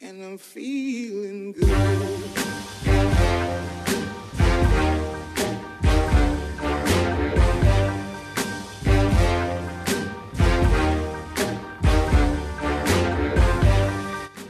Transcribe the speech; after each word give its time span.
and 0.00 0.22
I'm 0.22 0.38
feeling 0.38 1.52
good. 1.52 1.68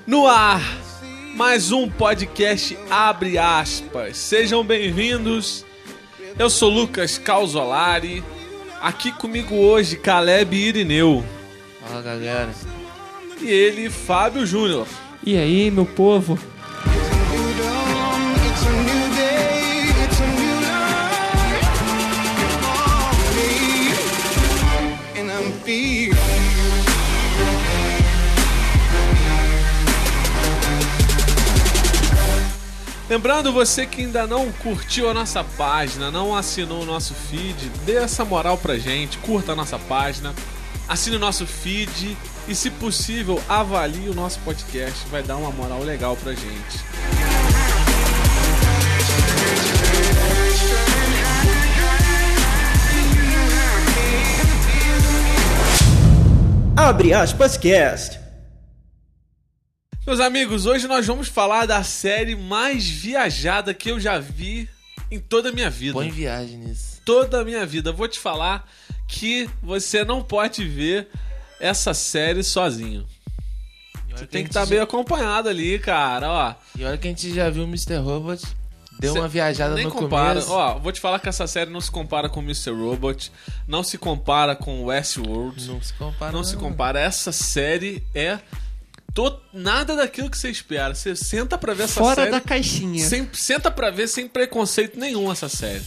No 0.06 0.26
ar, 0.26 0.60
mais 1.34 1.70
um 1.72 1.88
podcast 1.88 2.78
Abre 2.90 3.38
aspas. 3.38 4.16
Sejam 4.16 4.64
bem-vindos. 4.64 5.64
Eu 6.38 6.50
sou 6.50 6.68
Lucas 6.68 7.16
Calzolari. 7.18 8.22
Aqui 8.80 9.12
comigo 9.12 9.54
hoje, 9.54 9.96
Caleb 9.96 10.54
Irineu. 10.54 11.24
Fala 11.80 12.02
galera. 12.02 12.50
E 13.40 13.48
ele, 13.48 13.88
Fábio 13.88 14.44
Júnior. 14.44 14.86
E 15.24 15.36
aí, 15.36 15.70
meu 15.70 15.84
povo? 15.84 16.38
Lembrando 33.08 33.52
você 33.52 33.86
que 33.86 34.02
ainda 34.02 34.26
não 34.26 34.52
curtiu 34.52 35.08
a 35.08 35.14
nossa 35.14 35.42
página, 35.42 36.10
não 36.10 36.36
assinou 36.36 36.82
o 36.82 36.86
nosso 36.86 37.14
feed, 37.14 37.70
dê 37.86 37.96
essa 37.96 38.22
moral 38.24 38.58
pra 38.58 38.78
gente, 38.78 39.16
curta 39.18 39.52
a 39.52 39.56
nossa 39.56 39.78
página, 39.78 40.34
assine 40.86 41.16
o 41.16 41.18
nosso 41.18 41.46
feed 41.46 42.16
e, 42.48 42.54
se 42.54 42.70
possível, 42.70 43.40
avalie 43.46 44.08
o 44.08 44.14
nosso 44.14 44.40
podcast, 44.40 45.06
vai 45.08 45.22
dar 45.22 45.36
uma 45.36 45.52
moral 45.52 45.82
legal 45.82 46.16
pra 46.16 46.32
gente. 46.32 46.78
Abre 56.74 57.12
aspas 57.12 57.58
cast. 57.58 58.18
Meus 60.06 60.20
amigos, 60.20 60.64
hoje 60.64 60.88
nós 60.88 61.06
vamos 61.06 61.28
falar 61.28 61.66
da 61.66 61.84
série 61.84 62.34
mais 62.34 62.88
viajada 62.88 63.74
que 63.74 63.90
eu 63.90 64.00
já 64.00 64.18
vi 64.18 64.66
em 65.10 65.20
toda 65.20 65.50
a 65.50 65.52
minha 65.52 65.68
vida. 65.68 65.92
Põe 65.92 66.10
viagem 66.10 66.56
nisso. 66.56 67.02
Toda 67.04 67.42
a 67.42 67.44
minha 67.44 67.66
vida. 67.66 67.92
Vou 67.92 68.08
te 68.08 68.18
falar 68.18 68.66
que 69.06 69.50
você 69.62 70.02
não 70.02 70.22
pode 70.22 70.66
ver 70.66 71.08
essa 71.60 71.92
série 71.94 72.42
sozinho. 72.42 73.06
Você 74.14 74.26
tem 74.26 74.42
que 74.42 74.50
estar 74.50 74.66
meio 74.66 74.82
acompanhado 74.82 75.48
ali, 75.48 75.78
cara, 75.78 76.28
ó. 76.28 76.54
E 76.76 76.84
olha 76.84 76.98
que 76.98 77.06
a 77.06 77.10
gente 77.10 77.32
já 77.32 77.48
viu 77.50 77.62
o 77.64 77.66
Mr. 77.68 77.96
Robot. 77.98 78.42
Deu 78.98 79.12
Cê 79.12 79.18
uma 79.20 79.28
viajada 79.28 79.76
Nem 79.76 79.84
no 79.84 79.92
compara. 79.92 80.40
começo. 80.40 80.50
Ó, 80.52 80.76
vou 80.80 80.90
te 80.90 80.98
falar 81.00 81.20
que 81.20 81.28
essa 81.28 81.46
série 81.46 81.70
não 81.70 81.80
se 81.80 81.88
compara 81.88 82.28
com 82.28 82.40
Mr. 82.40 82.72
Robot, 82.72 83.30
não 83.68 83.84
se 83.84 83.96
compara 83.96 84.56
com 84.56 84.82
Westworld, 84.86 85.64
Não 85.68 85.80
se 85.80 85.92
compara. 85.92 86.32
não 86.32 86.42
se 86.42 86.56
compara. 86.56 86.98
Essa 86.98 87.30
série 87.30 88.02
é 88.12 88.40
to- 89.14 89.38
nada 89.52 89.94
daquilo 89.94 90.28
que 90.28 90.36
você 90.36 90.50
espera. 90.50 90.96
Você 90.96 91.14
senta 91.14 91.56
pra 91.56 91.74
ver 91.74 91.84
essa 91.84 92.00
Fora 92.00 92.22
série. 92.22 92.30
da 92.32 92.40
caixinha. 92.40 93.06
Sem, 93.06 93.28
senta 93.32 93.70
pra 93.70 93.88
ver 93.90 94.08
sem 94.08 94.26
preconceito 94.26 94.98
nenhum 94.98 95.30
essa 95.30 95.48
série. 95.48 95.84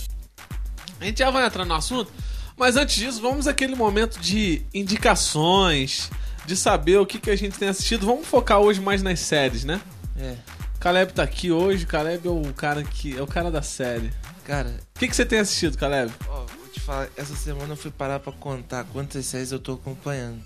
A 1.01 1.03
gente 1.03 1.19
já 1.19 1.29
vai 1.29 1.45
entrar 1.45 1.65
no 1.65 1.73
assunto, 1.73 2.09
mas 2.57 2.75
antes 2.77 2.95
disso, 2.95 3.21
vamos 3.21 3.47
àquele 3.47 3.75
momento 3.75 4.19
de 4.19 4.61
indicações, 4.73 6.09
de 6.45 6.55
saber 6.55 6.97
o 6.97 7.05
que, 7.05 7.19
que 7.19 7.29
a 7.29 7.35
gente 7.35 7.57
tem 7.57 7.69
assistido. 7.69 8.05
Vamos 8.05 8.27
focar 8.27 8.59
hoje 8.59 8.79
mais 8.81 9.01
nas 9.03 9.19
séries, 9.19 9.63
né? 9.63 9.79
É. 10.17 10.35
Caleb 10.79 11.13
tá 11.13 11.23
aqui 11.23 11.51
hoje, 11.51 11.85
Caleb 11.85 12.27
é 12.27 12.31
o 12.31 12.53
cara 12.53 12.83
que 12.83 13.15
é 13.17 13.21
o 13.21 13.27
cara 13.27 13.51
da 13.51 13.61
série. 13.61 14.11
Cara, 14.45 14.79
O 14.95 14.99
que, 14.99 15.07
que 15.07 15.15
você 15.15 15.25
tem 15.25 15.39
assistido, 15.39 15.77
Caleb? 15.77 16.11
ó, 16.27 16.37
vou 16.45 16.67
te 16.73 16.79
falar. 16.79 17.07
Essa 17.15 17.35
semana 17.35 17.73
eu 17.73 17.77
fui 17.77 17.91
parar 17.91 18.19
pra 18.19 18.33
contar 18.33 18.83
quantas 18.85 19.25
séries 19.27 19.51
eu 19.51 19.59
tô 19.59 19.73
acompanhando. 19.73 20.41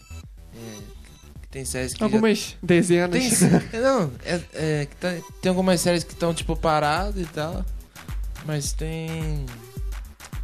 É, 0.54 0.78
que 1.42 1.48
tem 1.50 1.64
séries 1.64 1.94
que. 1.94 2.00
já- 2.00 2.06
Algumas 2.06 2.58
dezenas. 2.62 3.40
Tem, 3.72 3.80
não, 3.82 4.12
é, 4.26 4.42
é, 4.54 4.88
tá- 5.00 5.16
tem 5.42 5.50
algumas 5.50 5.80
séries 5.80 6.04
que 6.04 6.12
estão 6.14 6.34
tipo 6.34 6.56
paradas 6.56 7.22
e 7.24 7.26
tal. 7.28 7.66
Mas 8.46 8.74
tem. 8.74 9.46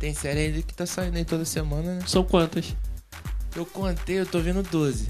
Tem 0.02 0.16
série 0.16 0.40
aí 0.40 0.64
que 0.64 0.74
tá 0.74 0.88
saindo 0.88 1.16
aí 1.16 1.24
toda 1.24 1.46
semana, 1.46 1.98
né? 1.98 2.02
São 2.08 2.24
quantas? 2.24 2.76
Eu 3.56 3.68
contei, 3.68 4.20
eu 4.20 4.26
tô 4.26 4.40
vendo 4.40 4.64
12. 4.64 5.08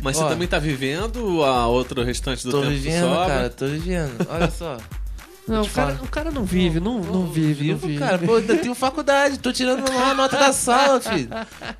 Mas 0.00 0.16
Ó. 0.16 0.22
você 0.22 0.28
também 0.28 0.46
tá 0.46 0.60
vivendo 0.60 1.42
a 1.42 1.66
outro 1.66 2.04
restante 2.04 2.44
do 2.44 2.52
tô 2.52 2.60
tempo 2.60 2.70
vivendo, 2.70 2.92
que 2.92 3.00
sobra? 3.00 3.26
cara, 3.26 3.50
tô 3.50 3.66
vivendo. 3.66 4.24
Olha 4.30 4.48
só. 4.52 4.78
Não, 5.50 5.62
o 5.62 5.68
cara, 5.68 5.98
o 6.02 6.08
cara 6.08 6.30
não 6.30 6.44
vive, 6.44 6.78
não, 6.80 6.98
não 7.00 7.26
vive, 7.26 7.70
não 7.72 7.76
Vivo, 7.78 7.86
vive. 7.88 7.98
cara. 7.98 8.18
Pô, 8.18 8.38
eu 8.38 8.58
tenho 8.58 8.74
faculdade, 8.74 9.38
tô 9.38 9.52
tirando 9.52 9.86
a 9.88 9.92
maior 9.92 10.14
nota 10.14 10.36
da 10.38 10.52
sala, 10.52 11.00
filho. 11.00 11.28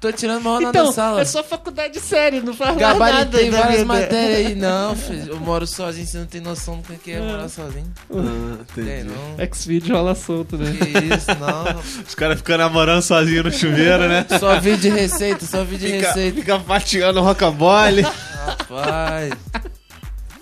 Tô 0.00 0.10
tirando 0.12 0.38
a 0.38 0.40
maior 0.40 0.60
nota 0.60 0.78
Então, 0.78 0.86
da 0.86 0.92
sala. 0.92 1.20
é 1.20 1.24
só 1.24 1.42
faculdade 1.44 2.00
séria, 2.00 2.40
não 2.42 2.52
faz 2.54 2.70
mais 2.76 2.80
nada. 2.80 2.94
Gabaritei 2.98 3.50
da 3.50 3.60
várias 3.60 3.84
matérias 3.84 4.46
aí. 4.46 4.54
Não, 4.60 4.96
filho. 4.96 5.32
Eu 5.32 5.40
moro 5.40 5.66
sozinho, 5.66 6.06
você 6.06 6.18
não 6.18 6.26
tem 6.26 6.40
noção 6.40 6.78
do 6.80 6.94
que 6.98 7.12
é 7.12 7.20
morar 7.20 7.48
sozinho. 7.48 7.90
Ah, 8.12 8.56
Tem, 8.74 8.84
entendi. 8.84 9.04
não. 9.10 9.44
X-Video 9.44 9.96
rola 9.96 10.14
solto, 10.14 10.56
né? 10.58 10.72
Que 10.72 11.14
isso, 11.14 11.26
não. 11.38 11.80
Os 12.06 12.14
caras 12.14 12.38
ficam 12.38 12.58
namorando 12.58 13.02
sozinho 13.02 13.44
no 13.44 13.52
chuveiro, 13.52 14.08
né? 14.08 14.26
Só 14.38 14.58
vídeo 14.58 14.78
de 14.78 14.88
receita, 14.88 15.46
só 15.46 15.62
vídeo 15.64 15.88
de 15.88 15.94
Fica, 15.96 16.08
receita. 16.08 16.36
fica 16.40 16.60
fatiando 16.60 17.20
rocambole, 17.20 18.02
Rapaz. 18.02 19.32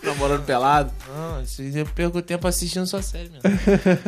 namorando 0.05 0.45
pelado. 0.45 0.93
Não, 1.09 1.43
isso 1.43 1.63
eu 1.63 1.87
perco 1.87 2.21
tempo 2.23 2.47
assistindo 2.47 2.87
sua 2.87 3.03
série 3.03 3.29
mesmo. 3.31 3.43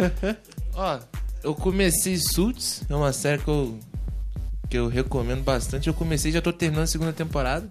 Ó, 0.75 0.99
eu 1.43 1.55
comecei 1.55 2.17
Suits, 2.17 2.83
é 2.89 2.95
uma 2.95 3.13
série 3.13 3.43
que 3.43 3.49
eu, 3.49 3.79
que 4.69 4.79
eu 4.79 4.89
recomendo 4.89 5.43
bastante. 5.43 5.89
Eu 5.89 5.95
comecei, 5.95 6.31
já 6.33 6.41
tô 6.41 6.53
terminando 6.53 6.85
a 6.85 6.89
segunda 6.89 7.13
temporada. 7.13 7.69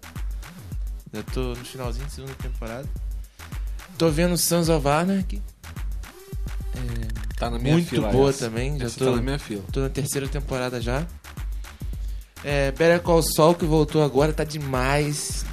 Já 1.14 1.24
tô 1.24 1.42
no 1.56 1.66
finalzinho 1.66 2.06
da 2.06 2.12
segunda 2.12 2.34
temporada. 2.36 2.88
Tô 3.98 4.10
vendo 4.10 4.38
Sons 4.38 4.70
of 4.70 4.88
Anarchy. 4.88 5.42
É, 6.76 7.20
Tá 7.40 7.50
na 7.50 7.58
minha 7.58 7.74
muito 7.74 7.90
fila 7.90 8.10
boa 8.12 8.30
essa. 8.32 8.46
também. 8.46 8.78
Já 8.78 8.86
Essa 8.86 9.00
tô, 9.00 9.06
tá 9.06 9.12
na 9.16 9.22
minha 9.22 9.40
fila. 9.40 9.64
tô 9.72 9.80
na 9.80 9.90
terceira 9.90 10.28
temporada 10.28 10.82
já. 10.82 11.08
É, 12.44 12.72
Better 12.72 13.02
Call 13.02 13.22
Saul, 13.24 13.56
que 13.56 13.66
voltou 13.66 14.04
agora, 14.04 14.32
tá 14.34 14.44
demais. 14.44 15.46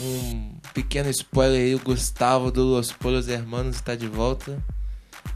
Um 0.00 0.57
pequeno 0.82 1.10
spoiler 1.10 1.60
aí, 1.60 1.74
o 1.74 1.78
Gustavo 1.80 2.50
do 2.52 2.62
Los 2.64 2.92
Polos 2.92 3.26
Hermanos 3.28 3.80
tá 3.80 3.94
de 3.96 4.06
volta. 4.06 4.62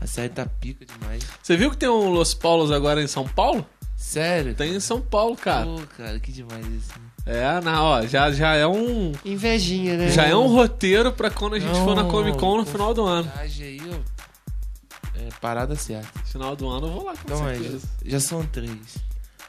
A 0.00 0.06
série 0.06 0.28
tá 0.28 0.46
pica 0.46 0.84
demais. 0.86 1.24
Você 1.42 1.56
viu 1.56 1.70
que 1.70 1.76
tem 1.76 1.88
um 1.88 2.10
Los 2.10 2.32
Paulos 2.34 2.70
agora 2.70 3.02
em 3.02 3.06
São 3.08 3.26
Paulo? 3.26 3.66
Sério? 3.96 4.54
Tem 4.54 4.74
em 4.74 4.80
São 4.80 5.00
Paulo, 5.00 5.36
cara. 5.36 5.66
Pô, 5.66 5.80
cara, 5.96 6.18
que 6.20 6.30
demais 6.32 6.64
isso. 6.66 6.90
É, 7.26 7.60
não, 7.60 7.82
ó, 7.84 8.06
já, 8.06 8.30
já 8.32 8.54
é 8.54 8.66
um. 8.66 9.12
Invejinha, 9.24 9.96
né? 9.96 10.10
Já 10.10 10.24
é 10.26 10.34
um 10.34 10.46
roteiro 10.48 11.12
pra 11.12 11.30
quando 11.30 11.54
a 11.54 11.58
gente 11.58 11.74
for 11.80 11.94
na 11.94 12.02
Não, 12.04 12.10
Comic 12.10 12.38
Con 12.38 12.56
no 12.58 12.66
final 12.66 12.94
do 12.94 13.04
ano. 13.04 13.30
Aí, 13.36 13.80
ó. 13.90 15.18
É, 15.20 15.28
parada 15.40 15.74
certa. 15.76 16.08
Final 16.24 16.54
do 16.56 16.68
ano 16.68 16.86
eu 16.86 16.92
vou 16.92 17.04
lá 17.04 17.12
com 17.14 17.20
Então, 17.24 17.48
é, 17.48 17.54
certeza. 17.54 17.88
já, 18.04 18.10
já 18.12 18.20
são 18.20 18.44
três. 18.46 18.96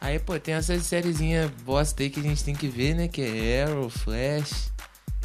Aí, 0.02 0.20
pô, 0.20 0.38
tem 0.40 0.54
essas 0.56 0.84
sériezinhas 0.86 1.50
bosta 1.66 2.04
aí 2.04 2.10
que 2.10 2.20
a 2.20 2.24
gente 2.24 2.44
tem 2.44 2.54
que 2.56 2.68
ver, 2.68 2.94
né? 2.94 3.08
Que 3.08 3.22
é 3.22 3.64
Arrow, 3.64 3.90
Flash, 3.90 4.72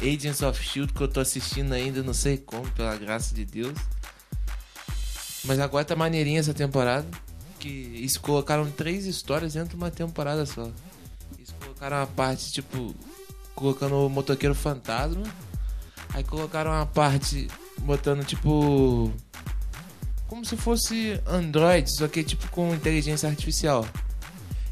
Agents 0.01 0.41
of 0.41 0.59
S.H.I.E.L.D. 0.59 0.93
que 0.93 1.01
eu 1.01 1.07
tô 1.07 1.19
assistindo 1.19 1.73
ainda, 1.73 2.01
não 2.01 2.13
sei 2.13 2.37
como, 2.37 2.69
pela 2.71 2.95
graça 2.95 3.33
de 3.33 3.45
Deus. 3.45 3.77
Mas 5.45 5.59
agora 5.59 5.85
tá 5.85 5.95
maneirinha 5.95 6.39
essa 6.39 6.53
temporada. 6.53 7.07
Que 7.59 7.67
eles 7.67 8.17
colocaram 8.17 8.71
três 8.71 9.05
histórias 9.05 9.53
dentro 9.53 9.71
de 9.71 9.75
uma 9.75 9.91
temporada 9.91 10.45
só. 10.45 10.69
Eles 11.37 11.53
colocaram 11.59 11.97
uma 11.97 12.07
parte, 12.07 12.51
tipo, 12.51 12.95
colocando 13.53 14.05
o 14.05 14.09
motoqueiro 14.09 14.55
fantasma. 14.55 15.23
Aí 16.13 16.23
colocaram 16.23 16.71
uma 16.71 16.85
parte 16.85 17.49
botando, 17.79 18.23
tipo, 18.23 19.13
como 20.27 20.45
se 20.45 20.55
fosse 20.55 21.19
Android, 21.27 21.91
só 21.91 22.07
que 22.07 22.23
tipo 22.23 22.49
com 22.51 22.73
inteligência 22.73 23.27
artificial. 23.27 23.85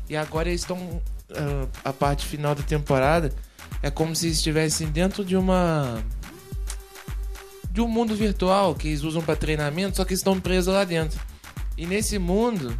E 0.07 0.15
agora 0.15 0.47
eles 0.47 0.61
estão. 0.61 1.01
ah, 1.31 1.67
a 1.83 1.91
parte 1.91 2.25
final 2.25 2.55
da 2.55 2.63
temporada 2.63 3.33
é 3.81 3.89
como 3.89 4.15
se 4.15 4.27
estivessem 4.27 4.89
dentro 4.89 5.23
de 5.23 5.35
uma. 5.35 6.03
de 7.71 7.81
um 7.81 7.87
mundo 7.87 8.15
virtual 8.15 8.75
que 8.75 8.87
eles 8.87 9.03
usam 9.03 9.21
para 9.21 9.35
treinamento, 9.35 9.97
só 9.97 10.05
que 10.05 10.13
estão 10.13 10.39
presos 10.39 10.73
lá 10.73 10.83
dentro. 10.83 11.19
E 11.77 11.85
nesse 11.85 12.17
mundo. 12.17 12.77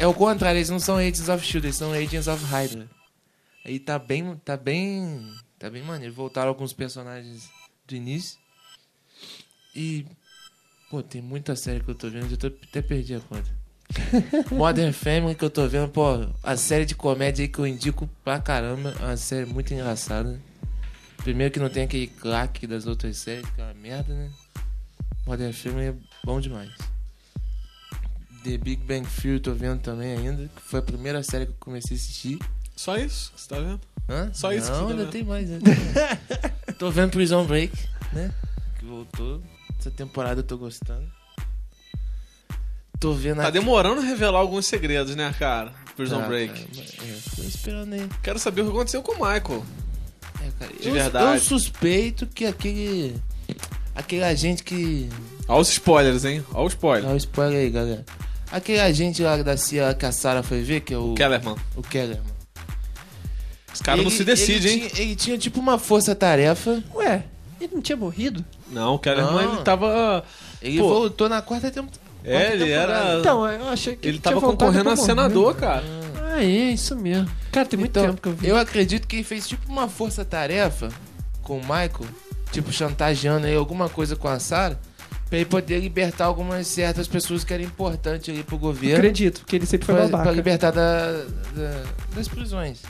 É 0.00 0.06
o 0.06 0.14
contrário, 0.14 0.58
eles 0.58 0.70
não 0.70 0.78
são 0.78 0.96
Agents 0.96 1.28
of 1.28 1.44
Shield, 1.44 1.66
eles 1.66 1.76
são 1.76 1.92
Agents 1.92 2.28
of 2.28 2.44
Hydra. 2.44 2.88
Aí 3.64 3.80
tá 3.80 3.98
bem. 3.98 4.36
tá 4.44 4.56
bem. 4.56 5.34
tá 5.58 5.68
bem 5.68 5.82
maneiro. 5.82 6.14
Voltaram 6.14 6.48
alguns 6.48 6.72
personagens 6.72 7.50
do 7.86 7.96
início. 7.96 8.38
E 9.74 10.06
Pô, 10.90 11.02
tem 11.02 11.20
muita 11.20 11.54
série 11.54 11.80
que 11.84 11.90
eu 11.90 11.94
tô 11.94 12.08
vendo, 12.08 12.30
já 12.30 12.36
tô, 12.38 12.46
até 12.46 12.80
perdi 12.80 13.14
a 13.14 13.20
conta. 13.20 13.50
Modern 14.52 14.92
Family 14.92 15.34
que 15.34 15.44
eu 15.44 15.50
tô 15.50 15.66
vendo, 15.66 15.88
pô, 15.88 16.26
a 16.42 16.56
série 16.56 16.84
de 16.84 16.94
comédia 16.94 17.42
aí 17.42 17.48
que 17.48 17.58
eu 17.58 17.66
indico 17.66 18.08
pra 18.24 18.38
caramba, 18.38 18.94
é 19.00 19.04
uma 19.04 19.16
série 19.16 19.46
muito 19.46 19.72
engraçada. 19.72 20.38
Primeiro 21.18 21.52
que 21.52 21.58
não 21.58 21.68
tem 21.68 21.84
aquele 21.84 22.06
craque 22.06 22.66
das 22.66 22.86
outras 22.86 23.16
séries, 23.16 23.48
que 23.50 23.60
é 23.60 23.64
uma 23.64 23.74
merda, 23.74 24.14
né? 24.14 24.30
Modern 25.26 25.52
Family 25.52 25.86
é 25.88 25.94
bom 26.24 26.40
demais. 26.40 26.70
The 28.44 28.56
Big 28.56 28.82
Bang 28.84 29.06
Theory 29.20 29.40
tô 29.40 29.52
vendo 29.52 29.80
também 29.80 30.16
ainda, 30.16 30.48
que 30.54 30.62
foi 30.62 30.78
a 30.80 30.82
primeira 30.82 31.22
série 31.22 31.46
que 31.46 31.52
eu 31.52 31.56
comecei 31.58 31.96
a 31.96 31.98
assistir. 31.98 32.38
Só 32.76 32.96
isso, 32.96 33.32
você 33.36 33.48
tá 33.48 33.60
vendo? 33.60 33.80
Hã? 34.08 34.30
Só 34.32 34.52
isso 34.52 34.70
que 34.70 34.78
Não, 34.78 34.78
você 34.78 34.84
tá 34.84 34.90
ainda 34.90 35.02
vendo? 35.02 35.12
tem 35.12 35.24
mais. 35.24 35.48
Né? 35.50 35.58
tô 36.78 36.90
vendo 36.90 37.10
Prison 37.10 37.44
Break, 37.44 37.76
né? 38.12 38.32
Que 38.78 38.84
voltou. 38.84 39.42
Essa 39.78 39.90
temporada 39.90 40.40
eu 40.40 40.44
tô 40.44 40.56
gostando. 40.56 41.06
Tô 43.00 43.12
vendo 43.12 43.36
Tá 43.40 43.46
a- 43.48 43.50
demorando 43.50 44.00
a 44.00 44.04
revelar 44.04 44.38
alguns 44.40 44.66
segredos, 44.66 45.14
né, 45.14 45.32
cara? 45.38 45.72
Prison 45.96 46.20
Tá, 46.20 46.26
Break. 46.26 46.52
cara, 46.54 46.66
mas- 46.76 46.88
é, 46.90 47.36
tô 47.36 47.42
esperando 47.48 47.92
aí. 47.92 48.08
Quero 48.22 48.38
saber 48.38 48.62
o 48.62 48.64
que 48.66 48.70
aconteceu 48.70 49.02
com 49.02 49.12
o 49.12 49.14
Michael. 49.16 49.64
É, 50.40 50.48
cara, 50.58 50.72
De 50.80 50.88
eu, 50.88 50.94
verdade. 50.94 51.34
Eu 51.36 51.40
suspeito 51.40 52.26
que 52.26 52.44
aquele. 52.46 53.16
Aquele 53.94 54.24
agente 54.24 54.62
que. 54.62 55.08
Olha 55.48 55.60
os 55.60 55.68
spoilers, 55.70 56.24
hein? 56.24 56.44
Olha 56.52 56.64
o 56.64 56.68
spoiler. 56.68 57.04
Dá 57.08 57.14
um 57.14 57.16
spoiler 57.16 57.58
aí, 57.60 57.70
galera. 57.70 58.04
Aquele 58.50 58.80
agente 58.80 59.22
lá 59.22 59.36
da 59.42 59.56
CIA 59.56 59.94
que 59.94 60.06
a 60.06 60.12
Sarah 60.12 60.42
foi 60.42 60.62
ver, 60.62 60.80
que 60.80 60.94
é 60.94 60.98
o. 60.98 61.14
Kellerman. 61.14 61.56
O 61.76 61.82
Kellerman. 61.82 62.22
Os 63.74 63.80
caras 63.82 64.00
não 64.02 64.08
Ele- 64.10 64.16
se 64.16 64.24
decidem, 64.24 64.72
ele 64.72 64.82
hein? 64.84 64.88
Tinha, 64.92 65.02
ele 65.02 65.16
tinha 65.16 65.38
tipo 65.38 65.60
uma 65.60 65.78
força-tarefa. 65.78 66.82
Ué, 66.94 67.24
ele 67.60 67.74
não 67.74 67.82
tinha 67.82 67.96
morrido? 67.96 68.44
Não, 68.70 68.94
o 68.94 68.98
Kellerman, 68.98 69.32
Não. 69.46 69.54
ele 69.54 69.62
tava... 69.62 70.24
Ele 70.60 70.78
Pô. 70.78 70.88
voltou 70.88 71.28
na 71.28 71.40
quarta 71.42 71.70
temporada. 71.70 72.07
É, 72.24 72.52
ele 72.52 72.70
era... 72.70 73.18
Então, 73.20 73.46
eu 73.46 73.68
achei 73.68 73.96
que 73.96 74.06
Ele 74.06 74.18
tava 74.18 74.40
concorrendo 74.40 74.90
a 74.90 74.96
senador, 74.96 75.54
cara. 75.54 75.84
Ah, 76.30 76.42
é, 76.42 76.46
isso 76.72 76.94
mesmo. 76.96 77.28
Cara, 77.50 77.66
tem 77.66 77.78
muito 77.78 77.90
Então, 77.92 78.06
tempo 78.06 78.20
que 78.20 78.28
eu 78.28 78.32
vi. 78.34 78.48
Eu 78.48 78.56
acredito 78.56 79.06
que 79.06 79.16
ele 79.16 79.24
fez 79.24 79.48
tipo 79.48 79.70
uma 79.70 79.88
força-tarefa 79.88 80.90
com 81.42 81.56
o 81.58 81.60
Michael, 81.60 82.06
tipo 82.52 82.70
chantageando 82.72 83.46
aí 83.46 83.54
alguma 83.56 83.88
coisa 83.88 84.14
com 84.14 84.28
a 84.28 84.38
Sarah, 84.38 84.78
pra 85.30 85.38
ele 85.38 85.46
poder 85.46 85.80
libertar 85.80 86.26
algumas 86.26 86.66
certas 86.66 87.06
pessoas 87.08 87.44
que 87.44 87.54
eram 87.54 87.64
importantes 87.64 88.28
ali 88.32 88.42
pro 88.42 88.58
governo. 88.58 88.96
Acredito, 88.96 89.40
porque 89.40 89.56
ele 89.56 89.66
sempre 89.66 89.86
foi 89.86 89.94
pra, 89.94 90.04
babaca. 90.04 90.24
pra 90.24 90.32
libertar 90.32 90.70
da- 90.70 91.12
da- 91.54 91.84
das 92.14 92.28
prisões. 92.28 92.82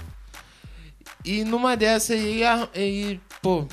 E 1.24 1.44
numa 1.44 1.76
dessa 1.76 2.14
aí, 2.14 2.42
ele, 2.74 3.20
pô, 3.42 3.66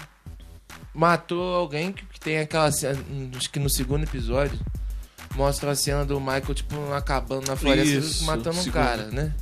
matou 0.94 1.56
alguém 1.56 1.92
que, 1.92 2.06
que 2.06 2.20
tem 2.20 2.40
aquela 2.40 2.72
cena, 2.72 2.98
acho 3.36 3.50
que 3.50 3.60
no 3.60 3.70
segundo 3.70 4.04
episódio, 4.04 4.60
mostra 5.36 5.72
a 5.72 5.76
cena 5.76 6.06
do 6.06 6.20
Michael, 6.20 6.54
tipo, 6.54 6.76
acabando 6.94 7.48
na 7.48 7.56
floresta, 7.56 7.96
Isso, 7.98 8.24
matando 8.26 8.60
um 8.60 8.66
cara, 8.72 9.06
né? 9.08 9.34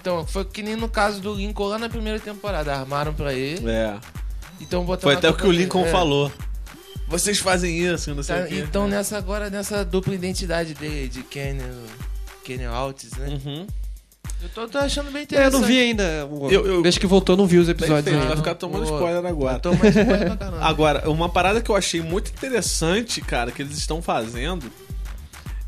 Então, 0.00 0.26
foi 0.26 0.44
que 0.44 0.62
nem 0.62 0.74
no 0.74 0.88
caso 0.88 1.20
do 1.20 1.32
Lincoln 1.34 1.66
lá 1.68 1.78
na 1.78 1.88
primeira 1.88 2.18
temporada, 2.18 2.74
armaram 2.74 3.14
pra 3.14 3.32
ele, 3.32 3.68
É. 3.70 3.96
então 4.60 4.84
botaram 4.84 5.02
Foi 5.02 5.14
até 5.14 5.30
o 5.30 5.34
que 5.34 5.46
o 5.46 5.52
Lincoln 5.52 5.86
é. 5.86 5.90
falou. 5.90 6.32
Vocês 7.06 7.38
fazem 7.38 7.78
isso, 7.78 8.14
não 8.14 8.22
sei 8.22 8.36
Tá, 8.36 8.42
o 8.44 8.46
quê. 8.48 8.64
então 8.66 8.88
nessa 8.88 9.16
agora, 9.18 9.48
nessa 9.50 9.84
dupla 9.84 10.14
identidade 10.14 10.74
dele, 10.74 11.08
de 11.08 11.22
Kenny, 11.22 11.62
Kenny 12.42 12.64
Altis, 12.64 13.12
né? 13.12 13.28
Uhum. 13.44 13.66
Eu 14.42 14.48
tô, 14.48 14.66
tô 14.66 14.78
achando 14.78 15.12
bem 15.12 15.18
É, 15.18 15.20
eu 15.20 15.24
interessante. 15.24 15.60
não 15.60 15.68
vi 15.68 15.78
ainda. 15.78 16.26
o- 16.28 16.50
Eu- 16.50 16.66
eu- 16.66 16.82
Desde 16.82 16.98
que 16.98 17.06
voltou, 17.06 17.34
eu 17.34 17.36
não 17.36 17.46
vi 17.46 17.58
os 17.58 17.68
episódios 17.68 18.12
ainda. 18.12 18.26
vai 18.26 18.36
ficar 18.36 18.54
tomando 18.56 18.86
Pô, 18.86 18.94
spoiler 18.94 19.24
agora. 19.24 19.56
Eu 19.56 19.60
tô 19.60 19.72
mais 19.74 19.94
spoiler 19.94 20.26
pra 20.26 20.36
caramba. 20.36 20.64
Agora, 20.64 21.08
uma 21.10 21.28
parada 21.28 21.60
que 21.60 21.70
eu 21.70 21.76
achei 21.76 22.00
muito 22.00 22.30
interessante, 22.30 23.20
cara, 23.20 23.52
que 23.52 23.62
eles 23.62 23.76
estão 23.78 24.02
fazendo, 24.02 24.68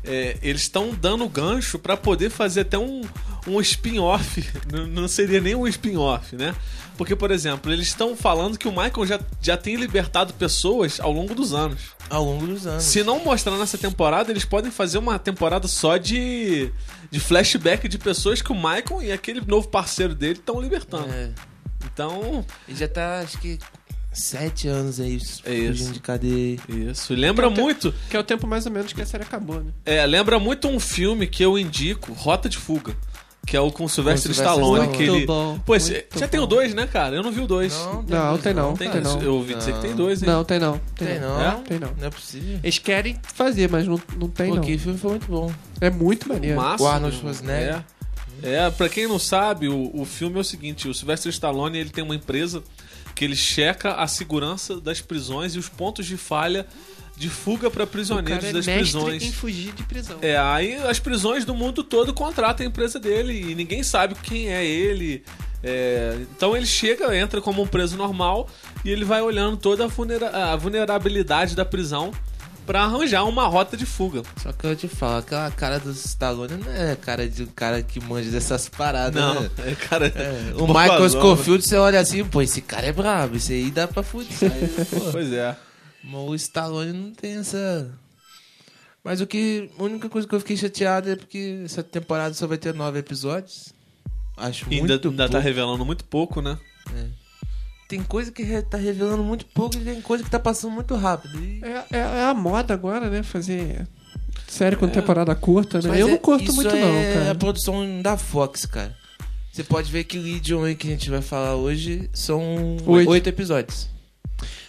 é, 0.07 0.37
eles 0.41 0.61
estão 0.61 0.93
dando 0.93 1.27
gancho 1.27 1.79
pra 1.79 1.97
poder 1.97 2.29
fazer 2.29 2.61
até 2.61 2.77
um, 2.77 3.01
um 3.47 3.59
spin-off. 3.61 4.43
Não, 4.71 4.87
não 4.87 5.07
seria 5.07 5.39
nem 5.39 5.55
um 5.55 5.67
spin-off, 5.67 6.35
né? 6.35 6.55
Porque, 6.97 7.15
por 7.15 7.29
exemplo, 7.29 7.71
eles 7.71 7.87
estão 7.87 8.15
falando 8.15 8.57
que 8.57 8.67
o 8.67 8.71
Michael 8.71 9.05
já, 9.05 9.19
já 9.41 9.57
tem 9.57 9.75
libertado 9.75 10.33
pessoas 10.33 10.99
ao 10.99 11.11
longo 11.11 11.35
dos 11.35 11.53
anos. 11.53 11.79
Ao 12.09 12.23
longo 12.23 12.47
dos 12.47 12.65
anos. 12.65 12.83
Se 12.83 13.03
não 13.03 13.23
mostrar 13.23 13.57
nessa 13.57 13.77
temporada, 13.77 14.31
eles 14.31 14.45
podem 14.45 14.71
fazer 14.71 14.97
uma 14.97 15.19
temporada 15.19 15.67
só 15.67 15.97
de, 15.97 16.71
de 17.11 17.19
flashback 17.19 17.87
de 17.87 17.97
pessoas 17.97 18.41
que 18.41 18.51
o 18.51 18.55
Michael 18.55 19.03
e 19.03 19.11
aquele 19.11 19.41
novo 19.41 19.67
parceiro 19.67 20.15
dele 20.15 20.39
estão 20.39 20.61
libertando. 20.61 21.11
É. 21.11 21.31
Então, 21.93 22.45
Ele 22.67 22.77
já 22.77 22.87
tá, 22.87 23.19
acho 23.19 23.37
que, 23.39 23.59
sete 24.15 24.67
anos 24.67 24.99
aí, 24.99 25.13
É 25.13 25.15
isso. 25.15 25.41
fugindo 25.43 25.93
de 25.93 25.99
cadeia. 25.99 26.59
isso. 26.69 27.13
Lembra 27.13 27.47
Então, 27.47 27.63
muito. 27.63 27.93
Que 28.09 28.17
é 28.17 28.19
o 28.19 28.23
tempo 28.23 28.47
mais 28.47 28.65
ou 28.65 28.71
menos 28.71 28.91
que 28.93 29.01
a 29.01 29.05
série 29.05 29.23
acabou, 29.23 29.59
né? 29.61 29.71
É, 29.85 30.05
lembra 30.05 30.39
muito 30.39 30.67
um 30.67 30.79
filme 30.79 31.27
que 31.27 31.43
eu 31.43 31.57
indico, 31.57 32.13
Rota 32.13 32.47
de 32.49 32.57
Fuga. 32.57 32.95
Que 33.45 33.55
é 33.55 33.59
o 33.61 33.71
com 33.71 33.83
o 33.83 33.89
Sylvester 33.89 34.31
Stallone. 34.31 34.85
Stallone. 34.87 34.97
Que 34.97 35.03
ele... 35.03 35.25
Bom, 35.27 35.59
Pô, 35.63 35.73
muito 35.73 36.19
já 36.19 36.27
tem 36.27 36.39
o 36.39 36.47
dois, 36.47 36.73
né, 36.73 36.87
cara? 36.87 37.15
Eu 37.15 37.21
não 37.21 37.31
vi 37.31 37.41
o 37.41 37.45
dois. 37.47 37.73
Não, 37.75 38.03
dois, 38.03 38.41
tem 38.41 38.53
não, 38.55 38.73
Tem, 38.75 38.89
tem 38.89 39.01
não. 39.01 39.21
Eu 39.21 39.35
ouvi 39.35 39.53
dizer 39.53 39.73
que 39.75 39.81
tem 39.81 39.95
dois, 39.95 40.23
hein? 40.23 40.29
Não, 40.29 40.43
tem 40.43 40.57
não. 40.57 40.79
Tem, 40.95 41.07
Tem 41.09 41.19
não. 41.19 41.37
não. 41.37 41.41
É? 41.41 41.51
Tem 41.61 41.77
não. 41.79 41.91
Não 41.95 42.07
é 42.07 42.09
possível. 42.09 42.59
Eles 42.63 42.79
querem 42.79 43.19
fazer, 43.35 43.69
mas 43.69 43.85
não, 43.87 44.01
não 44.19 44.27
tem 44.29 44.47
Pô, 44.49 44.55
não. 44.55 44.63
aquele 44.63 44.79
filme 44.79 44.97
foi 44.97 45.11
muito 45.11 45.27
bom. 45.27 45.51
É 45.79 45.91
muito 45.91 46.27
maneiro. 46.27 46.57
Massa, 46.59 46.83
O 46.83 46.87
Arnold? 46.87 47.15
Schwarzenegger. 47.17 47.83
É. 48.41 48.55
é, 48.65 48.69
pra 48.71 48.89
quem 48.89 49.07
não 49.07 49.19
sabe, 49.19 49.67
o, 49.69 49.91
o 49.93 50.05
filme 50.05 50.37
é 50.37 50.41
o 50.41 50.43
seguinte: 50.43 50.87
o 50.89 50.93
Sylvester 50.95 51.29
Stallone 51.29 51.77
ele 51.77 51.91
tem 51.91 52.03
uma 52.03 52.15
empresa 52.15 52.63
que 53.15 53.23
ele 53.25 53.35
checa 53.35 53.93
a 53.93 54.07
segurança 54.07 54.79
das 54.81 54.99
prisões 55.01 55.55
e 55.55 55.59
os 55.59 55.69
pontos 55.69 56.05
de 56.05 56.17
falha 56.17 56.67
de 57.17 57.29
fuga 57.29 57.71
pra 57.71 57.85
o 57.85 57.87
prisioneiros 57.87 58.43
é 58.43 58.51
das 58.51 58.65
prisões. 58.65 59.23
em 59.23 59.31
fugir 59.31 59.71
de 59.71 59.83
prisão. 59.83 60.17
É, 60.21 60.37
aí 60.37 60.75
as 60.75 60.99
prisões 60.99 61.45
do 61.45 61.55
mundo 61.55 61.81
todo 61.81 62.13
contratam 62.13 62.65
a 62.65 62.69
empresa 62.69 62.99
dele 62.99 63.51
e 63.51 63.55
ninguém 63.55 63.81
sabe 63.83 64.15
quem 64.21 64.49
é 64.53 64.65
ele. 64.65 65.23
É, 65.63 66.17
então 66.35 66.55
ele 66.57 66.65
chega, 66.65 67.17
entra 67.17 67.39
como 67.39 67.61
um 67.61 67.67
preso 67.67 67.95
normal 67.95 68.49
e 68.83 68.89
ele 68.91 69.05
vai 69.05 69.21
olhando 69.21 69.55
toda 69.55 69.85
a, 69.85 69.87
vulnera- 69.87 70.51
a 70.51 70.55
vulnerabilidade 70.57 71.55
da 71.55 71.63
prisão 71.63 72.11
pra 72.65 72.83
arranjar 72.83 73.23
uma 73.25 73.47
rota 73.47 73.75
de 73.77 73.85
fuga. 73.85 74.23
Só 74.41 74.51
que 74.51 74.65
eu 74.65 74.75
te 74.75 74.87
falo, 74.87 75.17
aquela 75.17 75.49
cara 75.51 75.79
do 75.79 75.91
Stallone 75.91 76.55
não 76.57 76.71
é 76.71 76.95
cara 76.95 77.27
de 77.29 77.43
um 77.43 77.47
cara 77.47 77.81
que 77.83 77.99
manja 77.99 78.29
dessas 78.31 78.67
paradas, 78.69 79.21
Não, 79.21 79.41
né? 79.41 79.49
é, 79.65 79.75
cara. 79.75 80.07
É, 80.07 80.53
o 80.57 80.67
Michael? 80.67 81.09
Scofield, 81.09 81.63
você 81.67 81.75
olha 81.77 81.99
assim, 81.99 82.23
pô, 82.25 82.41
esse 82.41 82.61
cara 82.61 82.87
é 82.87 82.91
brabo, 82.91 83.35
esse 83.37 83.53
aí 83.53 83.71
dá 83.71 83.87
pra 83.87 84.03
fuder. 84.03 84.29
Pois 85.11 85.31
é. 85.31 85.55
Mas 86.03 86.21
o 86.29 86.35
Stallone 86.35 86.93
não 86.93 87.11
tem 87.11 87.37
essa. 87.37 87.89
Mas 89.03 89.21
o 89.21 89.27
que. 89.27 89.69
A 89.77 89.83
única 89.83 90.09
coisa 90.09 90.27
que 90.27 90.33
eu 90.35 90.39
fiquei 90.39 90.57
chateado 90.57 91.09
é 91.11 91.15
porque 91.15 91.61
essa 91.65 91.83
temporada 91.83 92.33
só 92.33 92.47
vai 92.47 92.57
ter 92.57 92.73
nove 92.73 92.99
episódios. 92.99 93.73
Acho 94.37 94.65
E 94.69 94.75
ainda, 94.79 94.93
muito 94.93 95.09
ainda 95.09 95.23
tá 95.25 95.31
pouco. 95.33 95.43
revelando 95.47 95.85
muito 95.85 96.03
pouco, 96.05 96.41
né? 96.41 96.57
Tem 97.87 98.01
coisa 98.01 98.31
que 98.31 98.41
re- 98.43 98.61
tá 98.63 98.77
revelando 98.77 99.23
muito 99.23 99.45
pouco 99.47 99.77
e 99.77 99.81
tem 99.81 100.01
coisa 100.01 100.23
que 100.23 100.29
tá 100.29 100.39
passando 100.39 100.71
muito 100.71 100.95
rápido. 100.95 101.39
E- 101.39 101.61
É, 101.63 101.85
é- 101.91 101.97
é 102.19 102.23
a 102.23 102.33
moda 102.33 102.73
agora, 102.73 103.09
né? 103.09 103.21
Fazer 103.21 103.87
série 104.47 104.75
com 104.75 104.87
temporada 104.87 105.35
curta, 105.35 105.79
né? 105.81 105.89
Mas 105.89 105.99
eu 105.99 106.07
é- 106.07 106.11
não 106.11 106.17
curto 106.17 106.43
isso 106.45 106.55
muito, 106.55 106.69
é 106.75 106.81
não, 106.81 107.13
cara. 107.19 107.31
a 107.31 107.35
produção 107.35 108.01
da 108.01 108.17
Fox, 108.17 108.65
cara. 108.65 108.95
Você 109.51 109.63
pode 109.63 109.91
ver 109.91 110.03
que 110.03 110.17
Legion 110.17 110.63
aí 110.65 110.75
que 110.75 110.87
a 110.87 110.89
gente 110.91 111.09
vai 111.09 111.21
falar 111.21 111.55
hoje 111.55 112.09
são 112.13 112.75
Oito. 112.85 113.09
oito, 113.09 113.27
episódios. 113.29 113.87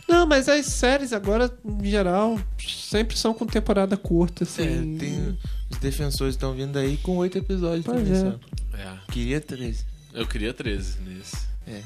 Não, 0.08 0.25
mas 0.26 0.49
as 0.49 0.66
séries 0.66 1.12
agora, 1.12 1.50
em 1.64 1.90
geral, 1.90 2.38
sempre 2.58 3.16
são 3.18 3.35
com 3.35 3.44
temporada 3.46 3.96
curta, 3.96 4.44
assim. 4.44 4.62
É, 4.62 4.99
tem, 4.99 5.38
os 5.68 5.78
defensores 5.78 6.35
estão 6.35 6.52
vindo 6.54 6.78
aí 6.78 6.96
com 6.99 7.16
oito 7.16 7.37
episódios 7.37 7.85
Pois 7.85 7.99
também, 7.99 8.12
é. 8.12 8.20
sabe? 8.20 8.40
É. 8.75 9.12
Queria 9.12 9.40
três. 9.40 9.85
Eu 10.14 10.25
queria 10.26 10.54
13 10.54 10.99
nesse. 11.00 11.37
É. 11.66 11.82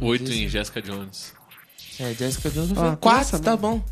Oito 0.00 0.32
em 0.32 0.48
Jessica 0.48 0.80
Jones. 0.80 1.32
É, 1.98 2.14
Jessica 2.14 2.50
Jones 2.50 2.72
Ah, 2.72 2.74
foi 2.74 2.96
quatro, 2.96 3.38
tá 3.40 3.56
bom. 3.56 3.82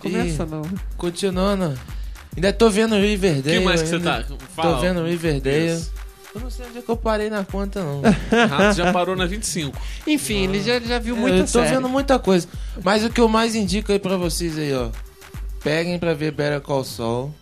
Começa 0.00 0.42
E 0.44 0.46
não. 0.46 0.62
continuando. 0.96 1.78
Ainda 2.34 2.52
tô 2.52 2.68
vendo 2.70 2.94
O 2.94 3.00
Riverdale. 3.00 3.58
que 3.58 3.64
mais 3.64 3.82
que 3.82 3.88
você 3.88 3.98
tá? 4.00 4.24
Fala. 4.54 4.74
Tô 4.76 4.80
vendo 4.80 5.04
Riverdale. 5.04 5.72
Isso. 5.74 5.92
Eu 6.34 6.40
não 6.42 6.50
sei 6.50 6.66
onde 6.66 6.78
é 6.78 6.82
que 6.82 6.88
eu 6.90 6.96
parei 6.98 7.30
na 7.30 7.44
conta, 7.44 7.82
não. 7.82 8.02
Rato 8.48 8.76
já 8.76 8.92
parou 8.92 9.16
na 9.16 9.24
25. 9.24 9.76
Enfim, 10.06 10.44
ele 10.44 10.62
já, 10.62 10.78
já 10.80 10.98
viu 10.98 11.16
É, 11.16 11.18
muita 11.18 11.36
eu 11.38 11.42
tô 11.44 11.46
série. 11.62 11.74
vendo 11.74 11.88
muita 11.88 12.18
coisa. 12.18 12.46
Mas 12.84 13.02
o 13.04 13.08
que 13.10 13.20
eu 13.20 13.28
mais 13.28 13.54
indico 13.54 13.90
aí 13.90 13.98
pra 13.98 14.18
vocês 14.18 14.58
aí, 14.58 14.74
ó. 14.74 14.90
Peguem 15.62 15.98
pra 15.98 16.12
ver 16.12 16.32
Better 16.32 16.60
Call 16.60 16.84
Saul. 16.84 17.34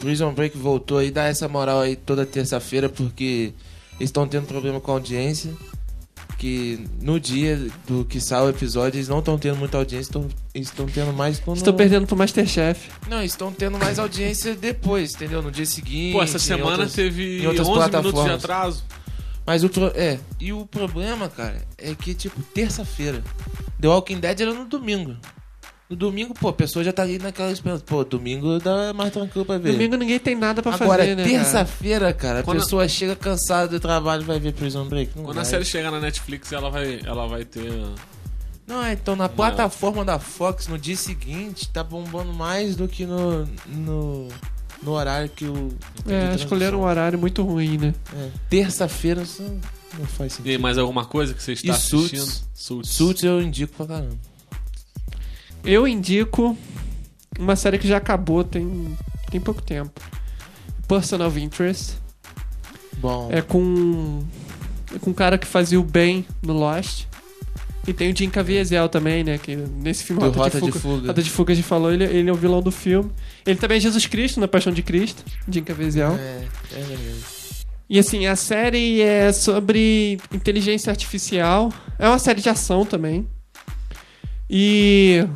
Prison 0.00 0.32
Break 0.32 0.58
voltou 0.58 0.98
aí, 0.98 1.12
dá 1.12 1.24
essa 1.28 1.46
moral 1.46 1.80
aí 1.80 1.94
toda 1.94 2.26
terça-feira, 2.26 2.88
porque 2.88 3.52
eles 4.00 4.08
estão 4.08 4.26
tendo 4.26 4.46
problema 4.48 4.80
com 4.80 4.90
a 4.90 4.94
audiência. 4.94 5.52
Que 6.42 6.88
no 7.00 7.20
dia 7.20 7.56
do 7.86 8.04
que 8.04 8.20
sai 8.20 8.42
o 8.42 8.48
episódio, 8.48 8.98
eles 8.98 9.06
não 9.06 9.20
estão 9.20 9.38
tendo 9.38 9.54
muita 9.58 9.78
audiência, 9.78 10.12
tão, 10.12 10.26
eles 10.52 10.66
estão 10.66 10.86
tendo 10.86 11.12
mais 11.12 11.38
quando... 11.38 11.58
Estou 11.58 11.72
perdendo 11.72 12.04
pro 12.04 12.16
Masterchef. 12.16 12.90
Não, 13.08 13.20
eles 13.20 13.30
estão 13.30 13.52
tendo 13.52 13.78
mais 13.78 13.96
audiência 13.96 14.56
depois, 14.56 15.14
entendeu? 15.14 15.40
No 15.40 15.52
dia 15.52 15.64
seguinte. 15.64 16.14
Pô, 16.14 16.20
essa 16.20 16.38
em 16.38 16.40
semana 16.40 16.70
outras- 16.70 16.94
teve 16.94 17.44
em 17.44 17.46
outras 17.46 17.68
11 17.68 17.90
minutos 17.96 18.24
de 18.24 18.30
atraso. 18.30 18.82
Mas 19.46 19.62
o 19.62 19.68
pro... 19.68 19.92
é, 19.94 20.18
e 20.40 20.52
o 20.52 20.66
problema, 20.66 21.28
cara, 21.28 21.62
é 21.78 21.94
que 21.94 22.12
tipo 22.12 22.42
terça-feira. 22.52 23.22
The 23.80 23.86
Walking 23.86 24.18
Dead 24.18 24.40
era 24.40 24.52
no 24.52 24.64
domingo. 24.64 25.16
No 25.92 25.96
domingo, 25.96 26.32
pô, 26.32 26.48
a 26.48 26.52
pessoa 26.54 26.82
já 26.82 26.90
tá 26.90 27.02
ali 27.02 27.18
naquela 27.18 27.52
esperança. 27.52 27.84
Pô, 27.86 28.02
domingo 28.02 28.58
dá 28.58 28.94
mais 28.94 29.12
tranquilo 29.12 29.44
pra 29.44 29.58
ver. 29.58 29.72
Domingo 29.72 29.94
ninguém 29.96 30.18
tem 30.18 30.34
nada 30.34 30.62
pra 30.62 30.72
Agora, 30.74 31.02
fazer, 31.02 31.14
né? 31.14 31.22
cara? 31.22 31.36
terça-feira, 31.36 32.12
cara, 32.14 32.38
a 32.40 32.42
Quando- 32.42 32.60
pessoa 32.60 32.88
chega 32.88 33.14
cansada 33.14 33.68
do 33.68 33.78
trabalho 33.78 34.22
e 34.22 34.24
vai 34.24 34.40
ver 34.40 34.54
Prison 34.54 34.86
Break. 34.86 35.12
Não 35.14 35.24
Quando 35.24 35.36
a 35.36 35.42
vai. 35.42 35.50
série 35.50 35.66
chegar 35.66 35.90
na 35.90 36.00
Netflix, 36.00 36.50
ela 36.50 36.70
vai, 36.70 36.98
ela 37.04 37.26
vai 37.28 37.44
ter. 37.44 37.70
Não, 38.66 38.82
é, 38.82 38.94
então 38.94 39.14
na 39.14 39.28
plataforma 39.28 40.02
da 40.02 40.18
Fox 40.18 40.66
no 40.66 40.78
dia 40.78 40.96
seguinte 40.96 41.68
tá 41.68 41.84
bombando 41.84 42.32
mais 42.32 42.74
do 42.74 42.88
que 42.88 43.04
no, 43.04 43.44
no, 43.68 44.28
no 44.82 44.92
horário 44.92 45.28
que 45.28 45.44
o. 45.44 45.68
É, 46.08 46.34
escolheram 46.36 46.80
um 46.80 46.84
horário 46.84 47.18
muito 47.18 47.42
ruim, 47.42 47.76
né? 47.76 47.94
É, 48.16 48.28
Terça-feira 48.48 49.20
isso 49.24 49.42
não 49.98 50.06
faz 50.06 50.32
E 50.32 50.36
sentido. 50.36 50.58
mais 50.62 50.78
alguma 50.78 51.04
coisa 51.04 51.34
que 51.34 51.42
você 51.42 51.52
está 51.52 51.70
E 51.70 51.74
Suits. 51.78 52.14
assistindo? 52.18 52.46
Suits. 52.54 52.88
Suits 52.90 53.22
eu 53.24 53.42
indico 53.42 53.74
pra 53.76 53.84
caramba. 53.86 54.16
Eu 55.64 55.86
indico 55.86 56.56
uma 57.38 57.56
série 57.56 57.78
que 57.78 57.86
já 57.86 57.96
acabou 57.96 58.44
tem, 58.44 58.96
tem 59.30 59.40
pouco 59.40 59.62
tempo. 59.62 60.00
Person 60.88 61.24
of 61.26 61.40
Interest. 61.40 61.94
Bom, 62.98 63.28
É 63.32 63.40
com. 63.40 64.22
É 64.94 64.98
com 64.98 65.10
um 65.10 65.14
cara 65.14 65.38
que 65.38 65.46
fazia 65.46 65.80
o 65.80 65.82
bem 65.82 66.26
no 66.42 66.52
Lost. 66.52 67.06
E 67.86 67.92
tem 67.92 68.12
o 68.12 68.16
Jim 68.16 68.30
Caviezel 68.30 68.88
também, 68.88 69.24
né? 69.24 69.38
Que 69.38 69.56
nesse 69.56 70.04
filme 70.04 70.22
Rota, 70.22 70.38
Rota 70.38 70.60
de 70.60 70.66
de 70.66 70.72
Fuga. 70.72 70.80
Fuga. 70.80 71.06
Rota 71.08 71.22
de 71.22 71.30
Fuga 71.30 71.52
a 71.52 71.56
gente 71.56 71.66
falou, 71.66 71.92
ele, 71.92 72.04
ele 72.04 72.30
é 72.30 72.32
o 72.32 72.36
vilão 72.36 72.62
do 72.62 72.70
filme. 72.70 73.10
Ele 73.44 73.58
também 73.58 73.78
é 73.78 73.80
Jesus 73.80 74.06
Cristo 74.06 74.38
na 74.38 74.46
Paixão 74.46 74.72
de 74.72 74.82
Cristo, 74.82 75.24
Jim 75.48 75.64
Caviezel. 75.64 76.12
É, 76.12 76.44
é 76.72 76.80
verdade. 76.80 77.42
E 77.90 77.98
assim, 77.98 78.26
a 78.26 78.36
série 78.36 79.00
é 79.02 79.32
sobre 79.32 80.18
inteligência 80.32 80.90
artificial. 80.90 81.72
É 81.98 82.08
uma 82.08 82.18
série 82.18 82.40
de 82.40 82.48
ação 82.48 82.86
também. 82.86 83.26
E. 84.48 85.26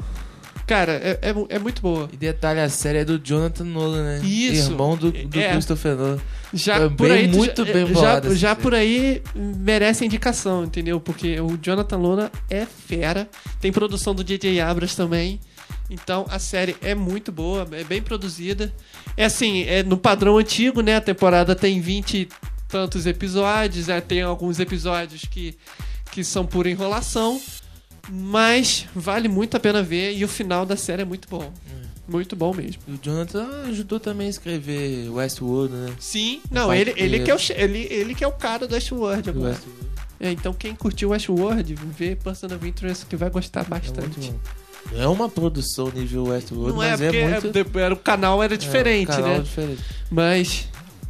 Cara, 0.67 0.93
é, 0.95 1.19
é, 1.23 1.57
é 1.57 1.59
muito 1.59 1.81
boa. 1.81 2.09
E 2.13 2.17
detalhe, 2.17 2.61
a 2.61 2.69
série 2.69 2.99
é 2.99 3.05
do 3.05 3.19
Jonathan 3.19 3.65
Nolan, 3.65 4.03
né? 4.03 4.21
Isso. 4.27 4.73
Irmão 4.73 4.97
do, 4.97 5.13
do 5.13 5.39
É. 5.39 5.51
Christopher 5.53 5.95
Nolan. 5.95 6.19
Já 6.53 6.79
Também 6.81 6.97
por 6.97 7.11
aí, 7.11 7.29
muito 7.29 7.65
já, 7.65 7.73
bem 7.73 7.95
já, 7.95 8.35
já 8.35 8.57
por 8.57 8.75
aí 8.75 9.23
merece 9.35 10.05
indicação, 10.05 10.65
entendeu? 10.65 11.01
Porque 11.01 11.41
o 11.41 11.57
Jonathan 11.61 11.97
Luna 11.97 12.33
é 12.51 12.67
fera. 12.67 13.29
Tem 13.61 13.71
produção 13.71 14.15
do 14.15 14.25
J.J. 14.25 14.61
Abras 14.61 14.95
também. 14.95 15.41
Então 15.89 16.27
a 16.29 16.39
série 16.39 16.77
é 16.83 16.95
muito 16.95 17.31
boa, 17.31 17.67
é 17.73 17.85
bem 17.85 18.03
produzida. 18.03 18.73
É 19.17 19.25
assim, 19.25 19.63
é 19.63 19.83
no 19.83 19.97
padrão 19.97 20.37
antigo, 20.37 20.81
né? 20.81 20.97
A 20.97 21.01
temporada 21.01 21.55
tem 21.55 21.81
20 21.81 22.15
e 22.17 22.29
tantos 22.69 23.07
episódios, 23.07 23.87
né? 23.87 24.01
tem 24.01 24.23
alguns 24.23 24.59
episódios 24.59 25.23
que, 25.31 25.57
que 26.11 26.25
são 26.25 26.45
pura 26.45 26.69
enrolação. 26.69 27.41
Mas 28.09 28.87
vale 28.95 29.29
muito 29.29 29.57
a 29.57 29.61
pena 29.61 29.83
ver 29.83 30.15
e 30.17 30.25
o 30.25 30.29
final 30.29 30.65
da 30.65 30.77
série 30.77 31.03
é 31.03 31.05
muito 31.05 31.29
bom. 31.29 31.53
Muito 32.09 32.37
bom 32.37 32.55
mesmo. 32.55 32.81
E 32.87 32.93
o 32.93 32.99
Jonathan 33.03 33.49
ajudou 33.69 33.99
também 33.99 34.29
a 34.29 34.31
escrever 34.31 35.09
Westworld, 35.11 35.75
né? 35.75 35.93
Sim, 35.99 36.41
não, 36.51 36.73
ele, 36.73 36.95
ele, 36.97 37.19
que- 37.21 37.31
é 37.33 37.35
o, 37.35 37.39
ele, 37.57 37.79
ele 37.91 38.15
que 38.15 38.23
é 38.23 38.29
o 38.29 38.33
cara 38.33 38.65
do 38.67 38.75
Westworld 38.75 39.29
agora. 39.29 39.49
Westworld. 39.51 39.87
É, 40.21 40.31
então 40.31 40.55
quem 40.55 40.73
curtiu 40.75 41.11
Westworld, 41.11 41.75
vê 41.75 42.15
Person 42.15 42.47
of 42.47 42.67
Interest 42.67 43.07
que 43.07 43.17
vai 43.17 43.29
gostar 43.29 43.63
É 43.63 43.65
bastante. 43.65 44.33
Não 44.93 45.03
é 45.03 45.09
uma 45.09 45.29
produção 45.29 45.91
nível 45.93 46.27
Westworld, 46.29 46.75
Não 46.77 46.83
é 46.83 46.91
mas 46.91 47.01
porque 47.01 47.17
é 47.17 47.41
muito... 47.41 47.59
é- 47.79 47.83
era, 47.83 47.93
o 47.95 47.97
canal 47.99 48.41
era 48.41 48.57
diferente, 48.57 49.11
é, 49.11 49.15
um 49.15 49.17
canal 49.17 49.37
né? 49.39 49.41
diferente. 49.41 49.83
Mas 50.09 50.69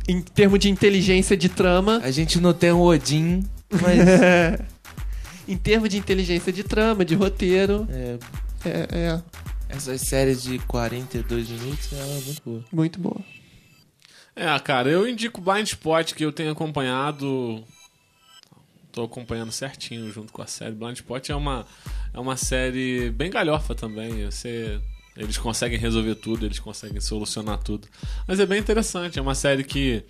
em 0.08 0.22
termos 0.22 0.58
de 0.58 0.70
inteligência 0.70 1.36
de 1.36 1.50
trama, 1.50 2.00
A 2.02 2.10
gente 2.10 2.40
não 2.40 2.54
tem 2.54 2.72
o 2.72 2.80
Odin, 2.80 3.44
mas... 3.70 3.98
em 5.48 5.56
termos 5.56 5.88
de 5.88 5.98
inteligência 5.98 6.52
de 6.52 6.62
trama, 6.64 7.04
de 7.04 7.14
roteiro, 7.14 7.86
é, 7.90 8.18
é, 8.64 8.88
é 8.92 9.22
essas 9.68 10.00
séries 10.02 10.42
de 10.42 10.58
42 10.60 11.48
minutos, 11.48 11.92
ela 11.92 12.12
é 12.12 12.20
muito 12.20 12.42
boa. 12.44 12.64
muito 12.72 13.00
boa. 13.00 13.20
É, 14.34 14.58
cara, 14.58 14.90
eu 14.90 15.08
indico 15.08 15.40
Blind 15.40 15.66
Spot, 15.66 16.12
que 16.12 16.24
eu 16.24 16.30
tenho 16.30 16.52
acompanhado. 16.52 17.64
Tô 18.92 19.04
acompanhando 19.04 19.50
certinho 19.50 20.10
junto 20.12 20.32
com 20.32 20.42
a 20.42 20.46
série. 20.46 20.74
Blind 20.74 20.96
Spot 20.96 21.30
é 21.30 21.34
uma, 21.34 21.66
é 22.12 22.20
uma 22.20 22.36
série 22.36 23.10
bem 23.10 23.30
galhofa 23.30 23.74
também. 23.74 24.26
Você, 24.26 24.80
eles 25.16 25.38
conseguem 25.38 25.78
resolver 25.78 26.16
tudo, 26.16 26.46
eles 26.46 26.58
conseguem 26.58 27.00
solucionar 27.00 27.58
tudo. 27.58 27.88
Mas 28.26 28.38
é 28.38 28.46
bem 28.46 28.60
interessante. 28.60 29.18
É 29.18 29.22
uma 29.22 29.34
série 29.34 29.64
que 29.64 30.04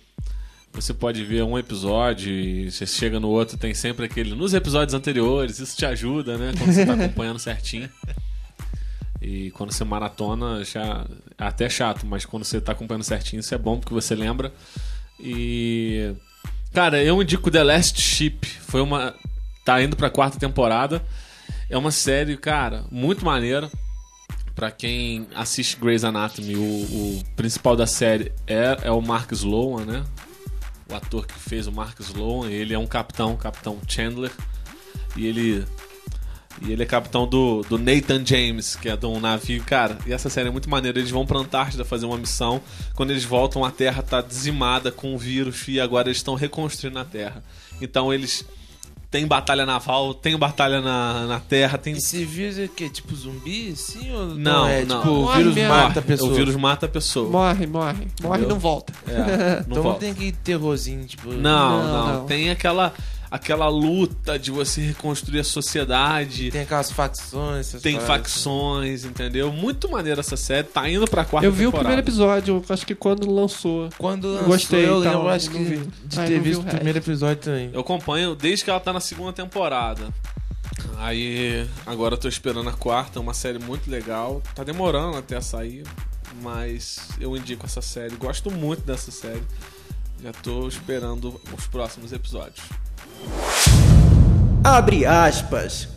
você 0.81 0.93
pode 0.93 1.23
ver 1.23 1.43
um 1.43 1.57
episódio 1.57 2.31
e 2.31 2.71
você 2.71 2.85
chega 2.85 3.19
no 3.19 3.29
outro, 3.29 3.57
tem 3.57 3.73
sempre 3.73 4.05
aquele. 4.05 4.35
Nos 4.35 4.53
episódios 4.53 4.93
anteriores, 4.93 5.59
isso 5.59 5.75
te 5.75 5.85
ajuda, 5.85 6.37
né? 6.37 6.53
Quando 6.57 6.71
você 6.71 6.85
tá 6.85 6.93
acompanhando 6.95 7.39
certinho. 7.39 7.89
E 9.21 9.51
quando 9.51 9.71
você 9.71 9.83
maratona, 9.83 10.63
já 10.63 11.05
é 11.37 11.43
até 11.45 11.67
chato, 11.67 12.05
mas 12.05 12.25
quando 12.25 12.43
você 12.43 12.61
tá 12.61 12.71
acompanhando 12.71 13.03
certinho, 13.03 13.39
isso 13.39 13.53
é 13.53 13.57
bom 13.57 13.79
porque 13.79 13.93
você 13.93 14.15
lembra. 14.15 14.53
E. 15.19 16.13
Cara, 16.73 17.03
eu 17.03 17.21
indico 17.21 17.49
The 17.49 17.63
Last 17.63 17.99
Ship. 17.99 18.45
Foi 18.45 18.81
uma. 18.81 19.15
Tá 19.65 19.81
indo 19.81 19.95
pra 19.95 20.09
quarta 20.09 20.39
temporada. 20.39 21.03
É 21.69 21.77
uma 21.77 21.91
série, 21.91 22.37
cara, 22.37 22.85
muito 22.91 23.25
maneira. 23.25 23.69
Pra 24.55 24.71
quem 24.71 25.27
assiste 25.35 25.77
Grey's 25.77 26.03
Anatomy, 26.03 26.55
o, 26.55 26.61
o 26.61 27.23
principal 27.35 27.75
da 27.75 27.85
série 27.85 28.31
é, 28.47 28.77
é 28.83 28.91
o 28.91 29.01
Mark 29.01 29.31
Sloan, 29.31 29.85
né? 29.85 30.03
O 30.89 30.95
ator 30.95 31.25
que 31.27 31.33
fez 31.33 31.67
o 31.67 31.71
Mark 31.71 31.99
Sloan. 31.99 32.49
Ele 32.49 32.73
é 32.73 32.79
um 32.79 32.87
capitão, 32.87 33.35
capitão 33.35 33.79
Chandler. 33.87 34.31
E 35.15 35.25
ele 35.25 35.65
e 36.61 36.71
ele 36.71 36.81
é 36.81 36.85
capitão 36.85 37.27
do, 37.27 37.61
do 37.63 37.77
Nathan 37.77 38.25
James, 38.25 38.75
que 38.75 38.89
é 38.89 38.97
de 38.97 39.05
um 39.05 39.19
navio. 39.19 39.63
Cara, 39.63 39.97
e 40.07 40.13
essa 40.13 40.29
série 40.29 40.49
é 40.49 40.51
muito 40.51 40.69
maneira. 40.69 40.97
Eles 40.97 41.11
vão 41.11 41.25
pra 41.25 41.39
Antártida 41.39 41.85
fazer 41.85 42.05
uma 42.05 42.17
missão. 42.17 42.61
Quando 42.95 43.11
eles 43.11 43.23
voltam, 43.23 43.63
a 43.63 43.71
Terra 43.71 44.01
tá 44.01 44.21
dizimada 44.21 44.91
com 44.91 45.13
o 45.13 45.17
vírus 45.17 45.67
e 45.67 45.79
agora 45.79 46.07
eles 46.07 46.17
estão 46.17 46.35
reconstruindo 46.35 46.97
a 46.97 47.05
Terra. 47.05 47.43
Então 47.79 48.13
eles 48.13 48.45
têm 49.09 49.25
batalha 49.27 49.65
naval, 49.65 50.13
tem 50.13 50.37
batalha 50.37 50.81
na, 50.81 51.25
na 51.27 51.39
Terra, 51.39 51.77
tem. 51.77 51.93
Esse 51.93 52.23
vírus 52.25 52.59
é 52.59 52.65
o 52.65 52.69
quê? 52.69 52.89
Tipo 52.89 53.15
zumbi, 53.15 53.75
sim 53.75 54.11
ou 54.13 54.25
Não, 54.27 54.67
é? 54.67 54.83
não. 54.85 54.99
Tipo, 54.99 55.11
o 55.13 55.21
Morre 55.23 55.37
vírus 55.37 55.55
mesmo. 55.55 55.69
mata 55.69 55.99
a 55.99 56.03
pessoa. 56.03 56.31
O 56.31 56.35
vírus 56.35 56.55
mata 56.55 56.85
a 56.85 56.89
pessoa. 56.89 57.29
Morre, 57.29 57.67
morre. 57.67 58.07
Morre 58.21 58.43
e 58.43 58.47
não 58.47 58.59
volta. 58.59 58.93
É, 59.07 59.13
não 59.17 59.25
Então 59.59 59.63
não 59.75 59.83
volta. 59.83 59.99
tem 59.99 60.11
aquele 60.11 60.31
terrorzinho, 60.31 61.05
tipo... 61.05 61.29
Não, 61.31 61.37
Não, 61.37 61.83
não, 62.07 62.13
não. 62.19 62.25
Tem 62.25 62.49
aquela, 62.49 62.93
aquela 63.29 63.67
luta 63.67 64.37
de 64.39 64.51
você 64.51 64.81
reconstruir 64.81 65.39
a 65.39 65.43
sociedade. 65.43 66.51
Tem 66.51 66.61
aquelas 66.61 66.91
facções, 66.91 67.67
essas 67.67 67.81
Tem 67.81 67.99
facções, 67.99 69.05
entendeu? 69.05 69.51
Muito 69.51 69.89
maneira 69.89 70.21
essa 70.21 70.37
série. 70.37 70.67
Tá 70.67 70.89
indo 70.89 71.05
pra 71.07 71.25
quarta 71.25 71.45
Eu 71.45 71.51
vi 71.51 71.65
o 71.65 71.71
temporada. 71.71 71.89
primeiro 71.89 72.01
episódio, 72.07 72.63
acho 72.69 72.85
que 72.85 72.95
quando 72.95 73.29
lançou. 73.29 73.89
Quando 73.97 74.27
Eu 74.27 74.33
lançou, 74.33 74.47
gostei 74.47 74.85
eu 74.87 74.97
lembro, 74.99 75.27
acho 75.29 75.51
não 75.51 75.57
que 75.57 75.63
vi. 75.63 75.89
de 76.05 76.15
ter 76.15 76.39
visto 76.39 76.59
o 76.61 76.63
o 76.63 76.65
primeiro 76.69 76.99
episódio 76.99 77.43
também. 77.43 77.69
Eu 77.73 77.81
acompanho 77.81 78.35
desde 78.35 78.63
que 78.63 78.69
ela 78.69 78.79
tá 78.79 78.93
na 78.93 78.99
segunda 78.99 79.33
temporada. 79.33 80.07
Aí 80.97 81.67
agora 81.85 82.15
eu 82.15 82.17
tô 82.17 82.27
esperando 82.27 82.69
a 82.69 82.73
quarta, 82.73 83.19
é 83.19 83.21
uma 83.21 83.33
série 83.33 83.59
muito 83.59 83.89
legal. 83.89 84.41
Tá 84.55 84.63
demorando 84.63 85.17
até 85.17 85.39
sair, 85.41 85.83
mas 86.41 86.99
eu 87.19 87.35
indico 87.37 87.65
essa 87.65 87.81
série. 87.81 88.15
Gosto 88.15 88.49
muito 88.49 88.83
dessa 88.83 89.11
série. 89.11 89.43
Já 90.23 90.31
tô 90.33 90.67
esperando 90.67 91.39
os 91.55 91.67
próximos 91.67 92.11
episódios. 92.11 92.61
Abre 94.63 95.05
aspas. 95.05 95.87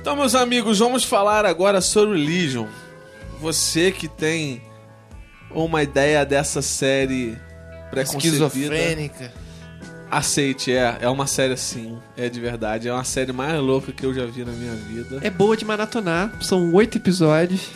Então, 0.00 0.16
meus 0.16 0.34
amigos, 0.34 0.78
vamos 0.78 1.02
falar 1.02 1.46
agora 1.46 1.80
sobre 1.80 2.18
Legion. 2.18 2.66
Você 3.40 3.90
que 3.90 4.06
tem 4.06 4.62
uma 5.50 5.82
ideia 5.82 6.24
dessa 6.24 6.60
série 6.60 7.36
Esquizofrênica. 8.02 9.32
aceite, 10.10 10.72
é, 10.72 10.98
é 11.00 11.08
uma 11.08 11.26
série 11.26 11.52
assim, 11.54 11.98
é 12.16 12.28
de 12.28 12.38
verdade, 12.40 12.88
é 12.88 12.92
uma 12.92 13.04
série 13.04 13.32
mais 13.32 13.58
louca 13.60 13.90
que 13.92 14.04
eu 14.06 14.14
já 14.14 14.24
vi 14.26 14.44
na 14.44 14.52
minha 14.52 14.74
vida. 14.74 15.18
É 15.22 15.30
boa 15.30 15.56
de 15.56 15.64
maratonar, 15.64 16.32
são 16.42 16.72
oito 16.72 16.98
episódios. 16.98 17.68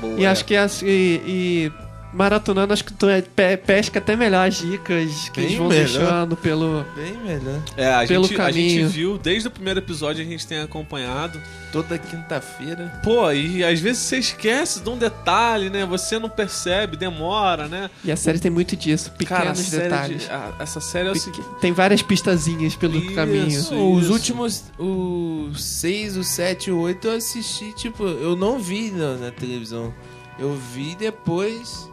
Boa, 0.00 0.18
E 0.20 0.24
é. 0.24 0.28
acho 0.28 0.44
que 0.44 0.56
as- 0.56 0.82
e, 0.82 1.20
e 1.26 1.72
maratonando, 2.16 2.72
acho 2.72 2.84
que 2.84 2.92
tu 2.92 3.08
é- 3.08 3.22
pe- 3.22 3.56
pesca 3.58 3.98
até 3.98 4.16
melhor 4.16 4.48
as 4.48 4.56
dicas 4.56 5.28
que 5.28 5.40
Bem 5.40 5.44
eles 5.46 5.58
vão 5.58 5.68
melhor. 5.68 5.84
deixando 5.86 6.36
pelo. 6.36 6.84
Bem 6.96 7.16
melhor. 7.18 7.60
É, 7.76 7.92
a 7.94 8.06
Pelo 8.06 8.26
gente, 8.26 8.40
a 8.40 8.50
gente 8.50 8.68
caminho. 8.74 8.88
viu, 8.88 9.18
desde 9.18 9.48
o 9.48 9.50
primeiro 9.50 9.78
episódio 9.80 10.22
a 10.24 10.26
gente 10.26 10.46
tem 10.46 10.60
acompanhado. 10.60 11.40
Toda 11.72 11.98
quinta-feira. 11.98 13.00
Pô, 13.04 13.30
e 13.32 13.62
às 13.62 13.78
vezes 13.80 14.00
você 14.02 14.16
esquece 14.18 14.80
de 14.80 14.88
um 14.88 14.96
detalhe, 14.96 15.68
né? 15.68 15.84
Você 15.84 16.18
não 16.18 16.28
percebe, 16.30 16.96
demora, 16.96 17.68
né? 17.68 17.90
E 18.02 18.10
a 18.10 18.16
série 18.16 18.38
tem 18.38 18.50
muito 18.50 18.74
disso, 18.74 19.10
Cara, 19.26 19.40
pequenos 19.52 19.58
série 19.58 19.82
detalhes. 19.82 20.22
de- 20.22 20.30
a- 20.30 20.54
essa 20.58 20.80
série 20.80 21.08
é 21.08 21.12
o 21.12 21.16
seguinte. 21.16 21.46
Tem 21.60 21.72
várias 21.72 22.00
pistazinhas 22.00 22.74
pelo 22.76 22.96
Isso. 22.96 23.14
caminho. 23.14 23.46
Isso. 23.48 23.74
Os 23.74 24.08
últimos, 24.08 24.64
os 24.78 25.62
6, 25.62 26.16
o 26.16 26.24
7 26.24 26.68
e 26.68 26.72
o 26.72 26.78
8 26.78 27.08
eu 27.08 27.16
assisti, 27.16 27.72
tipo, 27.74 28.04
eu 28.04 28.34
não 28.36 28.58
vi 28.58 28.90
na, 28.90 29.14
na 29.16 29.30
televisão. 29.30 29.92
Eu 30.38 30.54
vi 30.72 30.94
depois, 30.94 31.90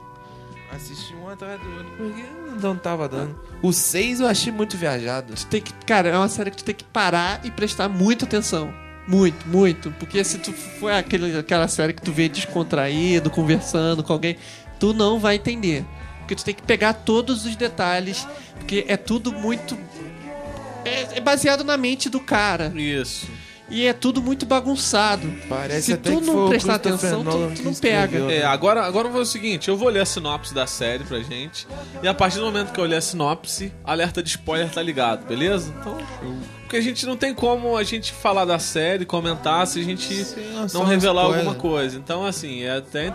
assisti 0.75 1.13
um 1.15 1.29
atrás 1.29 1.59
do 1.61 1.69
outro, 1.69 1.91
porque 1.97 2.23
não 2.61 2.75
tava 2.75 3.07
dando. 3.07 3.39
O 3.61 3.71
6 3.71 4.19
eu 4.19 4.27
achei 4.27 4.51
muito 4.51 4.77
viajado. 4.77 5.33
Tu 5.33 5.45
tem 5.47 5.61
que, 5.61 5.73
cara, 5.85 6.09
é 6.09 6.17
uma 6.17 6.29
série 6.29 6.51
que 6.51 6.57
tu 6.57 6.63
tem 6.63 6.75
que 6.75 6.83
parar 6.83 7.41
e 7.43 7.51
prestar 7.51 7.89
muita 7.89 8.25
atenção. 8.25 8.73
Muito, 9.07 9.47
muito. 9.47 9.91
Porque 9.99 10.23
se 10.23 10.37
tu 10.37 10.51
for 10.53 10.91
aquele, 10.91 11.37
aquela 11.37 11.67
série 11.67 11.93
que 11.93 12.01
tu 12.01 12.11
vê 12.11 12.29
descontraído, 12.29 13.29
conversando 13.29 14.03
com 14.03 14.13
alguém, 14.13 14.37
tu 14.79 14.93
não 14.93 15.19
vai 15.19 15.35
entender. 15.35 15.85
Porque 16.19 16.35
tu 16.35 16.45
tem 16.45 16.55
que 16.55 16.63
pegar 16.63 16.93
todos 16.93 17.45
os 17.45 17.55
detalhes, 17.55 18.27
porque 18.55 18.85
é 18.87 18.95
tudo 18.95 19.31
muito. 19.31 19.77
É, 20.85 21.17
é 21.17 21.21
baseado 21.21 21.63
na 21.63 21.77
mente 21.77 22.09
do 22.09 22.19
cara. 22.19 22.71
Isso. 22.75 23.27
E 23.69 23.87
é 23.87 23.93
tudo 23.93 24.21
muito 24.21 24.45
bagunçado. 24.45 25.33
Parece 25.49 25.83
Se 25.87 25.93
até 25.93 26.11
tu 26.11 26.19
que 26.21 26.27
não 26.27 26.49
prestar 26.49 26.75
atenção, 26.75 27.23
tu- 27.23 27.51
tu 27.55 27.63
não 27.63 27.73
pega. 27.73 28.17
É, 28.19 28.39
né? 28.39 28.43
agora, 28.43 28.83
agora 28.85 29.07
eu 29.07 29.11
vou 29.11 29.21
fazer 29.21 29.29
o 29.29 29.41
seguinte, 29.41 29.67
eu 29.69 29.77
vou 29.77 29.89
ler 29.89 30.01
a 30.01 30.05
sinopse 30.05 30.53
da 30.53 30.67
série 30.67 31.03
pra 31.05 31.19
gente. 31.21 31.65
E 32.03 32.07
a 32.07 32.13
partir 32.13 32.37
do 32.39 32.45
momento 32.45 32.71
que 32.71 32.79
eu 32.79 32.85
ler 32.85 32.97
a 32.97 33.01
sinopse, 33.01 33.71
alerta 33.83 34.21
de 34.21 34.29
spoiler 34.29 34.69
tá 34.69 34.81
ligado, 34.81 35.25
beleza? 35.25 35.73
Então. 35.79 35.97
Porque 36.61 36.75
a 36.77 36.81
gente 36.81 37.05
não 37.05 37.15
tem 37.15 37.33
como 37.33 37.77
a 37.77 37.83
gente 37.83 38.11
falar 38.11 38.45
da 38.45 38.59
série, 38.59 39.05
comentar, 39.05 39.65
se 39.65 39.79
a 39.79 39.83
gente 39.83 40.23
Sem 40.25 40.49
noção, 40.51 40.81
não 40.81 40.87
revelar 40.89 41.23
spoiler. 41.23 41.47
alguma 41.47 41.55
coisa. 41.61 41.97
Então, 41.97 42.25
assim, 42.25 42.63
é 42.63 42.77
até. 42.77 43.13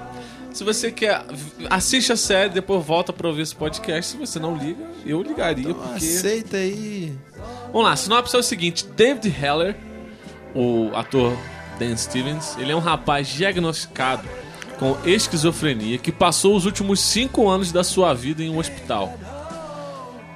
Se 0.52 0.64
você 0.64 0.90
quer. 0.90 1.22
Assiste 1.68 2.10
a 2.12 2.16
série, 2.16 2.48
depois 2.54 2.84
volta 2.84 3.12
pra 3.12 3.28
ouvir 3.28 3.42
esse 3.42 3.54
podcast. 3.54 4.12
Se 4.12 4.16
você 4.16 4.38
não 4.38 4.56
liga, 4.56 4.82
eu 5.04 5.22
ligaria, 5.22 5.70
Então 5.70 5.82
porque. 5.82 6.04
Aceita 6.06 6.56
aí. 6.56 7.12
Vamos 7.66 7.82
lá, 7.84 7.92
a 7.92 7.96
sinopse 7.96 8.34
é 8.34 8.38
o 8.38 8.42
seguinte: 8.42 8.86
David 8.96 9.28
Heller, 9.28 9.76
o 10.58 10.90
ator 10.96 11.36
Dan 11.78 11.96
Stevens, 11.96 12.56
ele 12.58 12.72
é 12.72 12.76
um 12.76 12.80
rapaz 12.80 13.28
diagnosticado 13.28 14.28
com 14.78 14.96
esquizofrenia 15.04 15.98
que 15.98 16.10
passou 16.12 16.56
os 16.56 16.66
últimos 16.66 17.00
cinco 17.00 17.48
anos 17.48 17.70
da 17.72 17.84
sua 17.84 18.12
vida 18.14 18.42
em 18.42 18.50
um 18.50 18.58
hospital. 18.58 19.12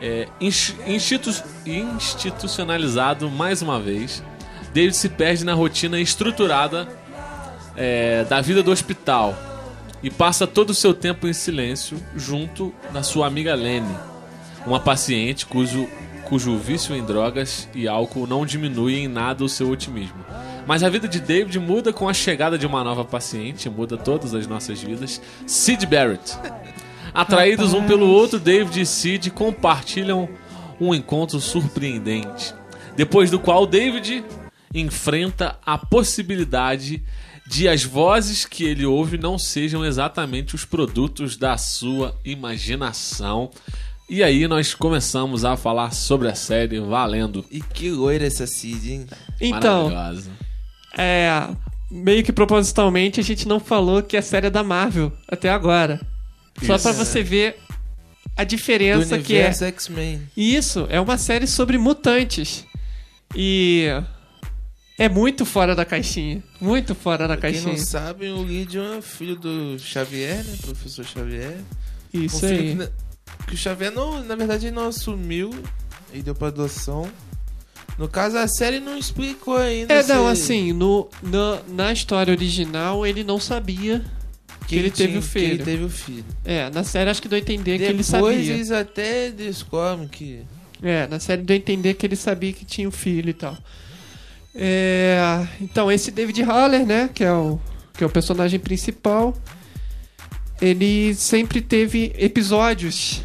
É, 0.01 0.27
insti- 0.41 0.77
institu- 0.87 1.43
institucionalizado 1.65 3.31
mais 3.31 3.63
uma 3.63 3.81
vez, 3.81 4.23
David 4.73 4.97
se 4.97 5.09
perde 5.09 5.45
na 5.45 5.55
rotina 5.55 6.01
estruturada 6.01 6.89
é, 7.77 8.25
da 8.25 8.41
vida 8.41 8.63
do 8.63 8.71
hospital 8.71 9.37
e 10.03 10.11
passa 10.11 10.47
todo 10.47 10.71
o 10.71 10.75
seu 10.75 10.93
tempo 10.93 11.29
em 11.29 11.33
silêncio 11.33 12.03
junto 12.17 12.75
da 12.93 13.03
sua 13.03 13.27
amiga 13.27 13.55
Lenny, 13.55 13.95
uma 14.67 14.81
paciente 14.81 15.47
cujo, 15.47 15.89
cujo 16.33 16.57
vício 16.57 16.97
em 16.97 17.05
drogas 17.05 17.69
e 17.75 17.87
álcool 17.87 18.27
não 18.27 18.47
diminui 18.47 18.95
em 18.95 19.07
nada 19.07 19.45
o 19.45 19.49
seu 19.51 19.69
otimismo. 19.69 20.25
Mas 20.67 20.83
a 20.83 20.89
vida 20.89 21.07
de 21.07 21.21
David 21.21 21.59
muda 21.59 21.93
com 21.93 22.09
a 22.09 22.15
chegada 22.15 22.57
de 22.57 22.67
uma 22.67 22.83
nova 22.83 23.05
paciente, 23.05 23.69
muda 23.69 23.99
todas 23.99 24.35
as 24.35 24.47
nossas 24.47 24.81
vidas, 24.81 25.21
Sid 25.47 25.85
Barrett. 25.85 26.39
Atraídos 27.13 27.75
um 27.75 27.87
pelo 27.87 28.09
outro, 28.09 28.41
David 28.41 28.81
e 28.81 28.87
Sid 28.87 29.31
compartilham 29.33 30.27
um 30.81 30.95
encontro 30.95 31.39
surpreendente, 31.39 32.55
depois 32.97 33.31
do 33.31 33.39
qual 33.39 33.67
David 33.67 34.25
enfrenta 34.75 35.59
a 35.67 35.77
possibilidade 35.77 37.03
de 37.47 37.69
as 37.69 37.85
vozes 37.85 38.47
que 38.47 38.65
ele 38.65 38.87
ouve 38.87 39.19
não 39.19 39.39
sejam 39.39 39.85
exatamente 39.85 40.55
os 40.55 40.65
produtos 40.65 41.37
da 41.37 41.59
sua 41.59 42.19
imaginação. 42.25 43.51
E 44.09 44.23
aí 44.23 44.47
nós 44.47 44.75
começamos 44.75 45.45
a 45.45 45.57
falar 45.57 45.93
sobre 45.93 46.29
a 46.29 46.35
série 46.35 46.81
valendo. 46.81 47.45
E 47.51 47.61
que 47.61 47.91
loira 47.91 48.27
essa 48.27 48.47
Cid, 48.47 48.93
hein? 48.93 49.07
Então, 49.41 49.89
Maravilhosa. 49.91 50.31
é. 50.97 51.49
Meio 51.91 52.23
que 52.25 52.33
propositalmente 52.33 53.21
a 53.21 53.23
gente 53.23 53.47
não 53.47 53.61
falou 53.61 54.03
que 54.03 54.17
a 54.17 54.23
série 54.23 54.47
é 54.47 54.51
da 54.51 54.63
Marvel 54.63 55.13
até 55.29 55.51
agora. 55.51 56.01
Só 56.65 56.77
Isso. 56.77 56.83
pra 56.85 56.93
você 56.93 57.23
ver 57.23 57.57
a 58.35 58.45
Do 58.45 58.49
diferença 58.49 59.19
que 59.19 59.37
é. 59.37 59.53
X-Men. 59.53 60.23
Isso, 60.35 60.87
é 60.89 60.99
uma 60.99 61.19
série 61.19 61.47
sobre 61.47 61.77
mutantes. 61.77 62.65
E 63.37 63.89
é 64.99 65.07
muito 65.07 65.45
fora 65.45 65.75
da 65.77 65.85
caixinha. 65.85 66.43
Muito 66.59 66.95
fora 66.95 67.29
da 67.29 67.37
Pra 67.37 67.51
Quem 67.51 67.61
caixinha. 67.61 67.77
não 67.77 67.85
sabe, 67.85 68.31
o 68.31 68.47
Gideon 68.49 68.95
é 68.99 69.03
filho 69.03 69.37
do 69.37 69.79
Xavier, 69.79 70.43
né? 70.45 70.57
Professor 70.63 71.05
Xavier. 71.05 71.59
Isso 72.13 72.37
um 72.37 72.49
filho 72.49 72.83
aí. 72.83 72.89
Que, 72.89 72.93
que 73.47 73.55
o 73.55 73.57
Xavier, 73.57 73.91
não, 73.93 74.23
na 74.25 74.35
verdade, 74.37 74.67
ele 74.67 74.75
não 74.77 74.89
assumiu 74.89 75.51
e 76.13 76.21
deu 76.23 76.35
pra 76.35 76.49
adoção. 76.49 77.09
No 77.99 78.09
caso, 78.09 78.39
a 78.39 78.49
série 78.49 78.81
não 78.81 78.97
explicou 78.97 79.57
ainda. 79.57 79.93
É, 79.93 80.03
se- 80.03 80.09
não, 80.13 80.27
assim, 80.27 80.73
no, 80.73 81.09
na, 81.23 81.61
na 81.69 81.93
história 81.93 82.33
original 82.33 83.07
ele 83.07 83.23
não 83.23 83.39
sabia 83.39 84.03
que 84.67 84.77
ele 84.77 84.91
teve 84.91 85.09
tinha- 85.09 85.19
o 85.19 85.23
que 85.23 85.29
filho. 85.29 85.47
ele 85.55 85.63
teve 85.65 85.85
o 85.85 85.89
filho. 85.91 86.25
É, 86.45 86.71
na 86.71 86.85
série 86.85 87.11
acho 87.11 87.21
que 87.21 87.29
deu 87.29 87.37
a 87.37 87.41
entender 87.41 87.77
que 87.79 87.85
ele 87.85 88.03
Depois 88.03 88.37
sabia. 88.37 88.53
eles 88.55 88.71
até 88.71 89.31
descobrem 89.31 90.09
que. 90.09 90.43
É, 90.83 91.07
na 91.07 91.21
série 91.21 91.43
deu 91.43 91.55
a 91.55 91.59
entender 91.59 91.95
que 91.95 92.07
ele 92.07 92.17
sabia 92.17 92.53
que 92.53 92.65
tinha 92.65 92.89
um 92.89 92.93
filho 92.93 93.29
e 93.31 93.35
tal. 93.35 93.57
É, 94.55 95.47
então, 95.61 95.91
esse 95.93 96.11
David 96.11 96.43
Haller, 96.43 96.85
né, 96.87 97.09
que 97.15 97.23
é 97.25 97.33
o, 97.33 97.59
que 97.95 98.03
é 98.03 98.07
o 98.07 98.11
personagem 98.11 98.59
principal, 98.59 99.35
ele 100.61 101.15
sempre 101.15 101.61
teve 101.61 102.13
episódios 102.17 103.23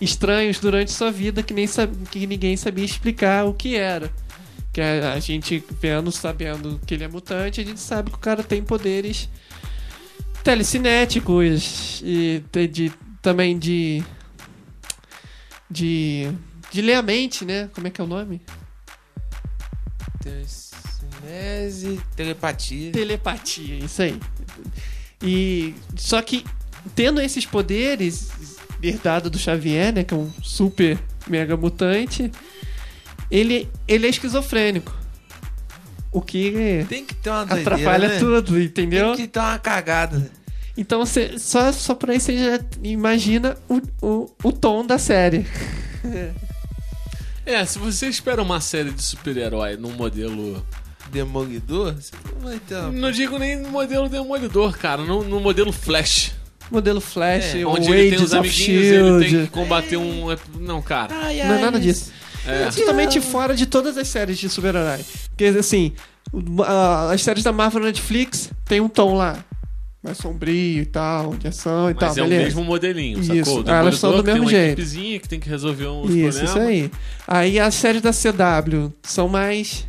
estranhos 0.00 0.58
durante 0.60 0.92
sua 0.92 1.10
vida 1.10 1.42
que, 1.42 1.52
nem 1.54 1.66
que 2.10 2.26
ninguém 2.26 2.56
sabia 2.56 2.84
explicar 2.84 3.44
o 3.46 3.54
que 3.54 3.76
era. 3.76 4.10
Que 4.72 4.80
a, 4.80 5.12
a 5.14 5.20
gente 5.20 5.62
vendo, 5.80 6.12
sabendo 6.12 6.80
que 6.86 6.94
ele 6.94 7.04
é 7.04 7.08
mutante, 7.08 7.60
a 7.60 7.64
gente 7.64 7.80
sabe 7.80 8.10
que 8.10 8.16
o 8.16 8.20
cara 8.20 8.42
tem 8.42 8.62
poderes 8.62 9.28
telecinéticos 10.44 12.00
e 12.04 12.42
te- 12.52 12.66
de, 12.68 12.92
também 13.20 13.58
de 13.58 14.02
de 15.70 16.30
de 16.70 16.82
ler 16.82 16.94
a 16.94 17.02
mente, 17.02 17.44
né? 17.44 17.68
Como 17.74 17.86
é 17.86 17.90
que 17.90 18.00
é 18.00 18.04
o 18.04 18.06
nome? 18.06 18.40
Telecinese, 20.22 22.00
telepatia. 22.14 22.92
Telepatia, 22.92 23.76
isso 23.84 24.02
aí. 24.02 24.20
E 25.22 25.74
só 25.96 26.20
que 26.22 26.44
tendo 26.94 27.20
esses 27.20 27.44
poderes 27.44 28.30
herdado 28.82 29.28
do 29.30 29.38
Xavier, 29.38 29.92
né, 29.92 30.04
que 30.04 30.14
é 30.14 30.16
um 30.16 30.30
super 30.42 30.98
mega 31.26 31.56
mutante, 31.56 32.30
ele 33.30 33.68
ele 33.86 34.06
é 34.06 34.10
esquizofrênico. 34.10 34.96
O 36.10 36.22
que 36.22 36.84
Tem 36.88 37.04
que 37.04 37.14
ter 37.14 37.30
uma 37.30 37.44
doideira, 37.44 37.74
atrapalha 37.74 38.08
né? 38.08 38.18
tudo, 38.18 38.60
entendeu? 38.60 39.14
Tem 39.14 39.26
que 39.26 39.32
ter 39.32 39.40
uma 39.40 39.58
cagada. 39.58 40.30
Então 40.76 41.04
você, 41.04 41.38
só, 41.38 41.70
só 41.72 41.94
por 41.94 42.10
aí 42.10 42.20
você 42.20 42.38
já 42.38 42.64
imagina 42.82 43.56
o, 43.68 43.80
o, 44.00 44.30
o 44.42 44.52
tom 44.52 44.86
da 44.86 44.96
série. 44.96 45.44
É, 47.44 47.64
se 47.64 47.78
você 47.78 48.06
espera 48.08 48.42
uma 48.42 48.60
série 48.60 48.90
de 48.90 49.02
super-herói 49.02 49.76
num 49.76 49.92
modelo. 49.92 50.64
Demolidor? 51.10 51.94
Você 51.94 52.12
não 52.34 52.42
vai 52.42 52.58
ter 52.58 52.74
uma... 52.74 52.92
Não 52.92 53.10
digo 53.10 53.38
nem 53.38 53.56
no 53.56 53.70
modelo 53.70 54.10
demolidor, 54.10 54.76
cara, 54.76 55.02
no, 55.02 55.24
no 55.24 55.40
modelo 55.40 55.72
Flash. 55.72 56.34
Modelo 56.70 57.00
Flash, 57.00 57.54
É, 57.54 57.64
o 57.64 57.70
onde 57.70 57.90
ele 57.90 57.96
tem 58.10 58.14
Agents 58.14 58.22
os 58.22 58.32
of 58.32 58.38
amiguinhos 58.48 58.84
e 58.84 58.86
ele 58.94 59.18
tem 59.20 59.28
Shield. 59.28 59.46
que 59.46 59.52
combater 59.52 59.96
um. 59.96 60.36
Não, 60.60 60.82
cara. 60.82 61.14
Ai, 61.22 61.38
Não 61.44 61.54
é 61.54 61.60
nada 61.60 61.80
disso. 61.80 62.12
É. 62.46 62.62
É 62.64 62.70
totalmente 62.70 63.20
fora 63.20 63.54
de 63.54 63.66
todas 63.66 63.96
as 63.98 64.08
séries 64.08 64.38
de 64.38 64.48
super-herói. 64.48 65.00
Porque, 65.30 65.44
assim, 65.58 65.92
o- 66.32 66.62
a- 66.62 67.12
as 67.12 67.22
séries 67.22 67.42
da 67.44 67.52
Marvel 67.52 67.82
Netflix 67.82 68.50
tem 68.64 68.80
um 68.80 68.88
tom 68.88 69.14
lá. 69.14 69.44
Mais 70.02 70.16
sombrio 70.16 70.80
e 70.82 70.86
tal, 70.86 71.34
de 71.34 71.48
ação 71.48 71.90
e 71.90 71.94
Mas 71.94 71.98
tal, 72.00 72.08
é 72.10 72.26
o 72.26 72.30
beleza. 72.30 72.44
mesmo 72.44 72.64
modelinho, 72.64 73.18
Isso. 73.18 73.44
sacou? 73.44 73.64
Ah, 73.66 73.78
elas 73.78 73.98
são 73.98 74.10
do 74.12 74.16
mesmo 74.22 74.32
tem 74.32 74.40
uma 74.42 74.50
jeito. 74.50 74.66
equipezinha 74.80 75.18
que 75.18 75.28
tem 75.28 75.40
que 75.40 75.48
resolver 75.48 75.88
uns 75.88 76.08
Isso, 76.14 76.38
problemas. 76.38 76.50
isso 76.50 76.58
aí. 76.58 76.90
Aí 77.26 77.58
as 77.60 77.74
séries 77.74 78.00
da 78.00 78.12
CW 78.12 78.92
são 79.02 79.28
mais. 79.28 79.86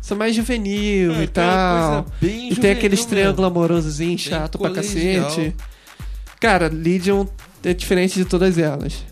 São 0.00 0.16
mais 0.16 0.34
juvenil 0.34 1.14
É, 1.14 1.22
e 1.24 1.26
tal. 1.28 2.02
coisa 2.04 2.16
bem 2.20 2.52
E 2.52 2.56
tem 2.56 2.72
aqueles 2.72 3.04
triângulos 3.04 3.46
amorosozinho 3.48 4.18
chato 4.18 4.58
pra 4.58 4.70
cacete. 4.70 5.54
Cara, 6.42 6.68
Legion 6.68 7.24
é 7.62 7.72
diferente 7.72 8.14
de 8.14 8.24
todas 8.24 8.58
elas. 8.58 9.04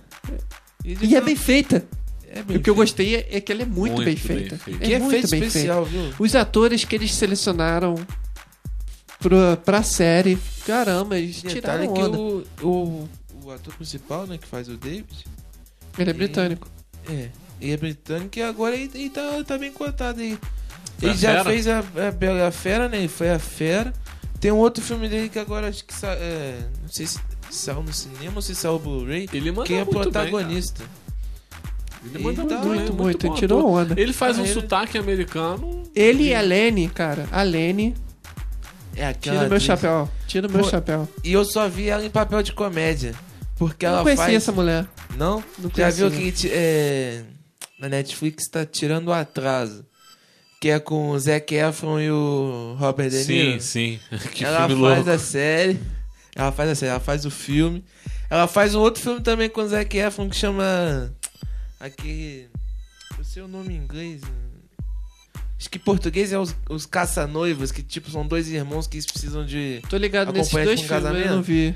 mesmo. 0.84 1.04
E 1.04 1.14
é 1.14 1.20
bem 1.20 1.36
feita. 1.36 1.84
É 2.28 2.42
E 2.48 2.56
o 2.56 2.60
que 2.60 2.68
eu 2.68 2.74
gostei 2.74 3.14
é, 3.16 3.28
é 3.36 3.40
que 3.40 3.52
ela 3.52 3.62
é 3.62 3.64
muito, 3.64 3.94
Muito 3.94 4.04
bem 4.04 4.06
bem 4.06 4.16
feita. 4.16 4.56
feita. 4.58 4.84
É 4.84 4.88
Que 4.88 4.98
muito 4.98 5.28
bem 5.30 5.42
especial, 5.42 5.84
viu? 5.84 6.12
Os 6.18 6.34
atores 6.34 6.84
que 6.84 6.94
eles 6.96 7.14
selecionaram 7.14 7.94
pra, 9.20 9.56
pra 9.56 9.82
série, 9.82 10.38
Caramba, 10.66 11.18
eles 11.18 11.40
tiraram 11.42 11.92
que 11.92 12.00
onda. 12.02 12.18
o, 12.18 12.44
o, 12.62 13.08
o 13.44 13.50
ator 13.52 13.74
principal, 13.74 14.26
né, 14.26 14.38
que 14.38 14.46
faz 14.46 14.68
o 14.68 14.76
David, 14.76 15.24
Ele 15.98 16.10
é 16.10 16.12
britânico. 16.12 16.68
é, 17.08 17.28
ele 17.60 17.72
é 17.72 17.76
britânico 17.76 18.38
e 18.38 18.42
agora 18.42 18.74
ele, 18.74 18.90
ele 18.94 19.10
tá, 19.10 19.44
tá 19.46 19.58
bem 19.58 19.70
cotado 19.72 20.20
aí. 20.20 20.38
Ele 21.02 21.10
a 21.12 21.14
já 21.14 21.30
Fera? 21.30 21.44
fez 21.44 21.68
a, 21.68 21.78
a 21.78 22.10
Bela 22.10 22.50
Fera, 22.50 22.88
né? 22.88 22.98
Ele 22.98 23.08
foi 23.08 23.30
a 23.30 23.38
Fera. 23.38 23.92
Tem 24.40 24.50
um 24.50 24.56
outro 24.56 24.82
filme 24.82 25.08
dele 25.08 25.28
que 25.28 25.38
agora 25.38 25.68
acho 25.68 25.84
que 25.84 25.92
sa, 25.94 26.08
é, 26.14 26.58
não 26.82 26.88
sei 26.88 27.06
se 27.06 27.18
saiu 27.50 27.82
no 27.82 27.92
cinema 27.92 28.32
ou 28.36 28.42
se 28.42 28.54
saiu 28.54 28.76
o 28.76 28.78
Blu-ray. 28.78 29.28
Ele 29.32 29.52
manda 29.52 29.66
Quem 29.66 29.76
é 29.76 29.84
muito 29.84 29.92
bem, 29.94 30.02
protagonista? 30.02 30.82
cara. 30.84 31.00
Ele 32.14 32.24
manda 32.24 32.40
Ele 32.42 32.48
muito, 32.48 32.62
bem, 32.62 32.68
muito, 32.78 32.94
muito. 32.94 33.26
bom 33.26 33.32
Ele 33.32 33.38
tirou 33.38 33.58
ator. 33.60 33.70
onda. 33.92 34.00
Ele 34.00 34.12
faz 34.14 34.38
Ah, 34.38 34.42
um 34.42 34.44
ele- 34.46 34.54
sotaque 34.54 34.96
americano. 34.96 35.82
Ele 35.94 36.28
e 36.28 36.34
a 36.34 36.40
Lene, 36.40 36.88
cara. 36.88 37.28
A 37.30 37.42
Lene. 37.42 37.94
É 38.96 39.06
aquela 39.06 39.36
Tira 39.36 39.48
meu 39.48 39.56
atriz. 39.56 39.62
chapéu. 39.62 40.10
Tira 40.26 40.48
meu 40.48 40.62
Pô, 40.62 40.68
chapéu. 40.70 41.08
E 41.22 41.32
eu 41.32 41.44
só 41.44 41.68
vi 41.68 41.88
ela 41.88 42.04
em 42.04 42.10
papel 42.10 42.42
de 42.42 42.52
comédia. 42.52 43.14
Porque 43.56 43.84
Eu 43.84 43.90
não 43.90 43.96
ela 43.96 44.02
conhecia 44.04 44.24
faz. 44.24 44.36
essa 44.36 44.52
mulher. 44.52 44.86
Não? 45.18 45.44
Não 45.58 45.68
Já 45.68 45.92
conhecia. 45.92 46.08
viu 46.08 46.32
que 46.32 46.48
é, 46.50 47.22
na 47.78 47.88
Netflix 47.90 48.48
tá 48.48 48.64
tirando 48.64 49.08
o 49.08 49.12
atraso. 49.12 49.84
Que 50.60 50.68
é 50.68 50.78
com 50.78 51.10
o 51.10 51.18
Zac 51.18 51.54
Efron 51.54 51.98
e 51.98 52.10
o 52.10 52.76
Robert 52.78 53.08
De 53.08 53.24
Niro. 53.24 53.60
Sim, 53.60 53.98
sim. 54.10 54.18
que 54.34 54.44
ela 54.44 54.68
filme 54.68 54.82
faz 54.82 54.96
louco. 54.96 55.10
a 55.10 55.18
série. 55.18 55.80
Ela 56.36 56.52
faz 56.52 56.70
a 56.70 56.74
série, 56.74 56.90
ela 56.90 57.00
faz 57.00 57.24
o 57.24 57.30
filme. 57.30 57.82
Ela 58.28 58.46
faz 58.46 58.74
um 58.74 58.80
outro 58.80 59.02
filme 59.02 59.20
também 59.20 59.48
com 59.48 59.62
o 59.62 59.68
Zac 59.68 59.96
Efron 59.96 60.28
que 60.28 60.36
chama. 60.36 61.12
Aquele. 61.80 62.48
Eu 63.18 63.24
sei 63.24 63.42
o 63.42 63.48
nome 63.48 63.74
em 63.74 63.78
inglês. 63.78 64.20
Acho 65.58 65.68
que 65.68 65.76
em 65.76 65.80
português 65.80 66.32
é 66.32 66.38
os, 66.38 66.54
os 66.70 66.86
caça-noivos, 66.86 67.70
que 67.70 67.82
tipo 67.82 68.10
são 68.10 68.26
dois 68.26 68.48
irmãos 68.48 68.86
que 68.86 69.02
precisam 69.04 69.44
de. 69.44 69.82
Tô 69.90 69.96
ligado 69.96 70.32
nesses 70.32 70.52
dois 70.52 70.68
com 70.68 70.76
filmes, 70.76 70.90
mas 70.90 70.90
eu 70.90 71.10
casamento? 71.10 71.34
não 71.34 71.42
vi. 71.42 71.74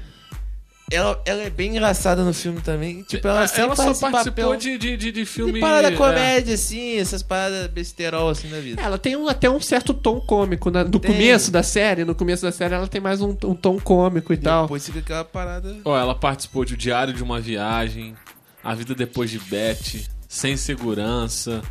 Ela, 0.91 1.21
ela 1.25 1.43
é 1.43 1.51
bem 1.51 1.71
engraçada 1.71 2.23
no 2.23 2.35
filme 2.35 2.61
também. 2.61 3.03
Tipo, 3.05 3.27
ela, 3.27 3.39
ela 3.39 3.49
sempre 3.49 3.77
só 3.77 4.11
participou 4.11 4.45
papel 4.51 4.57
de, 4.57 4.77
de, 4.77 4.97
de, 4.99 5.13
de 5.13 5.25
filme. 5.25 5.55
de 5.55 5.61
parada 5.61 5.89
é. 5.89 5.97
comédia, 5.97 6.55
assim, 6.55 6.99
essas 6.99 7.23
paradas 7.23 7.67
besterol 7.69 8.29
assim 8.29 8.49
da 8.51 8.61
vida. 8.61 8.83
Ela 8.83 8.99
tem 8.99 9.17
um- 9.17 9.27
até 9.27 9.49
um 9.49 9.59
certo 9.61 9.95
tom 9.95 10.21
cômico. 10.21 10.71
na- 10.71 10.85
no 10.85 10.99
Tem. 11.01 11.11
começo 11.11 11.51
da 11.51 11.63
série, 11.63 12.05
no 12.05 12.15
começo 12.15 12.43
da 12.43 12.53
série, 12.53 12.75
ela 12.75 12.87
tem 12.87 13.01
mais 13.01 13.23
um, 13.23 13.31
um 13.45 13.55
tom 13.55 13.81
cômico 13.81 14.33
e 14.33 14.37
tal. 14.37 14.65
Depois 14.65 14.85
fica 14.85 14.99
aquela 14.99 15.25
parada. 15.25 15.75
Ó, 15.85 15.99
ela 15.99 16.15
participou 16.15 16.65
de 16.65 16.75
O 16.75 16.77
Diário 16.77 17.15
de 17.15 17.23
uma 17.23 17.41
Viagem, 17.41 18.15
A 18.63 18.75
Vida 18.75 18.95
Depois 18.95 19.31
de 19.31 19.39
Beth, 19.39 20.05
Sem 20.29 20.55
Segurança, 20.57 21.63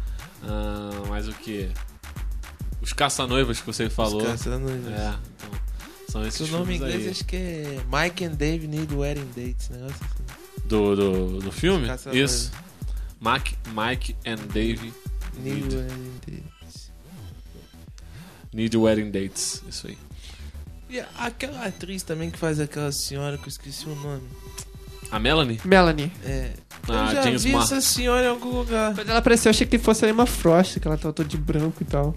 ah, 0.43 0.89
mais 1.07 1.27
o 1.27 1.33
que? 1.33 1.69
Os 2.81 2.91
Caça-Noivas 2.93 3.59
que 3.59 3.65
você 3.65 3.89
falou. 3.89 4.21
Os 4.21 4.27
caça-noivos. 4.27 4.87
É, 4.91 5.13
então, 5.37 5.49
são 6.13 6.27
esses 6.27 6.47
Seu 6.47 6.59
nome 6.59 6.73
em 6.73 6.75
inglês 6.75 7.05
aí. 7.05 7.09
acho 7.09 7.25
que 7.25 7.35
é 7.35 7.79
Mike 7.91 8.23
and 8.23 8.35
Dave 8.35 8.67
Need 8.67 8.93
Wedding 8.93 9.29
Dates, 9.35 9.69
negócio 9.69 9.95
assim. 10.05 10.67
Do, 10.67 10.95
do, 10.95 11.39
do 11.39 11.51
filme? 11.51 11.87
Isso. 12.13 12.51
Mike, 13.19 13.55
Mike 13.69 14.15
and 14.23 14.47
Dave 14.53 14.93
Need 15.39 15.61
Need, 15.61 15.75
Wedding 15.75 16.11
Dates. 16.27 16.91
need 18.53 18.77
Wedding 18.77 19.09
Dates. 19.09 19.63
Isso 19.67 19.87
aí. 19.87 19.97
E 20.87 20.99
aquela 21.17 21.65
atriz 21.65 22.03
também 22.03 22.29
que 22.29 22.37
faz 22.37 22.59
aquela 22.59 22.91
senhora 22.91 23.35
que 23.35 23.45
eu 23.45 23.49
esqueci 23.49 23.87
o 23.87 23.95
nome. 23.95 24.27
A 25.09 25.17
Melanie? 25.17 25.59
Melanie. 25.65 26.11
É. 26.23 26.51
Ah, 26.87 27.07
eu 27.09 27.15
já 27.15 27.23
James 27.23 27.43
vi 27.43 27.55
essa 27.55 27.81
senhora 27.81 28.25
em 28.25 28.29
algum 28.29 28.49
lugar. 28.49 28.93
Quando 28.93 29.09
ela 29.09 29.17
apareceu, 29.17 29.49
eu 29.49 29.51
achei 29.51 29.65
que 29.65 29.79
fosse 29.79 30.05
a 30.05 30.09
Emma 30.09 30.27
Frost, 30.27 30.79
que 30.79 30.87
ela 30.87 30.97
tava 30.97 31.11
toda 31.11 31.27
de 31.27 31.37
branco 31.37 31.81
e 31.81 31.85
tal. 31.85 32.13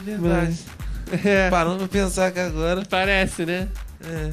Verdade. 0.00 0.56
Mas. 0.66 0.83
É, 1.24 1.50
Parando 1.50 1.78
pra 1.78 1.88
pensar 1.88 2.30
que 2.32 2.40
agora. 2.40 2.82
parece, 2.88 3.44
né? 3.46 3.68
É. 4.04 4.32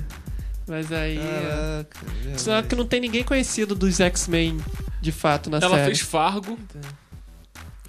Mas 0.68 0.92
aí. 0.92 1.18
é. 1.18 1.86
Caraca. 1.90 2.38
Só 2.38 2.52
verdade. 2.52 2.68
que 2.68 2.76
não 2.76 2.86
tem 2.86 3.00
ninguém 3.02 3.24
conhecido 3.24 3.76
dos 3.76 4.00
X-Men 4.00 4.58
de 5.02 5.12
fato 5.12 5.50
na 5.50 5.58
ela 5.58 5.76
série. 5.76 5.86
fez 5.86 6.00
Fargo. 6.02 6.58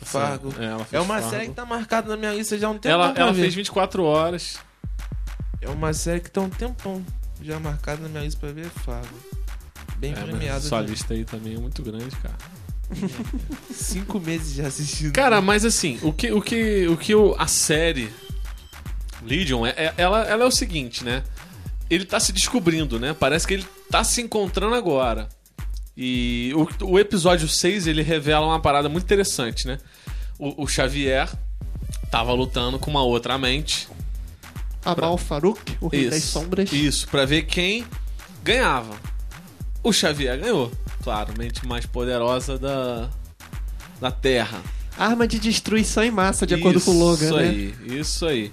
Fargo. 0.00 0.52
É, 0.59 0.64
ela 0.64 0.85
fez 0.85 0.92
É 0.92 1.00
uma 1.00 1.14
Fargo. 1.14 1.31
série 1.31 1.48
que 1.48 1.55
tá 1.55 1.64
marcada 1.64 2.09
na 2.09 2.16
minha 2.16 2.33
lista 2.35 2.59
já 2.59 2.66
há 2.66 2.70
um 2.70 2.78
tempo. 2.78 2.88
Ela, 2.92 3.12
ela 3.16 3.35
fez 3.35 3.55
24 3.55 4.02
horas. 4.05 4.59
É 5.61 5.68
uma 5.68 5.92
série 5.92 6.20
que 6.20 6.31
tá 6.31 6.40
um 6.40 6.48
tempão 6.50 7.05
já 7.40 7.61
marcada 7.61 8.02
na 8.02 8.09
minha 8.09 8.24
lista 8.24 8.40
pra 8.40 8.50
ver. 8.52 8.66
é 8.66 8.81
Fargo. 8.81 9.16
Bem 9.98 10.12
É, 10.12 10.16
premiada. 10.16 10.61
sua 10.61 10.83
já. 10.83 10.88
lista 10.88 11.14
aí 11.14 11.24
também 11.24 11.55
é 11.55 11.59
muito 11.59 11.83
grande, 11.83 12.11
cara. 12.16 12.35
Cinco 13.72 14.18
meses 14.18 14.55
já 14.55 14.66
assistindo. 14.66 15.12
Cara, 15.12 15.40
mas 15.40 15.64
assim, 15.64 15.98
o 16.02 16.12
que, 16.12 16.33
o 16.33 16.42
que, 16.42 16.88
o 16.88 16.96
que 16.96 17.12
a 17.38 17.46
série 17.46 18.12
Legion, 19.24 19.66
é, 19.66 19.70
é- 19.76 19.94
ela, 19.96 20.22
ela 20.24 20.44
é 20.44 20.46
o 20.46 20.50
seguinte, 20.50 21.04
né? 21.04 21.22
Ele 21.90 22.04
tá 22.04 22.18
se 22.18 22.32
descobrindo, 22.32 22.98
né? 22.98 23.14
Parece 23.18 23.46
que 23.46 23.54
ele 23.54 23.66
tá 23.90 24.02
se 24.02 24.20
encontrando 24.20 24.74
agora. 24.74 25.28
E 25.96 26.52
o, 26.54 26.87
o 26.92 26.98
episódio 26.98 27.46
6, 27.46 27.87
ele 27.87 28.02
revela 28.02 28.46
uma 28.46 28.61
parada 28.61 28.88
muito 28.88 29.04
interessante, 29.04 29.66
né? 29.66 29.78
O, 30.38 30.64
o 30.64 30.66
Xavier 30.66 31.28
tava 32.11 32.32
lutando 32.32 32.78
com 32.78 32.90
uma 32.90 33.02
outra 33.02 33.37
mente. 33.37 33.88
Amal 34.85 35.16
Farouk, 35.18 35.76
o 35.80 35.88
Rei 35.88 36.08
das 36.11 36.24
Sombras. 36.24 36.72
Isso, 36.72 37.06
pra 37.08 37.24
ver 37.24 37.42
quem 37.42 37.87
ganhava. 38.42 38.94
O 39.82 39.92
Xavier 39.92 40.38
ganhou. 40.40 40.72
Claro, 41.02 41.35
mente 41.37 41.66
mais 41.66 41.85
poderosa 41.87 42.58
da, 42.58 43.11
da 44.00 44.11
Terra. 44.11 44.62
Arma 44.96 45.26
de 45.26 45.38
destruição 45.38 46.02
em 46.02 46.11
massa, 46.11 46.46
de 46.46 46.54
acordo 46.54 46.80
com 46.80 46.90
o 46.90 46.98
Logan, 46.98 47.26
Isso 47.26 47.37
né? 47.37 47.42
aí, 47.42 47.74
isso 47.98 48.26
aí. 48.26 48.52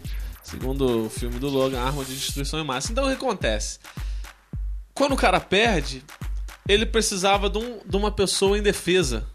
Segundo 0.50 1.06
o 1.06 1.10
filme 1.10 1.38
do 1.40 1.48
Logan, 1.50 1.80
arma 1.82 2.04
de 2.04 2.16
destruição 2.16 2.60
em 2.60 2.64
massa. 2.66 2.92
Então 2.92 3.06
o 3.06 3.08
que 3.08 3.14
acontece? 3.14 3.80
Quando 4.94 5.14
o 5.14 5.18
cara 5.18 5.40
perde, 5.40 6.04
ele 6.68 6.86
precisava 6.86 7.50
de, 7.50 7.58
um- 7.60 7.80
de 7.86 7.96
uma 7.96 8.12
pessoa 8.12 8.58
indefesa 8.58 9.26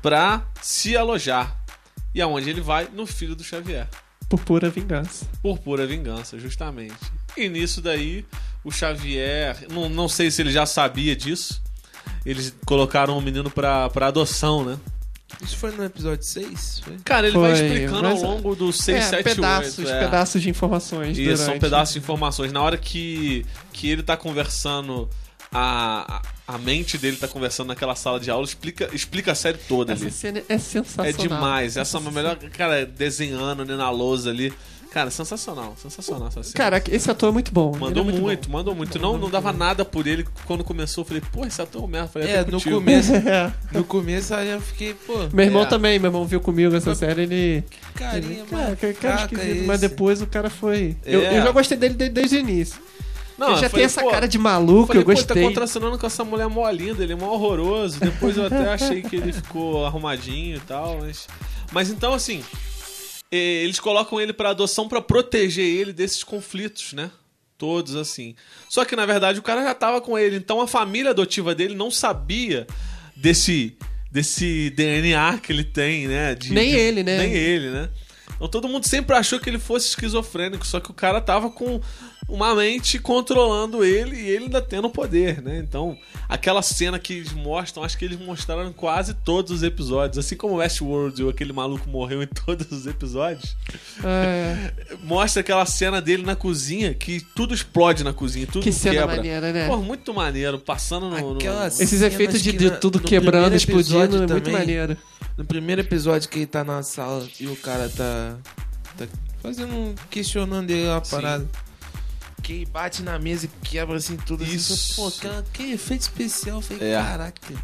pra 0.00 0.46
se 0.62 0.96
alojar. 0.96 1.56
E 2.14 2.20
aonde 2.22 2.48
ele 2.50 2.60
vai? 2.60 2.88
No 2.92 3.06
filho 3.06 3.36
do 3.36 3.44
Xavier. 3.44 3.86
Por 4.28 4.40
pura 4.40 4.68
vingança. 4.70 5.26
Por 5.42 5.58
pura 5.58 5.86
vingança, 5.86 6.38
justamente. 6.38 6.94
E 7.36 7.48
nisso 7.48 7.80
daí, 7.80 8.26
o 8.64 8.70
Xavier. 8.70 9.66
Não, 9.70 9.88
não 9.88 10.08
sei 10.08 10.30
se 10.30 10.42
ele 10.42 10.50
já 10.50 10.66
sabia 10.66 11.14
disso. 11.14 11.62
Eles 12.24 12.54
colocaram 12.66 13.16
o 13.16 13.22
menino 13.22 13.50
pra, 13.50 13.88
pra 13.90 14.08
adoção, 14.08 14.64
né? 14.64 14.78
Isso 15.42 15.56
foi 15.56 15.70
no 15.70 15.84
episódio 15.84 16.24
6? 16.24 16.80
Foi? 16.84 16.96
Cara, 17.04 17.26
ele 17.28 17.34
Foi, 17.34 17.50
vai 17.52 17.52
explicando 17.66 18.02
mas- 18.02 18.22
ao 18.22 18.30
longo 18.30 18.56
do 18.56 18.72
6, 18.72 18.98
é, 18.98 19.02
7, 19.02 19.24
pedaços, 19.24 19.78
8. 19.78 19.88
é. 19.90 20.00
pedaços 20.00 20.42
de 20.42 20.50
informações. 20.50 21.16
Isso, 21.16 21.36
são 21.36 21.46
durante. 21.46 21.60
pedaços 21.60 21.92
de 21.94 21.98
informações. 22.00 22.52
Na 22.52 22.60
hora 22.62 22.76
que, 22.76 23.46
que 23.72 23.88
ele 23.88 24.02
tá 24.02 24.16
conversando, 24.16 25.08
a, 25.52 26.22
a 26.46 26.58
mente 26.58 26.98
dele 26.98 27.16
tá 27.16 27.28
conversando 27.28 27.68
naquela 27.68 27.94
sala 27.94 28.18
de 28.18 28.30
aula, 28.30 28.44
explica, 28.44 28.88
explica 28.92 29.32
a 29.32 29.34
série 29.34 29.58
toda 29.58 29.92
Essa 29.92 30.02
ali. 30.04 30.10
cena 30.12 30.42
é 30.48 30.58
sensacional. 30.58 31.06
É 31.08 31.12
demais. 31.12 31.76
Essa 31.76 31.96
é 31.96 32.00
uma 32.00 32.10
melhor. 32.10 32.36
Cara, 32.36 32.84
desenhando 32.84 33.64
né, 33.64 33.76
na 33.76 33.90
lousa 33.90 34.30
ali. 34.30 34.52
Cara, 34.90 35.10
sensacional. 35.10 35.74
Sensacional 35.80 36.28
essa 36.28 36.42
cena. 36.42 36.54
Cara, 36.54 36.82
esse 36.90 37.10
ator 37.10 37.28
é 37.28 37.32
muito 37.32 37.52
bom. 37.52 37.70
ele 37.72 37.80
Mandou 37.80 38.02
é 38.02 38.04
muito, 38.06 38.20
muito, 38.22 38.48
bom. 38.48 38.58
mandou 38.58 38.74
muito. 38.74 38.98
Não, 38.98 39.18
não 39.18 39.28
dava 39.30 39.52
nada 39.52 39.84
por 39.84 40.06
ele. 40.06 40.26
Quando 40.46 40.64
começou, 40.64 41.02
eu 41.02 41.06
falei, 41.06 41.22
pô, 41.30 41.44
esse 41.44 41.60
ator 41.60 41.86
merda. 41.86 42.06
Eu 42.06 42.12
Falei, 42.12 42.28
É, 42.30 42.38
até 42.40 42.50
no 42.50 42.58
contigo. 42.58 42.76
começo. 42.76 43.12
É. 43.28 43.52
No 43.72 43.84
começo 43.84 44.34
aí 44.34 44.48
eu 44.48 44.60
fiquei, 44.60 44.94
pô. 44.94 45.14
Meu 45.32 45.44
irmão 45.44 45.62
É. 45.62 45.66
também, 45.66 45.98
meu 45.98 46.08
irmão 46.08 46.24
viu 46.26 46.40
comigo 46.40 46.74
essa 46.74 46.94
série, 46.94 47.22
ele. 47.22 47.64
Carinha, 47.94 48.44
cara, 48.46 48.62
mano. 48.64 48.76
cara, 48.76 48.94
cara 48.94 49.16
caca 49.18 49.34
esquisito, 49.34 49.56
esse. 49.58 49.66
mas 49.66 49.80
depois 49.80 50.22
o 50.22 50.26
cara 50.26 50.48
foi. 50.48 50.96
Eu, 51.04 51.20
É. 51.20 51.38
eu 51.38 51.42
já 51.42 51.50
gostei 51.52 51.76
dele 51.76 51.94
de- 51.94 52.08
desde 52.08 52.36
o 52.36 52.38
início. 52.40 52.80
Não, 53.36 53.50
ele 53.52 53.56
já 53.60 53.66
eu 53.66 53.70
falei, 53.70 53.82
tem 53.82 53.84
essa 53.84 54.00
pô, 54.02 54.10
cara 54.10 54.26
de 54.26 54.36
maluco, 54.38 54.88
Falei, 54.88 55.02
eu 55.02 55.06
gostei. 55.06 55.36
tá 55.42 55.48
contracenando 55.48 55.96
com 55.98 56.06
essa 56.06 56.24
mulher 56.24 56.48
mó 56.48 56.68
linda, 56.70 57.04
ele 57.04 57.12
é 57.12 57.16
mó 57.16 57.26
horroroso. 57.34 58.00
Depois 58.00 58.36
eu 58.36 58.46
até 58.46 58.68
achei 58.72 59.00
que 59.02 59.14
ele 59.14 59.32
ficou 59.32 59.86
arrumadinho 59.86 60.56
e 60.56 60.60
tal, 60.60 60.98
mas. 61.00 61.28
Mas 61.70 61.88
então, 61.90 62.14
assim. 62.14 62.42
Eles 63.30 63.78
colocam 63.78 64.20
ele 64.20 64.32
pra 64.32 64.50
adoção 64.50 64.88
pra 64.88 65.02
proteger 65.02 65.64
ele 65.64 65.92
desses 65.92 66.24
conflitos, 66.24 66.92
né? 66.94 67.10
Todos 67.58 67.94
assim. 67.96 68.34
Só 68.68 68.84
que 68.84 68.94
na 68.96 69.04
verdade 69.04 69.38
o 69.38 69.42
cara 69.42 69.62
já 69.62 69.74
tava 69.74 70.00
com 70.00 70.18
ele, 70.18 70.36
então 70.36 70.60
a 70.60 70.68
família 70.68 71.10
adotiva 71.10 71.54
dele 71.54 71.74
não 71.74 71.90
sabia 71.90 72.66
desse 73.16 73.76
desse 74.10 74.70
DNA 74.70 75.38
que 75.42 75.52
ele 75.52 75.64
tem, 75.64 76.08
né? 76.08 76.34
De- 76.34 76.52
Nem 76.54 76.70
de- 76.70 76.76
ele, 76.78 77.02
né? 77.02 77.18
Nem 77.18 77.32
ele, 77.34 77.68
né? 77.70 77.90
Então 78.36 78.48
todo 78.48 78.68
mundo 78.68 78.86
sempre 78.86 79.14
achou 79.16 79.38
que 79.40 79.50
ele 79.50 79.58
fosse 79.58 79.88
esquizofrênico, 79.88 80.66
só 80.66 80.80
que 80.80 80.90
o 80.90 80.94
cara 80.94 81.20
tava 81.20 81.50
com 81.50 81.80
uma 82.28 82.54
mente 82.54 82.98
controlando 82.98 83.82
ele 83.82 84.14
e 84.16 84.28
ele 84.28 84.44
ainda 84.44 84.60
tendo 84.60 84.90
poder, 84.90 85.40
né? 85.42 85.58
Então, 85.58 85.96
aquela 86.28 86.60
cena 86.60 86.98
que 86.98 87.14
eles 87.14 87.32
mostram, 87.32 87.82
acho 87.82 87.96
que 87.96 88.04
eles 88.04 88.18
mostraram 88.18 88.68
em 88.68 88.72
quase 88.72 89.14
todos 89.14 89.50
os 89.50 89.62
episódios, 89.62 90.18
assim 90.18 90.36
como 90.36 90.56
Westworld, 90.56 91.26
aquele 91.28 91.52
maluco 91.54 91.88
morreu 91.88 92.22
em 92.22 92.26
todos 92.44 92.70
os 92.70 92.86
episódios. 92.86 93.56
É, 94.04 94.72
Mostra 95.02 95.40
aquela 95.40 95.64
cena 95.64 96.02
dele 96.02 96.22
na 96.22 96.36
cozinha, 96.36 96.92
que 96.92 97.20
tudo 97.34 97.54
explode 97.54 98.04
na 98.04 98.12
cozinha, 98.12 98.46
tudo 98.46 98.62
que 98.62 98.72
cena 98.72 98.96
quebra. 99.00 99.16
maneira, 99.16 99.52
né? 99.52 99.66
Pô, 99.66 99.78
muito 99.78 100.12
maneiro, 100.12 100.58
passando 100.58 101.08
no. 101.08 101.34
no- 101.34 101.40
Esses 101.66 102.02
efeitos 102.02 102.42
de, 102.42 102.52
de 102.52 102.70
tudo 102.72 103.00
quebrando, 103.00 103.30
primeiro 103.32 103.56
explodindo, 103.56 103.96
é 104.00 104.04
episódio 104.04 104.18
muito 104.20 104.34
também, 104.44 104.52
maneiro. 104.52 104.96
No 105.36 105.44
primeiro 105.44 105.80
episódio 105.80 106.28
que 106.28 106.40
ele 106.40 106.46
tá 106.46 106.62
na 106.64 106.82
sala 106.82 107.26
e 107.40 107.46
o 107.46 107.56
cara 107.56 107.88
tá, 107.88 108.36
tá 108.98 109.06
fazendo 109.40 109.72
um. 109.74 109.94
questionando 110.10 110.68
ele 110.70 110.86
uma 110.88 111.02
Sim. 111.02 111.10
parada. 111.10 111.46
Que 112.48 112.64
bate 112.64 113.02
na 113.02 113.18
mesa 113.18 113.44
e 113.44 113.50
quebra 113.68 113.98
assim 113.98 114.16
tudo. 114.16 114.42
assim, 114.42 114.54
Isso. 114.54 114.96
Pô, 114.96 115.10
cara, 115.10 115.44
que 115.52 115.70
efeito 115.72 116.00
especial. 116.00 116.56
Eu 116.56 116.62
falei, 116.62 116.92
É. 116.92 116.94
caraca. 116.94 117.54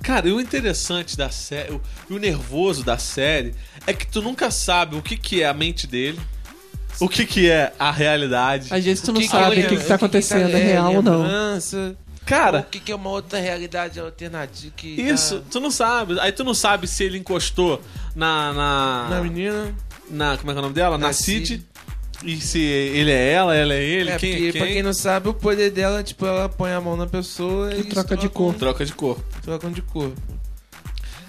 Cara, 0.00 0.28
e 0.28 0.32
o 0.32 0.40
interessante 0.40 1.16
da 1.16 1.28
série, 1.28 1.72
o, 1.72 1.82
e 2.08 2.14
o 2.14 2.18
nervoso 2.20 2.84
da 2.84 2.96
série, 2.98 3.52
é 3.84 3.92
que 3.92 4.06
tu 4.06 4.22
nunca 4.22 4.48
sabe 4.52 4.94
o 4.94 5.02
que, 5.02 5.16
que 5.16 5.42
é 5.42 5.48
a 5.48 5.52
mente 5.52 5.88
dele, 5.88 6.20
o 7.00 7.08
que, 7.08 7.26
que 7.26 7.50
é 7.50 7.72
a 7.80 7.90
realidade. 7.90 8.72
Às 8.72 8.84
vezes 8.84 9.02
tu 9.02 9.12
não 9.12 9.20
que 9.20 9.26
sabe 9.26 9.56
que 9.56 9.66
o 9.66 9.68
que, 9.70 9.76
que 9.78 9.84
tá 9.84 9.96
acontecendo, 9.96 10.54
é 10.56 10.60
é, 10.60 10.64
real 10.66 10.94
ou 10.94 11.02
não. 11.02 11.26
Cara, 12.24 12.60
O 12.60 12.64
que, 12.64 12.78
que 12.78 12.92
é 12.92 12.94
uma 12.94 13.10
outra 13.10 13.40
realidade 13.40 13.98
alternativa 13.98 14.72
que 14.76 14.86
isso, 14.86 15.40
tá 15.40 15.46
tu 15.50 15.58
não 15.60 15.70
sabe. 15.70 16.20
Aí 16.20 16.30
tu 16.30 16.44
não 16.44 16.54
sabe 16.54 16.86
se 16.86 17.02
ele 17.02 17.18
encostou 17.18 17.82
na. 18.14 18.52
Na, 18.52 19.06
na 19.10 19.20
menina. 19.22 19.74
na- 20.08 20.36
como 20.36 20.50
é 20.50 20.54
que 20.54 20.58
é 20.58 20.60
o 20.60 20.62
nome 20.62 20.74
dela? 20.74 20.96
Na, 20.96 21.08
Na 21.08 21.12
Cid. 21.12 21.46
Cid. 21.48 21.66
E 22.24 22.40
se 22.40 22.58
ele 22.60 23.10
é 23.12 23.32
ela, 23.32 23.54
ela 23.54 23.74
é 23.74 23.82
ele, 23.82 24.10
É, 24.10 24.16
quem 24.18 24.32
porque, 24.32 24.48
é 24.48 24.52
quem? 24.52 24.60
pra 24.60 24.70
quem 24.72 24.82
não 24.82 24.92
sabe, 24.92 25.28
o 25.28 25.34
poder 25.34 25.70
dela, 25.70 26.02
tipo, 26.02 26.26
ela 26.26 26.48
põe 26.48 26.72
a 26.72 26.80
mão 26.80 26.96
na 26.96 27.06
pessoa 27.06 27.72
e, 27.72 27.80
E 27.80 27.84
troca 27.84 28.16
de 28.16 28.28
cor. 28.28 28.54
Troca 28.54 28.84
de 28.84 28.92
cor. 28.92 29.20
Trocam 29.42 29.70
de 29.70 29.82
cor. 29.82 30.12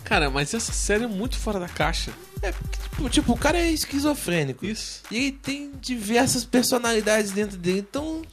Cara, 0.03 0.29
mas 0.31 0.53
essa 0.55 0.71
série 0.73 1.03
é 1.03 1.07
muito 1.07 1.37
fora 1.37 1.59
da 1.59 1.67
caixa. 1.69 2.11
É, 2.41 2.51
porque, 2.51 2.77
tipo, 2.89 3.09
tipo, 3.09 3.33
o 3.33 3.37
cara 3.37 3.59
é 3.59 3.69
esquizofrênico. 3.69 4.65
Isso. 4.65 5.03
E 5.11 5.17
ele 5.17 5.31
tem 5.33 5.71
diversas 5.79 6.43
personalidades 6.43 7.31
dentro 7.31 7.57
dele, 7.57 7.85
então. 7.87 8.23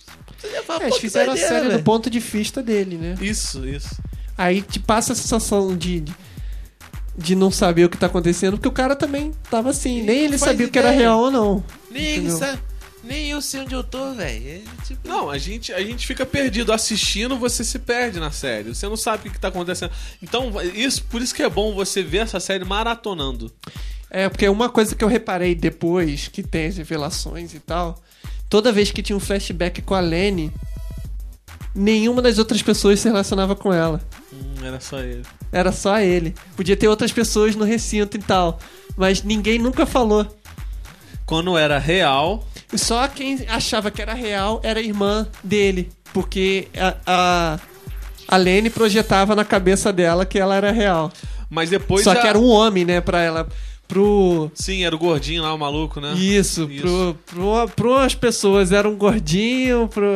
Fala, 0.66 0.84
É, 0.84 0.86
eles 0.86 0.98
fizeram 0.98 1.32
a 1.34 1.36
série 1.36 1.68
do 1.68 1.82
ponto 1.82 2.08
de 2.08 2.18
vista 2.20 2.62
dele, 2.62 2.96
né? 2.96 3.16
Isso, 3.20 3.66
isso. 3.66 3.94
Aí 4.38 4.62
te 4.62 4.78
passa 4.78 5.12
a 5.12 5.16
sensação 5.16 5.76
de, 5.76 6.00
de, 6.00 6.14
de 7.18 7.34
não 7.34 7.50
saber 7.50 7.84
o 7.84 7.88
que 7.90 7.96
tá 7.96 8.06
acontecendo, 8.06 8.52
porque 8.52 8.68
o 8.68 8.72
cara 8.72 8.94
também 8.96 9.32
tava 9.50 9.70
assim. 9.70 9.98
Ele 9.98 10.06
Nem 10.06 10.18
ele 10.24 10.38
sabia 10.38 10.66
o 10.66 10.70
que 10.70 10.78
era 10.78 10.90
real 10.90 11.18
ou 11.20 11.30
não. 11.30 11.64
Nem 11.96 13.30
Entendeu? 13.30 13.36
eu 13.36 13.42
sei 13.42 13.60
onde 13.60 13.74
eu 13.74 13.84
tô, 13.84 14.12
velho. 14.12 14.48
É, 14.48 14.84
tipo, 14.84 15.08
Não, 15.08 15.30
a 15.30 15.38
gente, 15.38 15.72
a 15.72 15.80
gente 15.80 16.06
fica 16.06 16.26
perdido. 16.26 16.72
Assistindo, 16.72 17.36
você 17.36 17.64
se 17.64 17.78
perde 17.78 18.20
na 18.20 18.30
série. 18.30 18.74
Você 18.74 18.88
não 18.88 18.96
sabe 18.96 19.18
o 19.18 19.22
que, 19.22 19.30
que 19.30 19.40
tá 19.40 19.48
acontecendo. 19.48 19.92
Então, 20.22 20.52
isso, 20.74 21.04
por 21.04 21.22
isso 21.22 21.34
que 21.34 21.42
é 21.42 21.48
bom 21.48 21.74
você 21.74 22.02
ver 22.02 22.18
essa 22.18 22.40
série 22.40 22.64
maratonando. 22.64 23.52
É, 24.10 24.28
porque 24.28 24.48
uma 24.48 24.68
coisa 24.68 24.94
que 24.94 25.04
eu 25.04 25.08
reparei 25.08 25.54
depois, 25.54 26.28
que 26.28 26.42
tem 26.42 26.66
as 26.66 26.76
revelações 26.76 27.54
e 27.54 27.60
tal, 27.60 28.02
toda 28.48 28.72
vez 28.72 28.90
que 28.90 29.02
tinha 29.02 29.16
um 29.16 29.20
flashback 29.20 29.82
com 29.82 29.94
a 29.94 30.00
Lenny, 30.00 30.52
nenhuma 31.74 32.22
das 32.22 32.38
outras 32.38 32.62
pessoas 32.62 33.00
se 33.00 33.08
relacionava 33.08 33.54
com 33.54 33.72
ela. 33.72 34.00
Hum, 34.32 34.64
era 34.64 34.80
só 34.80 34.98
ele. 35.00 35.22
Era 35.52 35.72
só 35.72 35.98
ele. 35.98 36.34
Podia 36.56 36.76
ter 36.76 36.88
outras 36.88 37.12
pessoas 37.12 37.54
no 37.54 37.64
recinto 37.64 38.16
e 38.16 38.20
tal. 38.20 38.58
Mas 38.96 39.22
ninguém 39.22 39.58
nunca 39.58 39.84
falou. 39.84 40.26
Quando 41.26 41.58
era 41.58 41.76
real, 41.78 42.46
E 42.72 42.78
Só 42.78 43.06
quem 43.08 43.44
achava 43.48 43.90
que 43.90 44.00
era 44.00 44.14
real 44.14 44.60
era 44.62 44.78
a 44.78 44.82
irmã 44.82 45.26
dele. 45.42 45.90
Porque 46.12 46.68
a, 46.78 46.94
a, 47.04 47.60
a 48.28 48.36
Lenny 48.36 48.70
projetava 48.70 49.34
na 49.34 49.44
cabeça 49.44 49.92
dela 49.92 50.24
que 50.24 50.38
ela 50.38 50.54
era 50.54 50.70
real. 50.70 51.12
mas 51.50 51.68
depois 51.70 52.04
Só 52.04 52.14
já... 52.14 52.22
que 52.22 52.28
era 52.28 52.38
um 52.38 52.48
homem, 52.48 52.84
né, 52.84 53.00
pra 53.00 53.20
ela. 53.20 53.48
Pro. 53.88 54.50
Sim, 54.54 54.84
era 54.84 54.94
o 54.94 54.98
gordinho 54.98 55.42
lá, 55.42 55.52
o 55.52 55.58
maluco, 55.58 56.00
né? 56.00 56.14
Isso, 56.14 56.68
Isso. 56.70 56.82
Pro, 56.82 57.18
pro, 57.26 57.68
pro 57.74 57.94
as 57.98 58.14
pessoas 58.14 58.72
era 58.72 58.88
um 58.88 58.96
gordinho, 58.96 59.88
pro, 59.88 60.06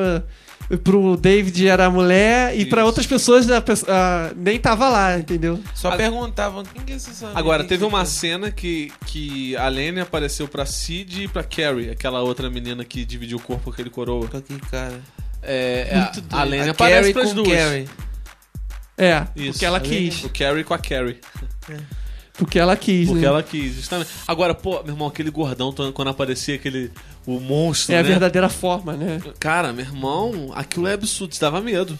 pro 0.78 1.16
David 1.16 1.66
era 1.68 1.86
a 1.86 1.90
mulher, 1.90 2.56
e 2.58 2.64
pra 2.64 2.80
Isso. 2.80 2.86
outras 2.86 3.06
pessoas 3.06 3.50
a, 3.50 3.58
a- 3.58 4.32
nem 4.36 4.58
tava 4.58 4.88
lá, 4.88 5.18
entendeu? 5.18 5.60
só 5.74 5.88
A- 5.92 5.96
perguntavam 5.96 6.62
quem 6.64 6.82
que 6.82 6.92
é? 6.92 6.96
Agora, 7.34 7.64
teve 7.64 7.84
uma 7.84 8.02
é? 8.02 8.04
cena 8.04 8.50
que, 8.50 8.92
que 9.06 9.56
a 9.56 9.68
Lenny 9.68 10.00
apareceu 10.00 10.46
pra 10.46 10.64
Cid 10.66 11.24
e 11.24 11.28
pra 11.28 11.42
Carrie, 11.42 11.90
aquela 11.90 12.20
outra 12.22 12.48
menina 12.48 12.84
que 12.84 13.04
dividiu 13.04 13.38
o 13.38 13.42
corpo 13.42 13.64
com 13.64 13.70
aquele 13.70 13.90
coroa. 13.90 14.28
Com 14.28 14.36
aquele 14.36 14.60
cara. 14.60 15.00
É, 15.42 15.88
é, 15.90 15.96
Muito 15.96 16.22
a, 16.34 16.40
a. 16.40 16.44
Lenny 16.44 16.68
A 16.68 16.70
aparece 16.72 17.00
Carrie 17.00 17.12
pras 17.14 17.28
com 17.30 17.34
duas. 17.34 17.48
Carrie. 17.58 17.88
É, 18.98 19.26
Isso. 19.34 19.52
porque 19.52 19.64
ela 19.64 19.80
quis. 19.80 20.22
O 20.24 20.28
Carrie 20.28 20.62
com 20.64 20.74
a 20.74 20.78
Carrie. 20.78 21.18
Porque 22.40 22.58
ela 22.58 22.74
quis, 22.76 23.06
Porque 23.06 23.20
né? 23.20 23.26
ela 23.28 23.42
quis, 23.42 23.74
justamente. 23.74 24.08
Agora, 24.26 24.54
pô, 24.54 24.82
meu 24.82 24.94
irmão, 24.94 25.06
aquele 25.08 25.30
gordão, 25.30 25.72
quando 25.92 26.08
aparecia 26.08 26.54
aquele. 26.54 26.90
O 27.26 27.38
monstro, 27.38 27.94
É 27.94 27.98
a 27.98 28.02
né? 28.02 28.08
verdadeira 28.08 28.48
forma, 28.48 28.94
né? 28.94 29.20
Cara, 29.38 29.72
meu 29.72 29.84
irmão, 29.84 30.50
aquilo 30.54 30.86
é 30.86 30.94
absurdo, 30.94 31.32
isso 31.32 31.40
dava 31.40 31.60
medo. 31.60 31.96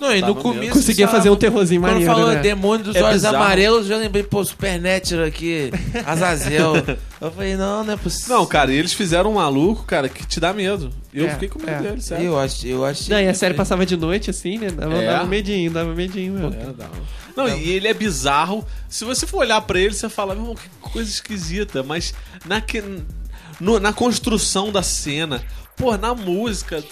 Não, 0.00 0.12
e 0.14 0.20
no 0.20 0.34
começo. 0.34 0.72
Conseguia 0.72 1.06
fazer 1.06 1.30
um 1.30 1.36
terrorzinho 1.36 1.80
Quando 1.80 1.92
maneiro, 1.92 2.12
falou 2.12 2.28
né? 2.32 2.40
demônio 2.40 2.84
dos 2.86 2.96
É 2.96 3.02
olhos 3.02 3.14
bizarro. 3.22 3.36
amarelos, 3.36 3.88
eu 3.88 3.96
lembrei, 3.96 4.24
pô, 4.24 4.44
Supernatural 4.44 5.24
aqui, 5.24 5.70
Azazel. 6.04 6.74
eu 7.20 7.30
falei, 7.30 7.56
não, 7.56 7.84
não 7.84 7.94
é 7.94 7.96
possível. 7.96 8.36
Não, 8.36 8.44
cara, 8.44 8.72
e 8.72 8.76
eles 8.76 8.92
fizeram 8.92 9.30
um 9.30 9.34
maluco, 9.34 9.84
cara, 9.84 10.08
que 10.08 10.26
te 10.26 10.40
dá 10.40 10.52
medo. 10.52 10.90
Eu 11.14 11.26
É, 11.26 11.30
fiquei 11.30 11.48
com 11.48 11.60
medo 11.60 11.70
é. 11.70 11.80
dele, 11.90 12.00
sério. 12.02 12.26
Eu 12.26 12.38
acho, 12.38 12.66
eu 12.66 12.84
acho. 12.84 13.08
Não, 13.08 13.20
e 13.20 13.28
a 13.28 13.34
série 13.34 13.54
passava 13.54 13.86
de 13.86 13.96
noite, 13.96 14.28
assim, 14.30 14.58
né? 14.58 14.68
Dava, 14.70 14.94
É. 14.96 15.06
dava 15.06 15.24
medinho, 15.26 15.70
dava 15.70 15.94
medinho 15.94 16.32
mesmo. 16.34 16.52
É, 16.54 16.72
dá. 16.76 16.88
Não, 17.36 17.48
e 17.48 17.70
ele 17.70 17.88
é 17.88 17.94
bizarro. 17.94 18.66
Se 18.88 19.04
você 19.04 19.26
for 19.26 19.38
olhar 19.38 19.60
pra 19.62 19.78
ele, 19.78 19.92
você 19.94 20.08
fala, 20.08 20.34
meu 20.34 20.42
irmão, 20.44 20.54
que 20.56 20.68
coisa 20.80 21.10
esquisita. 21.10 21.82
Mas 21.82 22.14
na, 22.46 22.60
que, 22.60 22.82
no- 23.60 23.80
na 23.80 23.92
construção 23.92 24.70
da 24.70 24.82
cena, 24.82 25.44
pô, 25.76 25.96
na 25.96 26.14
música, 26.14 26.82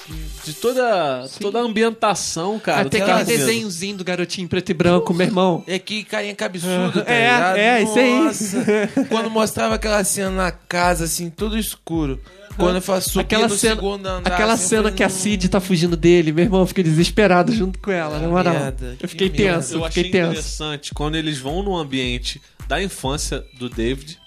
de 0.45 0.53
toda, 0.55 1.27
toda 1.40 1.59
a 1.59 1.62
ambientação, 1.62 2.59
cara. 2.59 2.87
Até 2.87 3.01
aquele 3.01 3.25
desenhozinho 3.25 3.97
do 3.97 4.05
garotinho 4.05 4.49
preto 4.49 4.71
e 4.71 4.75
branco, 4.75 5.12
meu 5.14 5.27
irmão. 5.27 5.64
É 5.66 5.79
que 5.79 6.05
carinha 6.05 6.35
cabeçudo, 6.35 7.03
tá 7.05 7.11
É, 7.12 7.21
ligado? 7.33 7.57
é, 7.57 7.83
isso 7.83 7.99
aí. 7.99 8.25
Nossa. 8.25 8.64
Quando 9.09 9.31
mostrava 9.31 9.75
aquela 9.77 10.03
cena 10.05 10.31
na 10.31 10.51
casa, 10.51 11.05
assim, 11.05 11.31
tudo 11.31 11.59
escuro. 11.59 12.21
Quando 12.57 12.77
eu 12.77 12.83
faço 12.83 13.18
Aquela 13.18 13.49
no 13.49 13.55
cena, 13.57 13.77
segundo 13.77 14.07
andar, 14.07 14.31
aquela 14.31 14.53
assim, 14.53 14.68
cena 14.68 14.92
que 14.92 15.03
a 15.03 15.09
"Não, 15.09 15.14
Cid 15.16 15.49
tá 15.49 15.59
fugindo 15.59 15.97
dele, 15.97 16.33
meu 16.33 16.45
irmão 16.45 16.66
fica 16.66 16.83
desesperado 16.83 17.51
junto 17.51 17.79
com 17.79 17.90
ela, 17.90 18.18
na 18.18 18.29
moral. 18.29 18.53
merda, 18.53 18.88
eu 18.92 18.97
que 18.99 19.07
fiquei 19.07 19.31
merda. 19.31 19.55
tenso, 19.61 19.75
Eu 19.75 19.79
eu 19.79 19.85
achei 19.87 20.05
fiquei 20.05 20.21
tenso. 20.21 20.33
interessante 20.33 20.92
quando 20.92 21.14
eles 21.14 21.38
vão 21.38 21.62
no 21.62 21.75
ambiente 21.75 22.42
da 22.68 22.83
infância 22.83 23.42
do 23.59 23.71
David 23.71 24.18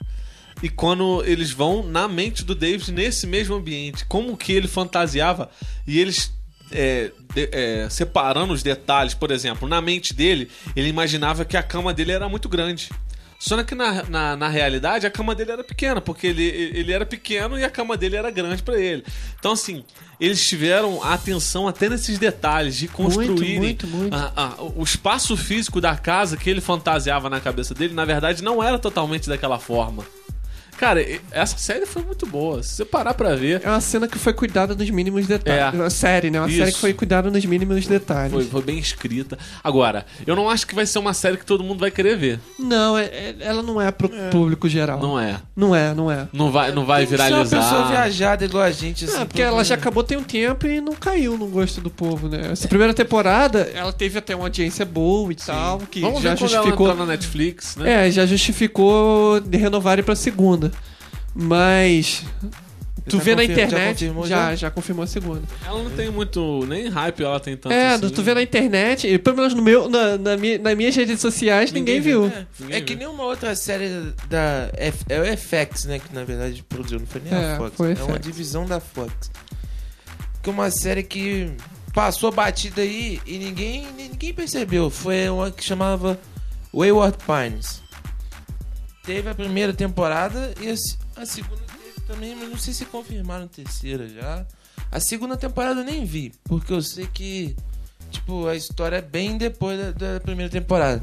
e 0.63 0.69
quando 0.69 1.23
eles 1.25 1.51
vão 1.51 1.83
na 1.83 2.07
mente 2.07 2.43
do 2.43 2.55
David 2.55 2.91
nesse 2.91 3.27
mesmo 3.27 3.55
ambiente. 3.55 4.05
Como 4.05 4.35
que 4.37 4.51
ele 4.53 4.67
fantasiava 4.67 5.49
e 5.85 5.99
eles 5.99 6.33
é, 6.71 7.11
de- 7.33 7.49
é, 7.51 7.87
separando 7.89 8.51
os 8.53 8.63
detalhes. 8.63 9.13
Por 9.13 9.29
exemplo, 9.31 9.67
na 9.67 9.79
mente 9.81 10.13
dele, 10.13 10.49
ele 10.75 10.87
imaginava 10.89 11.45
que 11.45 11.55
a 11.55 11.61
cama 11.63 11.93
dele 11.93 12.11
era 12.11 12.27
muito 12.27 12.49
grande. 12.49 12.89
Só 13.37 13.61
que 13.63 13.75
na, 13.75 14.01
na, 14.03 14.35
na 14.35 14.47
realidade 14.47 15.05
a 15.05 15.11
cama 15.11 15.35
dele 15.35 15.51
era 15.51 15.63
pequena, 15.63 15.99
porque 16.01 16.27
ele, 16.27 16.43
ele 16.43 16.91
era 16.91 17.05
pequeno 17.05 17.59
e 17.59 17.63
a 17.65 17.69
cama 17.69 17.95
dele 17.97 18.15
era 18.15 18.31
grande 18.31 18.63
pra 18.63 18.79
ele. 18.79 19.03
Então, 19.37 19.51
assim, 19.51 19.83
eles 20.19 20.47
tiveram 20.47 21.03
atenção 21.03 21.67
até 21.67 21.87
nesses 21.89 22.17
detalhes 22.17 22.75
de 22.77 22.87
construírem 22.87 23.59
muito, 23.59 23.85
muito. 23.87 24.15
a- 24.15 24.31
a- 24.35 24.63
o 24.63 24.81
espaço 24.83 25.35
físico 25.37 25.79
da 25.81 25.95
casa 25.97 26.37
que 26.37 26.49
ele 26.49 26.61
fantasiava 26.61 27.29
na 27.29 27.39
cabeça 27.41 27.75
dele, 27.75 27.93
na 27.93 28.05
verdade, 28.05 28.41
não 28.41 28.63
era 28.63 28.79
totalmente 28.79 29.27
daquela 29.27 29.59
forma. 29.59 30.03
Cara, 30.77 31.03
essa 31.31 31.57
série 31.57 31.85
foi 31.85 32.03
muito 32.03 32.25
boa. 32.25 32.61
Se 32.61 32.69
você 32.75 32.85
parar 32.85 33.13
pra 33.13 33.35
ver, 33.35 33.61
É 33.63 33.69
uma 33.69 33.79
cena 33.81 34.07
que 34.07 34.17
foi 34.19 34.33
cuidada 34.33 34.75
nos 34.75 34.89
mínimos 34.89 35.25
detalhes. 35.25 35.73
É. 35.73 35.83
Uma 35.83 35.89
série, 35.89 36.29
né? 36.29 36.39
Uma 36.39 36.47
Isso. 36.49 36.57
série 36.57 36.71
que 36.73 36.79
foi 36.79 36.93
cuidada 36.93 37.29
nos 37.31 37.45
mínimos 37.45 37.87
detalhes. 37.87 38.31
foi, 38.33 38.43
foi 38.45 38.61
bem 38.61 38.77
escrita. 38.77 39.37
Agora, 39.63 40.05
eu 40.27 40.35
não 40.35 40.49
acho 40.49 40.67
que 40.67 40.75
vai 40.75 40.85
ser 40.85 40.99
uma 40.99 41.13
série 41.13 41.37
que 41.37 41.45
todo 41.45 41.63
mundo 41.63 41.79
vai 41.79 41.91
querer 41.91 42.17
ver. 42.17 42.39
Não, 42.59 42.97
é- 42.97 43.05
é- 43.05 43.35
ela 43.39 43.61
não 43.63 43.79
é 43.81 43.91
pro 43.91 44.09
público 44.31 44.67
geral. 44.67 44.99
Não 44.99 45.19
é. 45.19 45.37
Não 45.55 45.73
é, 45.75 45.93
não 45.93 46.11
é. 46.11 46.27
Não 46.33 46.51
vai, 46.51 46.71
não 46.71 46.85
vai 46.85 47.05
Tem 47.05 47.17
que 47.17 47.23
ser 47.23 47.33
uma 47.33 47.43
pessoa 47.43 47.61
viralizar. 47.61 47.89
viajada 47.91 48.45
igual 48.45 48.63
a 48.63 48.71
gente, 48.71 49.05
assim. 49.05 49.17
Ah, 49.17 49.25
porque 49.25 49.41
ela 49.41 49.63
já 49.63 49.75
acabou 49.75 50.03
tem 50.03 50.17
um 50.17 50.23
tempo 50.23 50.67
e 50.67 50.81
não 50.81 50.93
caiu 50.93 51.37
no 51.37 51.47
gosto 51.47 51.79
do 51.81 51.89
povo, 51.89 52.27
né? 52.27 52.49
Essa 52.51 52.67
primeira 52.67 52.93
temporada, 52.93 53.61
ela 53.73 53.93
teve 53.93 54.19
até 54.19 54.35
uma 54.35 54.45
audiência 54.45 54.85
boa 54.85 55.31
e 55.31 55.35
tal, 55.35 55.79
que 55.79 56.01
Vamos 56.01 56.21
já 56.21 56.31
ver 56.31 56.39
quando 56.39 56.51
ela 56.53 56.61
justificou. 56.63 56.95
na 56.95 57.05
Netflix, 57.05 57.75
né? 57.77 58.07
É, 58.07 58.11
já 58.11 58.25
justificou 58.25 59.39
de 59.39 59.57
renovarem 59.57 60.03
pra 60.03 60.15
segunda. 60.15 60.64
Mas. 61.35 62.23
Tu 63.07 63.17
Já 63.17 63.23
vê 63.23 63.35
na 63.35 63.43
internet. 63.43 63.93
confirmou 63.93 64.25
já, 64.25 64.49
já? 64.49 64.55
já 64.55 64.71
confirmou 64.71 65.03
a 65.03 65.07
segunda. 65.07 65.43
Ela 65.63 65.83
não 65.83 65.91
tem 65.91 66.09
muito. 66.09 66.65
Nem 66.65 66.87
hype 66.87 67.21
ela 67.23 67.39
tem 67.39 67.55
tanto. 67.55 67.71
é, 67.71 67.89
assim. 67.89 68.09
tu 68.09 68.23
vê 68.23 68.33
na 68.33 68.41
internet, 68.41 69.05
e 69.07 69.19
pelo 69.19 69.37
menos 69.37 69.53
no 69.53 69.61
meu, 69.61 69.87
na, 69.87 70.17
na 70.17 70.35
minha, 70.37 70.57
nas 70.57 70.75
minhas 70.75 70.95
redes 70.95 71.21
sociais, 71.21 71.71
ninguém, 71.71 71.97
Ninguém 71.99 72.01
viu. 72.01 72.25
É, 72.25 72.47
Ninguém 72.59 72.77
é 72.77 72.81
que 72.81 72.95
nem 72.95 73.05
uma 73.07 73.23
outra 73.23 73.55
série 73.55 74.11
da. 74.27 74.71
F, 74.75 75.05
é 75.07 75.19
o 75.21 75.37
FX, 75.37 75.85
né? 75.85 75.99
Que 75.99 76.15
na 76.15 76.23
verdade 76.23 76.63
produziu, 76.63 76.99
não 76.99 77.05
foi 77.05 77.21
nem 77.23 77.31
É, 77.31 77.53
a 77.53 77.57
Fox. 77.57 77.75
foi 77.77 77.91
é 77.91 78.03
uma 78.03 78.17
divisão 78.17 78.65
da 78.65 78.79
Fox. 78.79 79.29
Que 80.41 80.49
é 80.49 80.53
uma 80.53 80.71
série 80.71 81.03
que 81.03 81.51
passou 81.93 82.31
batida 82.31 82.81
aí 82.81 83.21
e 83.25 83.37
ninguém, 83.37 83.85
ninguém 83.95 84.33
percebeu. 84.33 84.89
Foi 84.89 85.29
uma 85.29 85.51
que 85.51 85.63
chamava 85.63 86.19
Wayward 86.73 87.17
Pines. 87.19 87.83
Teve 89.03 89.29
a 89.29 89.35
primeira 89.35 89.71
temporada 89.73 90.55
e 90.59 90.73
a, 91.15 91.25
se- 91.25 91.41
a 91.41 91.43
segunda 91.43 91.61
teve 91.63 92.01
também, 92.07 92.35
mas 92.35 92.49
não 92.49 92.57
sei 92.57 92.73
se 92.73 92.85
confirmaram 92.85 93.45
a 93.45 93.47
terceira 93.47 94.07
já. 94.07 94.45
A 94.91 94.99
segunda 94.99 95.35
temporada 95.37 95.81
eu 95.81 95.85
nem 95.85 96.05
vi, 96.05 96.33
porque 96.43 96.71
eu 96.73 96.81
sei 96.81 97.07
que 97.07 97.55
tipo, 98.11 98.47
a 98.47 98.55
história 98.55 98.97
é 98.97 99.01
bem 99.01 99.37
depois 99.37 99.77
da, 99.95 100.13
da 100.13 100.19
primeira 100.19 100.49
temporada. 100.51 101.01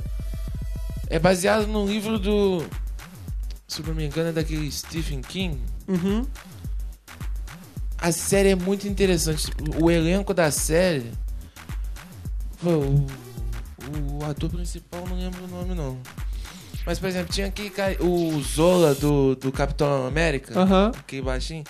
É 1.09 1.19
baseado 1.19 1.67
no 1.67 1.87
livro 1.87 2.19
do. 2.19 2.65
Se 3.69 3.81
eu 3.81 3.87
não 3.87 3.95
me 3.95 4.05
engano, 4.07 4.29
é 4.31 4.33
daquele 4.33 4.71
Stephen 4.71 5.21
King. 5.21 5.59
Uhum. 5.89 6.27
a 7.99 8.13
série 8.13 8.51
é 8.51 8.55
muito 8.55 8.87
interessante. 8.89 9.51
O 9.81 9.91
elenco 9.91 10.33
da 10.33 10.51
série. 10.51 11.13
Pô, 12.63 12.71
o, 12.71 13.07
o 14.21 14.25
ator 14.25 14.49
principal 14.51 15.05
não 15.07 15.17
lembro 15.19 15.45
o 15.45 15.49
nome 15.49 15.75
não. 15.75 15.99
Mas, 16.85 16.99
por 16.99 17.09
exemplo, 17.09 17.33
tinha 17.33 17.47
aqui 17.47 17.71
o 18.01 18.41
Zola 18.43 18.95
do, 18.95 19.37
do 19.37 19.53
Capitão 19.53 20.07
América, 20.07 20.59
Aham. 20.59 20.91
aquele 20.99 21.23
baixinho. 21.23 21.65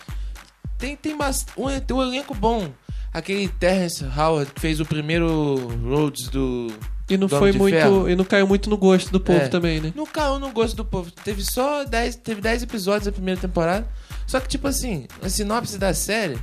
Tem, 0.79 0.96
tem, 0.96 1.16
bast... 1.16 1.46
um, 1.57 1.66
tem 1.81 1.96
um 1.96 2.03
elenco 2.03 2.35
bom. 2.35 2.68
Aquele 3.12 3.46
Terrence 3.48 4.03
Howard 4.05 4.53
que 4.55 4.61
fez 4.61 4.81
o 4.81 4.87
primeiro 4.87 5.57
Rhodes 5.85 6.29
do. 6.29 6.68
E 7.11 7.16
não 7.18 7.27
do 7.27 7.38
foi 7.38 7.53
muito. 7.53 7.75
Ferro. 7.75 8.09
E 8.09 8.16
não 8.16 8.25
caiu 8.25 8.46
muito 8.46 8.70
no 8.70 8.77
gosto 8.79 9.12
do 9.12 9.20
povo 9.20 9.38
É. 9.38 9.48
também, 9.48 9.81
né? 9.83 9.92
Não 9.94 10.07
caiu 10.07 10.38
no 10.38 10.51
gosto 10.51 10.75
do 10.75 10.85
povo. 10.85 11.11
Teve 11.11 11.44
só 11.44 11.85
10, 11.85 12.16
teve 12.16 12.40
10 12.40 12.62
episódios 12.62 13.05
da 13.05 13.12
primeira 13.12 13.38
temporada. 13.38 13.87
Só 14.27 14.40
que, 14.40 14.48
tipo 14.48 14.66
assim, 14.66 15.07
a 15.22 15.29
sinopse 15.29 15.77
da 15.77 15.92
série 15.92 16.38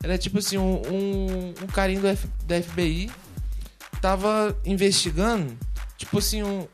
era 0.00 0.16
tipo 0.16 0.38
assim: 0.38 0.58
um, 0.58 0.80
um, 0.88 1.54
um 1.64 1.66
carinho 1.66 2.06
F- 2.06 2.28
da 2.46 2.62
FBI 2.62 3.10
tava 4.00 4.56
investigando, 4.64 5.56
tipo 5.96 6.18
assim, 6.18 6.42
um, 6.42 6.66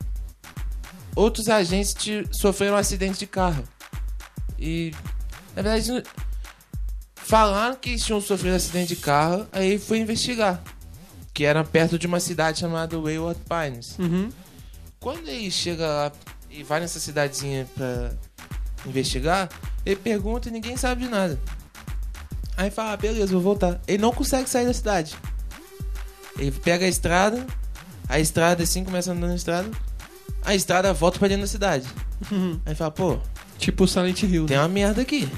outros 1.19 1.49
agentes 1.49 1.93
te- 1.93 2.25
sofreram 2.31 2.75
um 2.75 2.77
acidente 2.77 3.19
de 3.19 3.27
carro. 3.27 3.63
E, 4.57 4.93
na 5.55 5.61
verdade, 5.61 6.03
falaram 7.15 7.75
que 7.75 7.97
tinham 7.97 8.21
sofrido 8.21 8.53
um 8.53 8.55
acidente 8.55 8.95
de 8.95 9.01
carro, 9.01 9.45
aí 9.51 9.77
foi 9.77 9.99
investigar. 9.99 10.61
Que 11.33 11.43
era 11.45 11.63
perto 11.63 11.99
de 11.99 12.07
uma 12.07 12.19
cidade 12.19 12.59
chamada 12.59 12.97
Wayward 12.99 13.39
Pines. 13.47 13.97
Uhum. 13.99 14.29
Quando 14.99 15.27
ele 15.27 15.49
chega 15.51 15.87
lá 15.87 16.11
e 16.49 16.63
vai 16.63 16.79
nessa 16.79 16.99
cidadezinha 16.99 17.67
pra 17.75 18.11
investigar, 18.85 19.49
ele 19.85 19.95
pergunta 19.97 20.49
e 20.49 20.51
ninguém 20.51 20.75
sabe 20.77 21.03
de 21.03 21.09
nada. 21.09 21.39
Aí 22.57 22.69
fala, 22.69 22.93
ah, 22.93 22.97
beleza, 22.97 23.31
vou 23.31 23.41
voltar. 23.41 23.79
Ele 23.87 24.01
não 24.01 24.11
consegue 24.11 24.49
sair 24.49 24.65
da 24.65 24.73
cidade. 24.73 25.15
Ele 26.37 26.51
pega 26.51 26.85
a 26.85 26.89
estrada, 26.89 27.45
a 28.07 28.19
estrada 28.19 28.63
assim, 28.63 28.83
começa 28.83 29.11
andando 29.11 29.29
na 29.29 29.35
estrada, 29.35 29.69
a 30.43 30.55
estrada 30.55 30.93
volta 30.93 31.19
pra 31.19 31.27
dentro 31.27 31.43
da 31.43 31.47
cidade. 31.47 31.87
Uhum. 32.31 32.59
Aí 32.65 32.75
fala, 32.75 32.91
pô, 32.91 33.19
Tipo 33.57 33.87
Silent 33.87 34.23
Hill. 34.23 34.45
tem 34.45 34.57
uma 34.57 34.67
merda 34.67 35.01
aqui. 35.01 35.29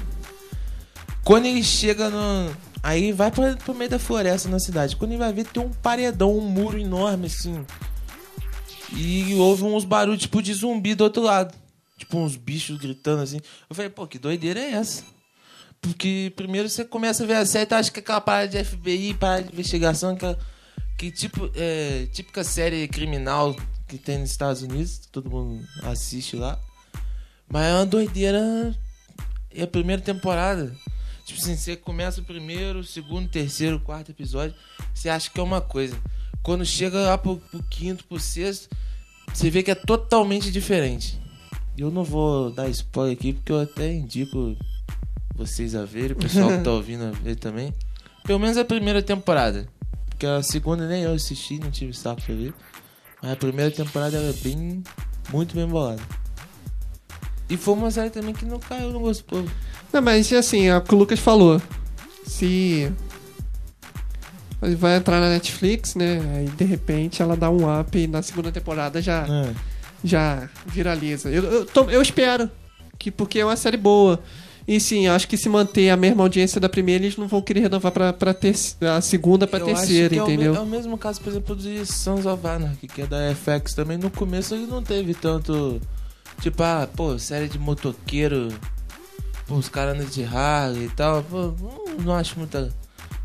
Quando 1.24 1.46
ele 1.46 1.62
chega 1.62 2.08
no. 2.08 2.54
Aí 2.82 3.12
vai 3.12 3.30
pra, 3.30 3.56
pro 3.56 3.74
meio 3.74 3.90
da 3.90 3.98
floresta 3.98 4.48
na 4.48 4.58
cidade. 4.58 4.96
Quando 4.96 5.12
ele 5.12 5.18
vai 5.18 5.32
ver, 5.32 5.44
tem 5.44 5.62
um 5.62 5.70
paredão, 5.70 6.36
um 6.36 6.40
muro 6.40 6.78
enorme 6.78 7.26
assim. 7.26 7.64
E 8.94 9.34
houve 9.34 9.64
uns 9.64 9.84
barulhos 9.84 10.20
tipo 10.20 10.42
de 10.42 10.52
zumbi 10.52 10.94
do 10.94 11.04
outro 11.04 11.22
lado. 11.22 11.54
Tipo 11.96 12.18
uns 12.18 12.36
bichos 12.36 12.78
gritando 12.78 13.22
assim. 13.22 13.40
Eu 13.68 13.74
falei, 13.74 13.90
pô, 13.90 14.06
que 14.06 14.18
doideira 14.18 14.60
é 14.60 14.72
essa? 14.72 15.04
Porque 15.80 16.32
primeiro 16.36 16.68
você 16.68 16.84
começa 16.84 17.24
a 17.24 17.26
ver 17.26 17.34
a 17.34 17.46
série, 17.46 17.66
tu 17.66 17.74
acha 17.74 17.90
que 17.90 17.98
é 17.98 18.02
aquela 18.02 18.20
parada 18.20 18.48
de 18.48 18.64
FBI, 18.64 19.14
parada 19.14 19.42
de 19.42 19.52
investigação, 19.52 20.16
que, 20.16 20.36
que 20.96 21.10
tipo, 21.10 21.50
é, 21.56 22.06
típica 22.12 22.44
série 22.44 22.86
criminal 22.86 23.56
que 23.92 23.98
tem 23.98 24.18
nos 24.18 24.30
Estados 24.30 24.62
Unidos, 24.62 25.02
todo 25.12 25.30
mundo 25.30 25.62
assiste 25.82 26.34
lá. 26.34 26.58
Mas 27.46 27.66
é 27.66 27.74
uma 27.74 27.84
doideira. 27.84 28.74
E 29.54 29.62
a 29.62 29.66
primeira 29.66 30.00
temporada, 30.00 30.74
tipo 31.26 31.38
assim, 31.38 31.54
você 31.54 31.76
começa 31.76 32.22
o 32.22 32.24
primeiro, 32.24 32.78
o 32.78 32.84
segundo, 32.84 33.28
terceiro, 33.28 33.78
quarto 33.78 34.10
episódio, 34.10 34.56
você 34.94 35.10
acha 35.10 35.28
que 35.28 35.38
é 35.38 35.42
uma 35.42 35.60
coisa. 35.60 35.94
Quando 36.42 36.64
chega 36.64 36.98
lá 37.00 37.18
pro, 37.18 37.36
pro 37.36 37.62
quinto, 37.64 38.04
pro 38.04 38.18
sexto, 38.18 38.74
você 39.32 39.50
vê 39.50 39.62
que 39.62 39.70
é 39.70 39.74
totalmente 39.74 40.50
diferente. 40.50 41.20
Eu 41.76 41.90
não 41.90 42.02
vou 42.02 42.50
dar 42.50 42.70
spoiler 42.70 43.14
aqui, 43.14 43.34
porque 43.34 43.52
eu 43.52 43.60
até 43.60 43.92
indico 43.92 44.56
vocês 45.34 45.74
a 45.74 45.84
verem, 45.84 46.12
o 46.12 46.16
pessoal 46.16 46.48
que 46.48 46.64
tá 46.64 46.70
ouvindo 46.72 47.04
a 47.04 47.10
ver 47.10 47.36
também. 47.36 47.74
Pelo 48.24 48.38
menos 48.38 48.56
a 48.56 48.64
primeira 48.64 49.02
temporada. 49.02 49.68
Porque 50.08 50.24
a 50.24 50.42
segunda 50.42 50.88
nem 50.88 51.02
eu 51.02 51.12
assisti, 51.12 51.58
não 51.58 51.70
tive 51.70 51.92
saco 51.92 52.22
pra 52.22 52.34
ver. 52.34 52.54
Mas 53.22 53.32
a 53.32 53.36
primeira 53.36 53.70
temporada 53.70 54.16
ela 54.16 54.28
é 54.30 54.32
bem. 54.32 54.82
muito 55.32 55.54
bem 55.54 55.66
bolada. 55.66 56.02
E 57.48 57.56
foi 57.56 57.74
uma 57.74 57.90
série 57.90 58.10
também 58.10 58.34
que 58.34 58.44
não 58.44 58.58
caiu 58.58 58.90
no 58.90 59.00
gosto 59.00 59.20
do 59.22 59.26
povo. 59.26 59.50
Não, 59.92 60.00
mas 60.02 60.32
assim, 60.32 60.66
é 60.68 60.76
o 60.76 60.80
que 60.80 60.94
o 60.94 60.98
Lucas 60.98 61.20
falou. 61.20 61.60
Se 62.26 62.90
ele 64.62 64.74
vai 64.76 64.96
entrar 64.96 65.20
na 65.20 65.28
Netflix, 65.28 65.94
né? 65.94 66.20
Aí 66.36 66.48
de 66.48 66.64
repente 66.64 67.20
ela 67.20 67.36
dá 67.36 67.50
um 67.50 67.80
up 67.80 67.98
e 67.98 68.06
na 68.06 68.22
segunda 68.22 68.50
temporada 68.50 69.02
já, 69.02 69.26
É. 69.28 69.52
já 70.04 70.48
viraliza. 70.66 71.28
Eu, 71.30 71.42
eu, 71.44 71.66
tô- 71.66 71.90
eu 71.90 72.00
espero, 72.00 72.48
que 72.98 73.10
porque 73.10 73.40
é 73.40 73.44
uma 73.44 73.56
série 73.56 73.76
boa. 73.76 74.20
E 74.66 74.78
sim, 74.78 75.08
acho 75.08 75.26
que 75.26 75.36
se 75.36 75.48
manter 75.48 75.90
a 75.90 75.96
mesma 75.96 76.22
audiência 76.22 76.60
da 76.60 76.68
primeira, 76.68 77.04
eles 77.04 77.16
não 77.16 77.26
vão 77.26 77.42
querer 77.42 77.60
renovar 77.60 77.90
pra, 77.90 78.12
pra 78.12 78.32
ter, 78.32 78.54
a 78.80 79.00
segunda 79.00 79.46
pra 79.46 79.58
Eu 79.58 79.66
terceira, 79.66 80.06
acho 80.06 80.14
que 80.14 80.18
é 80.18 80.22
o 80.22 80.24
entendeu? 80.24 80.54
É 80.54 80.60
o, 80.60 80.66
mesmo 80.66 80.96
caso, 80.96 81.20
por 81.20 81.30
exemplo, 81.30 81.56
de 81.56 81.84
Sons 81.84 82.26
of 82.26 82.46
Anarchy, 82.46 82.86
que 82.86 83.02
é 83.02 83.06
da 83.06 83.34
FX 83.34 83.74
também. 83.74 83.98
No 83.98 84.10
começo 84.10 84.54
ele 84.54 84.66
não 84.66 84.82
teve 84.82 85.14
tanto. 85.14 85.80
Tipo, 86.40 86.62
ah, 86.62 86.88
pô, 86.94 87.18
série 87.18 87.48
de 87.48 87.58
motoqueiro. 87.58 88.48
Pô, 89.46 89.56
os 89.56 89.68
caras 89.68 89.94
andam 89.94 90.06
de 90.06 90.22
Harley 90.22 90.86
e 90.86 90.90
tal. 90.90 91.22
Pô, 91.24 91.54
não, 91.60 92.04
não 92.04 92.14
acho 92.14 92.38
muita. 92.38 92.72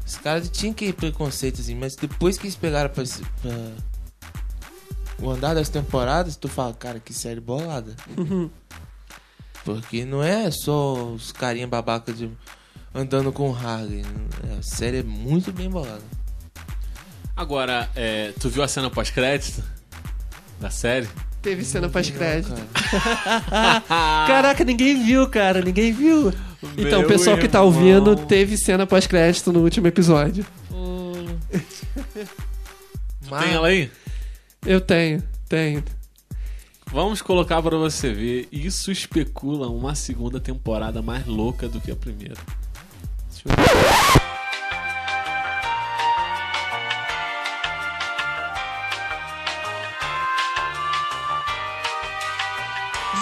Os 0.05 0.17
caras 0.17 0.49
tinham 0.49 0.73
que 0.73 0.85
ir 0.85 0.93
preconceito, 0.93 1.61
assim, 1.61 1.75
mas 1.75 1.95
depois 1.95 2.37
que 2.37 2.45
eles 2.45 2.55
pegaram 2.55 2.89
pra, 2.89 3.03
pra 3.41 3.51
o 5.21 5.29
andar 5.29 5.53
das 5.53 5.69
temporadas, 5.69 6.35
tu 6.35 6.47
fala, 6.47 6.73
cara, 6.73 6.99
que 6.99 7.13
série 7.13 7.41
bolada. 7.41 7.95
Porque 9.67 10.05
não 10.05 10.23
é 10.23 10.49
só 10.49 10.93
os 11.13 11.33
carinha 11.33 11.67
babaca 11.67 12.13
de 12.13 12.29
andando 12.95 13.33
com 13.33 13.53
Harley. 13.53 14.01
A 14.57 14.61
série 14.61 14.99
é 14.99 15.03
muito 15.03 15.51
bem 15.51 15.69
bolada. 15.69 16.01
Agora, 17.35 17.89
é, 17.93 18.31
tu 18.39 18.47
viu 18.47 18.63
a 18.63 18.67
cena 18.69 18.89
pós-crédito 18.89 19.61
da 20.57 20.69
série? 20.69 21.09
Teve 21.41 21.65
cena 21.65 21.89
pós-crédito. 21.89 22.49
Cara. 22.49 23.81
Caraca, 24.25 24.63
ninguém 24.63 25.05
viu, 25.05 25.27
cara, 25.27 25.61
ninguém 25.61 25.91
viu. 25.91 26.31
Então, 26.77 26.99
o 26.99 27.01
Meu 27.01 27.09
pessoal 27.09 27.37
que 27.37 27.49
tá 27.49 27.59
irmão. 27.59 27.73
ouvindo 27.73 28.15
teve 28.25 28.55
cena 28.55 28.87
pós-crédito 28.87 29.51
no 29.51 29.59
último 29.59 29.87
episódio. 29.87 30.45
Tem 33.41 33.53
ela 33.53 33.67
aí? 33.67 33.91
Eu 34.65 34.79
tenho, 34.79 35.21
tenho. 35.49 35.83
Vamos 36.87 37.21
colocar 37.21 37.61
pra 37.61 37.77
você 37.77 38.13
ver. 38.13 38.47
Isso 38.51 38.91
especula 38.91 39.69
uma 39.69 39.93
segunda 39.93 40.39
temporada 40.39 41.01
mais 41.01 41.25
louca 41.25 41.67
do 41.67 41.81
que 41.81 41.91
a 41.91 41.95
primeira. 41.95 42.37
Deixa 43.29 43.49
eu 43.49 43.55
ver. 43.55 44.17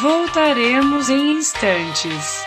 Voltaremos 0.01 1.10
em 1.10 1.38
instantes. 1.38 2.45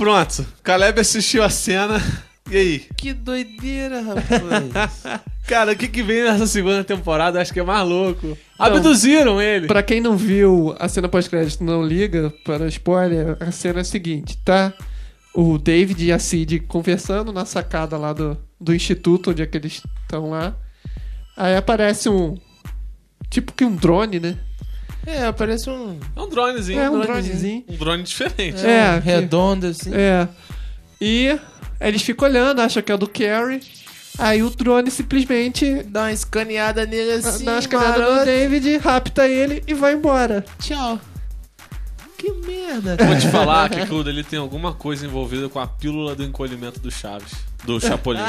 Pronto, 0.00 0.46
Caleb 0.62 0.98
assistiu 0.98 1.42
a 1.42 1.50
cena. 1.50 2.02
E 2.50 2.56
aí? 2.56 2.78
Que 2.96 3.12
doideira, 3.12 4.00
rapaz. 4.00 5.20
Cara, 5.46 5.72
o 5.72 5.76
que, 5.76 5.86
que 5.86 6.02
vem 6.02 6.22
nessa 6.22 6.46
segunda 6.46 6.82
temporada? 6.82 7.38
Acho 7.38 7.52
que 7.52 7.60
é 7.60 7.62
mais 7.62 7.86
louco. 7.86 8.34
Abduziram 8.58 9.42
ele. 9.42 9.66
Pra 9.66 9.82
quem 9.82 10.00
não 10.00 10.16
viu 10.16 10.74
a 10.78 10.88
cena 10.88 11.06
pós-crédito, 11.06 11.62
não 11.62 11.84
liga 11.84 12.32
para 12.46 12.66
spoiler, 12.68 13.36
a 13.40 13.52
cena 13.52 13.80
é 13.80 13.82
a 13.82 13.84
seguinte, 13.84 14.38
tá? 14.42 14.72
O 15.34 15.58
David 15.58 16.02
e 16.02 16.12
a 16.12 16.18
Cid 16.18 16.60
conversando 16.60 17.30
na 17.30 17.44
sacada 17.44 17.98
lá 17.98 18.14
do, 18.14 18.38
do 18.58 18.74
instituto, 18.74 19.32
onde 19.32 19.42
é 19.42 19.46
que 19.46 19.58
eles 19.58 19.82
estão 20.00 20.30
lá. 20.30 20.56
Aí 21.36 21.54
aparece 21.54 22.08
um. 22.08 22.38
Tipo 23.28 23.52
que 23.52 23.66
um 23.66 23.76
drone, 23.76 24.18
né? 24.18 24.38
É, 25.06 25.32
parece 25.32 25.68
um. 25.70 25.98
É 26.16 26.20
um 26.20 26.28
dronezinho. 26.28 26.80
É 26.80 26.90
um 26.90 27.00
dronezinho. 27.00 27.34
dronezinho. 27.36 27.64
Um 27.68 27.76
drone 27.76 28.02
diferente. 28.02 28.66
É, 28.66 28.96
um 28.96 29.00
que- 29.00 29.06
redondo 29.08 29.66
assim. 29.66 29.90
É. 29.94 30.28
E 31.00 31.38
eles 31.80 32.02
ficam 32.02 32.28
olhando, 32.28 32.60
acham 32.60 32.82
que 32.82 32.92
é 32.92 32.94
o 32.94 32.98
do 32.98 33.08
Carrie. 33.08 33.60
Aí 34.18 34.42
o 34.42 34.50
drone 34.50 34.90
simplesmente 34.90 35.82
Dá 35.84 36.02
uma 36.02 36.12
escaneada 36.12 36.84
nele 36.84 37.12
assim. 37.12 37.44
dá 37.44 37.52
uma 37.52 37.58
escalada 37.60 38.18
no. 38.18 38.24
David, 38.24 38.76
rapta 38.78 39.26
ele 39.26 39.62
e 39.66 39.72
vai 39.72 39.94
embora. 39.94 40.44
Tchau. 40.58 41.00
Que 42.20 42.30
merda. 42.46 42.96
Vou 43.02 43.16
te 43.18 43.28
falar 43.28 43.70
que 43.70 43.80
aquilo 43.80 44.04
dele 44.04 44.22
tem 44.22 44.38
alguma 44.38 44.74
coisa 44.74 45.06
envolvida 45.06 45.48
com 45.48 45.58
a 45.58 45.66
pílula 45.66 46.14
do 46.14 46.22
encolhimento 46.22 46.78
do 46.78 46.90
Chaves. 46.90 47.32
Do 47.64 47.80
Chapolin. 47.80 48.20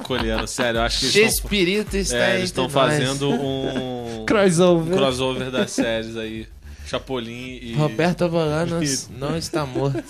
Encolhendo, 0.00 0.46
sério. 0.46 0.78
Eu 0.78 0.82
acho 0.84 0.98
que 1.00 1.04
eles 1.06 1.16
estão 1.16 1.30
Chespirito 1.30 1.96
está 1.96 2.16
é, 2.16 2.34
eles 2.36 2.44
estão 2.44 2.68
fazendo 2.68 3.30
um, 3.30 4.22
um 4.22 4.24
Crossover. 4.26 4.96
crossover 4.96 5.50
das 5.50 5.70
séries 5.70 6.16
aí. 6.16 6.48
Chapolin 6.86 7.58
e. 7.62 7.74
Roberto 7.76 8.22
Avalano 8.24 8.80
Isso. 8.80 9.10
não 9.18 9.36
está 9.36 9.66
morto. 9.66 10.04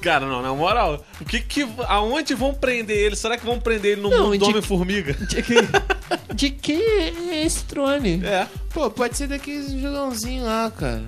Cara, 0.00 0.24
não, 0.26 0.40
na 0.40 0.54
moral, 0.54 1.04
o 1.20 1.24
que 1.26 1.40
que. 1.40 1.66
Aonde 1.88 2.34
vão 2.34 2.54
prender 2.54 2.96
ele? 2.96 3.16
Será 3.16 3.36
que 3.36 3.44
vão 3.44 3.60
prender 3.60 3.92
ele 3.92 4.00
no 4.00 4.08
Não, 4.08 4.24
mundo 4.24 4.32
de- 4.32 4.38
do 4.38 4.46
Homem-Formiga? 4.46 5.12
Tinha 5.28 5.42
que, 5.42 5.54
de 6.34 6.50
quem 6.50 6.80
é 6.80 7.44
esse 7.44 7.64
drone. 7.66 8.22
É. 8.24 8.46
Pô, 8.72 8.90
pode 8.90 9.14
ser 9.16 9.26
daqueles 9.26 9.70
vilãozinho 9.72 10.44
lá, 10.44 10.70
cara. 10.70 11.04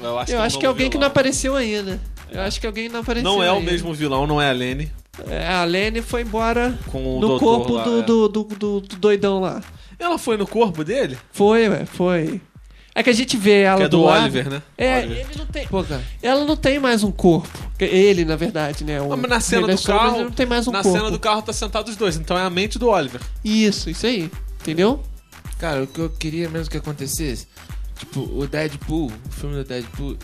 Eu 0.00 0.18
acho 0.18 0.32
Eu 0.32 0.38
é 0.38 0.40
um 0.40 0.44
acho 0.44 0.58
que 0.58 0.64
é 0.64 0.68
alguém 0.68 0.88
que 0.90 0.96
não 0.96 1.00
vilão. 1.02 1.10
apareceu 1.10 1.56
ainda. 1.56 2.00
Eu 2.30 2.40
acho 2.42 2.60
que 2.60 2.66
alguém 2.66 2.88
não 2.88 3.00
apareceu 3.00 3.30
Não 3.30 3.42
é 3.42 3.50
o 3.50 3.56
ainda. 3.56 3.70
mesmo 3.70 3.94
vilão, 3.94 4.26
não 4.26 4.40
é 4.42 4.50
a 4.50 4.52
Lene. 4.52 4.90
É, 5.28 5.48
a 5.48 5.64
Lene 5.64 6.02
foi 6.02 6.22
embora 6.22 6.78
Com 6.90 7.16
o 7.16 7.20
no 7.20 7.38
corpo 7.38 7.72
lá, 7.74 7.84
do, 7.84 8.00
é. 8.00 8.02
do, 8.02 8.28
do, 8.28 8.44
do- 8.44 8.80
do 8.80 8.96
doidão 8.96 9.40
lá. 9.40 9.62
Ela 9.98 10.18
foi 10.18 10.36
no 10.36 10.46
corpo 10.46 10.84
dele? 10.84 11.16
Foi, 11.32 11.68
ué, 11.68 11.86
foi. 11.86 12.40
É 12.94 13.02
que 13.02 13.10
a 13.10 13.12
gente 13.14 13.36
vê 13.36 13.60
ela 13.62 13.78
Que 13.78 13.82
é 13.84 13.88
do 13.88 14.02
lado. 14.02 14.22
Oliver, 14.24 14.48
né? 14.50 14.62
É, 14.76 14.98
Oliver. 14.98 15.18
ele 15.18 15.38
não 15.38 15.46
tem. 15.46 15.66
Pô, 15.68 15.82
cara. 15.84 16.02
Ela 16.22 16.44
não 16.44 16.56
tem 16.56 16.78
mais 16.78 17.02
um 17.02 17.10
corpo. 17.12 17.48
Ele, 17.78 18.24
na 18.24 18.36
verdade, 18.36 18.84
né? 18.84 19.00
O 19.00 19.12
Ah, 19.12 19.16
mas 19.16 19.30
na 19.30 19.40
cena 19.40 19.66
do 19.66 19.82
carro. 19.82 20.16
ele 20.16 20.24
não 20.24 20.30
tem 20.30 20.46
mais 20.46 20.66
um 20.66 20.72
na 20.72 20.82
corpo. 20.82 20.98
cena 20.98 21.10
do 21.10 21.18
carro 21.18 21.42
tá 21.42 21.52
sentado 21.52 21.88
os 21.88 21.96
dois, 21.96 22.16
então 22.16 22.36
é 22.36 22.42
a 22.42 22.50
mente 22.50 22.78
do 22.78 22.88
Oliver. 22.88 23.20
Isso, 23.44 23.88
isso 23.90 24.06
aí. 24.06 24.30
Entendeu? 24.60 25.02
Cara, 25.58 25.82
o 25.82 25.86
que 25.86 25.98
eu 26.00 26.10
queria 26.10 26.48
mesmo 26.50 26.70
que 26.70 26.76
acontecesse, 26.76 27.46
tipo, 27.98 28.20
o 28.20 28.46
Deadpool, 28.46 29.10
o 29.28 29.32
filme 29.32 29.56
do 29.56 29.64
Deadpool, 29.64 30.16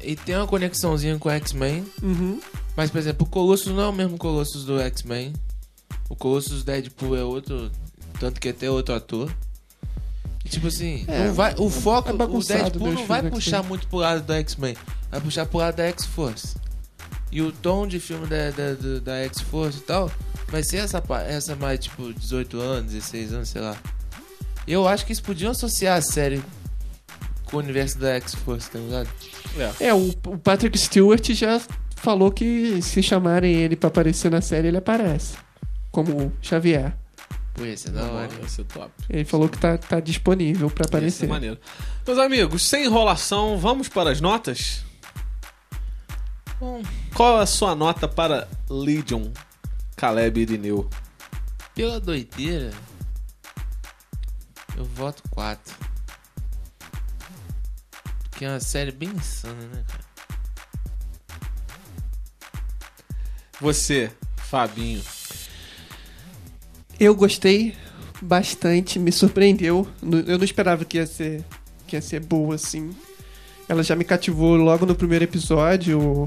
ele 0.00 0.16
tem 0.16 0.36
uma 0.36 0.46
conexãozinha 0.46 1.18
com 1.18 1.28
o 1.28 1.32
X-Men, 1.32 1.84
Uhum. 2.02 2.40
mas, 2.76 2.90
por 2.90 2.98
exemplo, 2.98 3.26
o 3.26 3.30
Colossus 3.30 3.72
não 3.74 3.82
é 3.82 3.86
o 3.86 3.92
mesmo 3.92 4.16
Colossus 4.18 4.64
do 4.64 4.80
X-Men. 4.80 5.32
O 6.08 6.16
Colossus 6.16 6.64
Deadpool 6.64 7.16
é 7.16 7.22
outro, 7.22 7.70
tanto 8.18 8.40
que 8.40 8.48
até 8.48 8.70
outro 8.70 8.94
ator. 8.94 9.30
E, 10.44 10.48
tipo 10.48 10.66
assim, 10.68 11.04
É, 11.06 11.26
não 11.26 11.34
vai, 11.34 11.54
o 11.58 11.68
foco, 11.68 12.08
é 12.10 12.12
o 12.12 12.16
bagunçado 12.16 12.62
Deadpool 12.62 12.92
não 12.92 13.06
vai 13.06 13.22
do 13.22 13.30
puxar 13.30 13.62
muito 13.62 13.86
pro 13.86 13.98
lado 13.98 14.22
do 14.24 14.32
X-Men, 14.32 14.74
vai 15.10 15.20
puxar 15.20 15.46
pro 15.46 15.58
lado 15.58 15.76
da 15.76 15.84
X-Force. 15.88 16.56
E 17.30 17.40
o 17.42 17.52
tom 17.52 17.86
de 17.86 18.00
filme 18.00 18.26
da, 18.26 18.50
da, 18.50 18.72
da, 18.74 18.98
da 19.00 19.16
X-Force 19.26 19.78
e 19.78 19.82
tal, 19.82 20.10
vai 20.48 20.64
ser 20.64 20.78
essa, 20.78 21.00
essa 21.28 21.54
mais, 21.54 21.78
tipo, 21.78 22.12
18 22.12 22.58
anos, 22.58 22.92
16 22.92 23.32
anos, 23.34 23.48
sei 23.50 23.60
lá. 23.60 23.76
Eu 24.66 24.88
acho 24.88 25.04
que 25.06 25.12
eles 25.12 25.20
podiam 25.20 25.52
associar 25.52 25.98
a 25.98 26.02
série 26.02 26.42
com 27.50 27.56
o 27.56 27.60
universo 27.60 27.98
da 27.98 28.14
X-Force, 28.16 28.70
tá 28.70 28.78
ligado? 28.78 29.08
É. 29.80 29.88
É, 29.88 29.94
o, 29.94 30.10
o 30.26 30.38
Patrick 30.38 30.78
Stewart 30.78 31.28
já 31.32 31.60
falou 31.96 32.30
que 32.30 32.80
se 32.82 33.02
chamarem 33.02 33.54
ele 33.54 33.76
pra 33.76 33.88
aparecer 33.88 34.30
na 34.30 34.40
série, 34.40 34.68
ele 34.68 34.76
aparece. 34.78 35.36
Como 35.90 36.32
Xavier. 36.40 36.96
Pô, 37.54 37.64
ia 37.64 37.76
ser 37.76 37.90
da 37.90 38.04
hora. 38.04 38.28
Vai 38.28 38.48
ser 38.48 38.64
top. 38.64 38.90
Ele 39.08 39.24
falou 39.24 39.48
que 39.48 39.58
tá, 39.58 39.76
tá 39.76 39.98
disponível 40.00 40.70
pra 40.70 40.84
Ia 40.84 40.88
ser 40.88 40.96
aparecer. 40.96 41.28
maneiro. 41.28 41.58
Meus 42.06 42.18
amigos, 42.18 42.62
sem 42.66 42.84
enrolação, 42.86 43.58
vamos 43.58 43.88
para 43.88 44.10
as 44.10 44.20
notas? 44.20 44.84
Bom, 46.60 46.82
Qual 47.14 47.38
a 47.38 47.46
sua 47.46 47.74
nota 47.74 48.06
para 48.06 48.46
Legion, 48.68 49.28
Caleb 49.96 50.38
e 50.38 50.42
Irineu? 50.42 50.88
pela 51.74 51.98
doideira, 51.98 52.70
eu 54.76 54.84
voto 54.84 55.22
4. 55.30 55.74
Que 58.40 58.46
é 58.46 58.48
uma 58.48 58.58
série 58.58 58.90
bem 58.90 59.10
insana, 59.10 59.66
né, 59.66 59.84
cara? 59.86 60.02
Você, 63.60 64.10
Fabinho. 64.38 65.02
Eu 66.98 67.14
gostei 67.14 67.76
bastante, 68.22 68.98
me 68.98 69.12
surpreendeu. 69.12 69.86
Eu 70.26 70.38
não 70.38 70.44
esperava 70.44 70.86
que 70.86 70.96
ia 70.96 71.06
ser, 71.06 71.44
que 71.86 71.96
ia 71.96 72.00
ser 72.00 72.20
boa 72.20 72.54
assim. 72.54 72.96
Ela 73.68 73.82
já 73.82 73.94
me 73.94 74.04
cativou 74.04 74.56
logo 74.56 74.86
no 74.86 74.94
primeiro 74.94 75.24
episódio, 75.24 76.24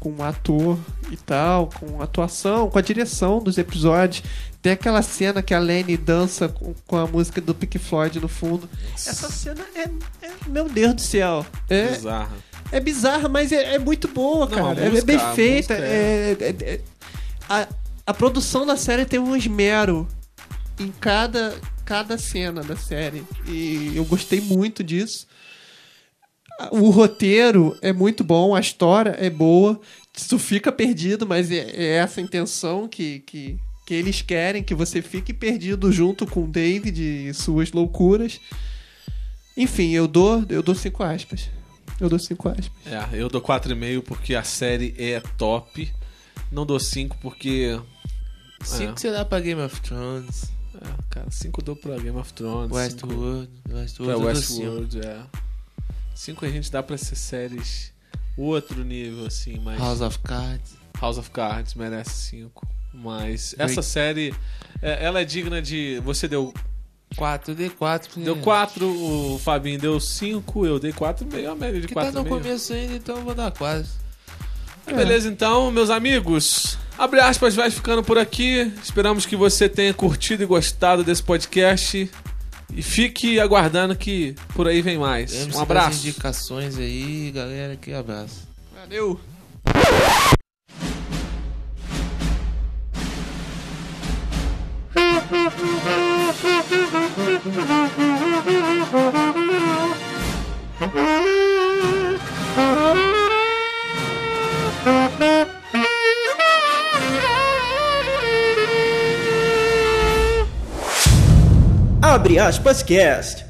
com 0.00 0.10
o 0.12 0.22
ator 0.22 0.78
e 1.10 1.16
tal, 1.16 1.68
com 1.68 2.00
a 2.00 2.04
atuação, 2.04 2.68
com 2.70 2.78
a 2.78 2.82
direção 2.82 3.38
dos 3.38 3.58
episódios. 3.58 4.22
Tem 4.62 4.72
aquela 4.72 5.02
cena 5.02 5.42
que 5.42 5.54
a 5.54 5.58
Lenny 5.58 5.96
dança 5.96 6.48
com, 6.48 6.74
com 6.86 6.96
a 6.96 7.06
música 7.06 7.40
do 7.40 7.54
Pink 7.54 7.78
Floyd 7.78 8.18
no 8.18 8.26
fundo. 8.28 8.68
Essa 8.94 9.30
cena 9.30 9.62
é, 9.74 9.82
é- 10.26 10.30
meu 10.48 10.68
Deus 10.68 10.94
do 10.94 11.00
céu. 11.00 11.46
É, 11.68 11.88
Bizarra. 11.92 12.32
é 12.72 12.80
bizarra, 12.80 13.28
mas 13.28 13.52
é, 13.52 13.74
é 13.74 13.78
muito 13.78 14.08
boa, 14.08 14.46
Não, 14.46 14.56
cara. 14.56 14.80
a 14.80 14.84
É- 14.84 14.86
é, 14.86 14.90
música- 14.90 15.06
bem 15.06 15.16
a 15.16 15.32
feita. 15.34 15.74
é- 15.74 16.36
é- 16.40 16.56
é- 16.74 16.80
a, 17.48 17.68
a 18.06 18.14
produção 18.14 18.66
da 18.66 18.76
série 18.76 19.04
tem 19.04 19.18
um 19.20 19.36
esmero 19.36 20.06
em 20.78 20.90
cada, 21.00 21.54
cada 21.84 22.16
cena 22.18 22.62
da 22.62 22.76
série. 22.76 23.22
E 23.46 23.92
eu 23.94 24.04
gostei 24.04 24.40
muito 24.40 24.82
disso. 24.84 25.26
O 26.72 26.90
roteiro 26.90 27.76
é 27.80 27.92
muito 27.92 28.22
bom, 28.24 28.54
a 28.54 28.60
história 28.60 29.16
é 29.18 29.30
boa. 29.30 29.80
Tu 30.28 30.38
fica 30.38 30.70
perdido, 30.72 31.26
mas 31.26 31.50
é, 31.50 31.70
é 31.70 31.86
essa 31.96 32.20
intenção 32.20 32.86
que, 32.88 33.20
que, 33.20 33.58
que 33.86 33.94
eles 33.94 34.20
querem, 34.22 34.62
que 34.62 34.74
você 34.74 35.00
fique 35.00 35.32
perdido 35.32 35.90
junto 35.92 36.26
com 36.26 36.44
o 36.44 36.48
David 36.48 37.00
e 37.00 37.32
suas 37.32 37.72
loucuras. 37.72 38.40
Enfim, 39.56 39.90
eu 39.90 40.06
dou, 40.08 40.44
eu 40.48 40.62
dou 40.62 40.74
cinco 40.74 41.02
aspas. 41.02 41.48
Eu 42.00 42.08
dou 42.08 42.18
cinco 42.18 42.48
aspas. 42.48 42.70
É, 42.86 43.08
eu 43.12 43.28
dou 43.28 43.42
4,5 43.42 44.02
porque 44.02 44.34
a 44.34 44.42
série 44.42 44.94
é 44.98 45.20
top. 45.36 45.92
Não 46.50 46.64
dou 46.66 46.80
5 46.80 47.16
porque. 47.20 47.78
5 48.62 48.98
você 48.98 49.10
dá 49.10 49.24
pra 49.24 49.38
Game 49.40 49.60
of 49.60 49.80
Thrones, 49.80 50.50
É, 50.74 50.86
cara, 51.10 51.30
5 51.30 51.62
dou 51.62 51.76
pra 51.76 51.96
Game 51.98 52.18
of 52.18 52.32
Thrones. 52.32 52.64
cinco 52.64 52.76
Westworld, 52.76 53.50
Westworld, 53.70 53.96
Pra 53.96 54.30
eu 54.30 54.36
cinco. 54.36 54.62
Westworld, 54.66 55.00
é. 55.06 55.22
5 56.20 56.44
a 56.44 56.50
gente 56.50 56.70
dá 56.70 56.82
pra 56.82 56.98
ser 56.98 57.16
séries 57.16 57.94
outro 58.36 58.84
nível, 58.84 59.24
assim, 59.24 59.58
mas. 59.58 59.80
House 59.80 60.02
of 60.02 60.18
Cards. 60.18 60.72
House 61.00 61.16
of 61.16 61.30
Cards 61.30 61.74
merece 61.74 62.10
5. 62.10 62.68
Mas 62.92 63.54
Break- 63.56 63.72
essa 63.72 63.80
série, 63.80 64.34
é, 64.82 65.02
ela 65.02 65.22
é 65.22 65.24
digna 65.24 65.62
de. 65.62 65.98
Você 66.04 66.28
deu 66.28 66.52
4, 67.16 67.52
eu 67.52 67.56
dei 67.56 67.70
4. 67.70 68.20
Deu 68.20 68.36
4, 68.36 68.86
o 68.86 69.38
Fabinho 69.38 69.78
deu 69.78 69.98
5, 69.98 70.66
eu 70.66 70.78
dei 70.78 70.92
4,5, 70.92 71.50
a 71.50 71.54
média 71.54 71.80
de 71.80 71.88
Que 71.88 71.94
tá 71.94 72.12
no 72.12 72.22
4,5. 72.22 72.28
começo 72.28 72.72
ainda, 72.74 72.94
então 72.96 73.16
eu 73.16 73.24
vou 73.24 73.34
dar 73.34 73.50
4. 73.50 73.88
Beleza, 74.86 75.26
então, 75.26 75.70
meus 75.70 75.88
amigos. 75.88 76.76
Abre 76.98 77.20
aspas, 77.20 77.54
vai 77.54 77.70
ficando 77.70 78.02
por 78.02 78.18
aqui. 78.18 78.70
Esperamos 78.82 79.24
que 79.24 79.36
você 79.36 79.70
tenha 79.70 79.94
curtido 79.94 80.42
e 80.42 80.46
gostado 80.46 81.02
desse 81.02 81.22
podcast. 81.22 82.10
E 82.72 82.82
fique 82.82 83.38
aguardando 83.40 83.94
que 83.96 84.34
por 84.54 84.66
aí 84.68 84.80
vem 84.80 84.98
mais. 84.98 85.30
Lembre-se 85.32 85.48
Um 85.48 85.52
das 85.52 85.62
abraço. 85.62 86.06
indicações 86.06 86.78
aí, 86.78 87.30
galera. 87.34 87.76
Que 87.76 87.92
abraço. 87.92 88.48
Valeu! 88.74 89.20
Abre 112.20 112.38
aspas 112.38 112.82
cast. 112.82 113.49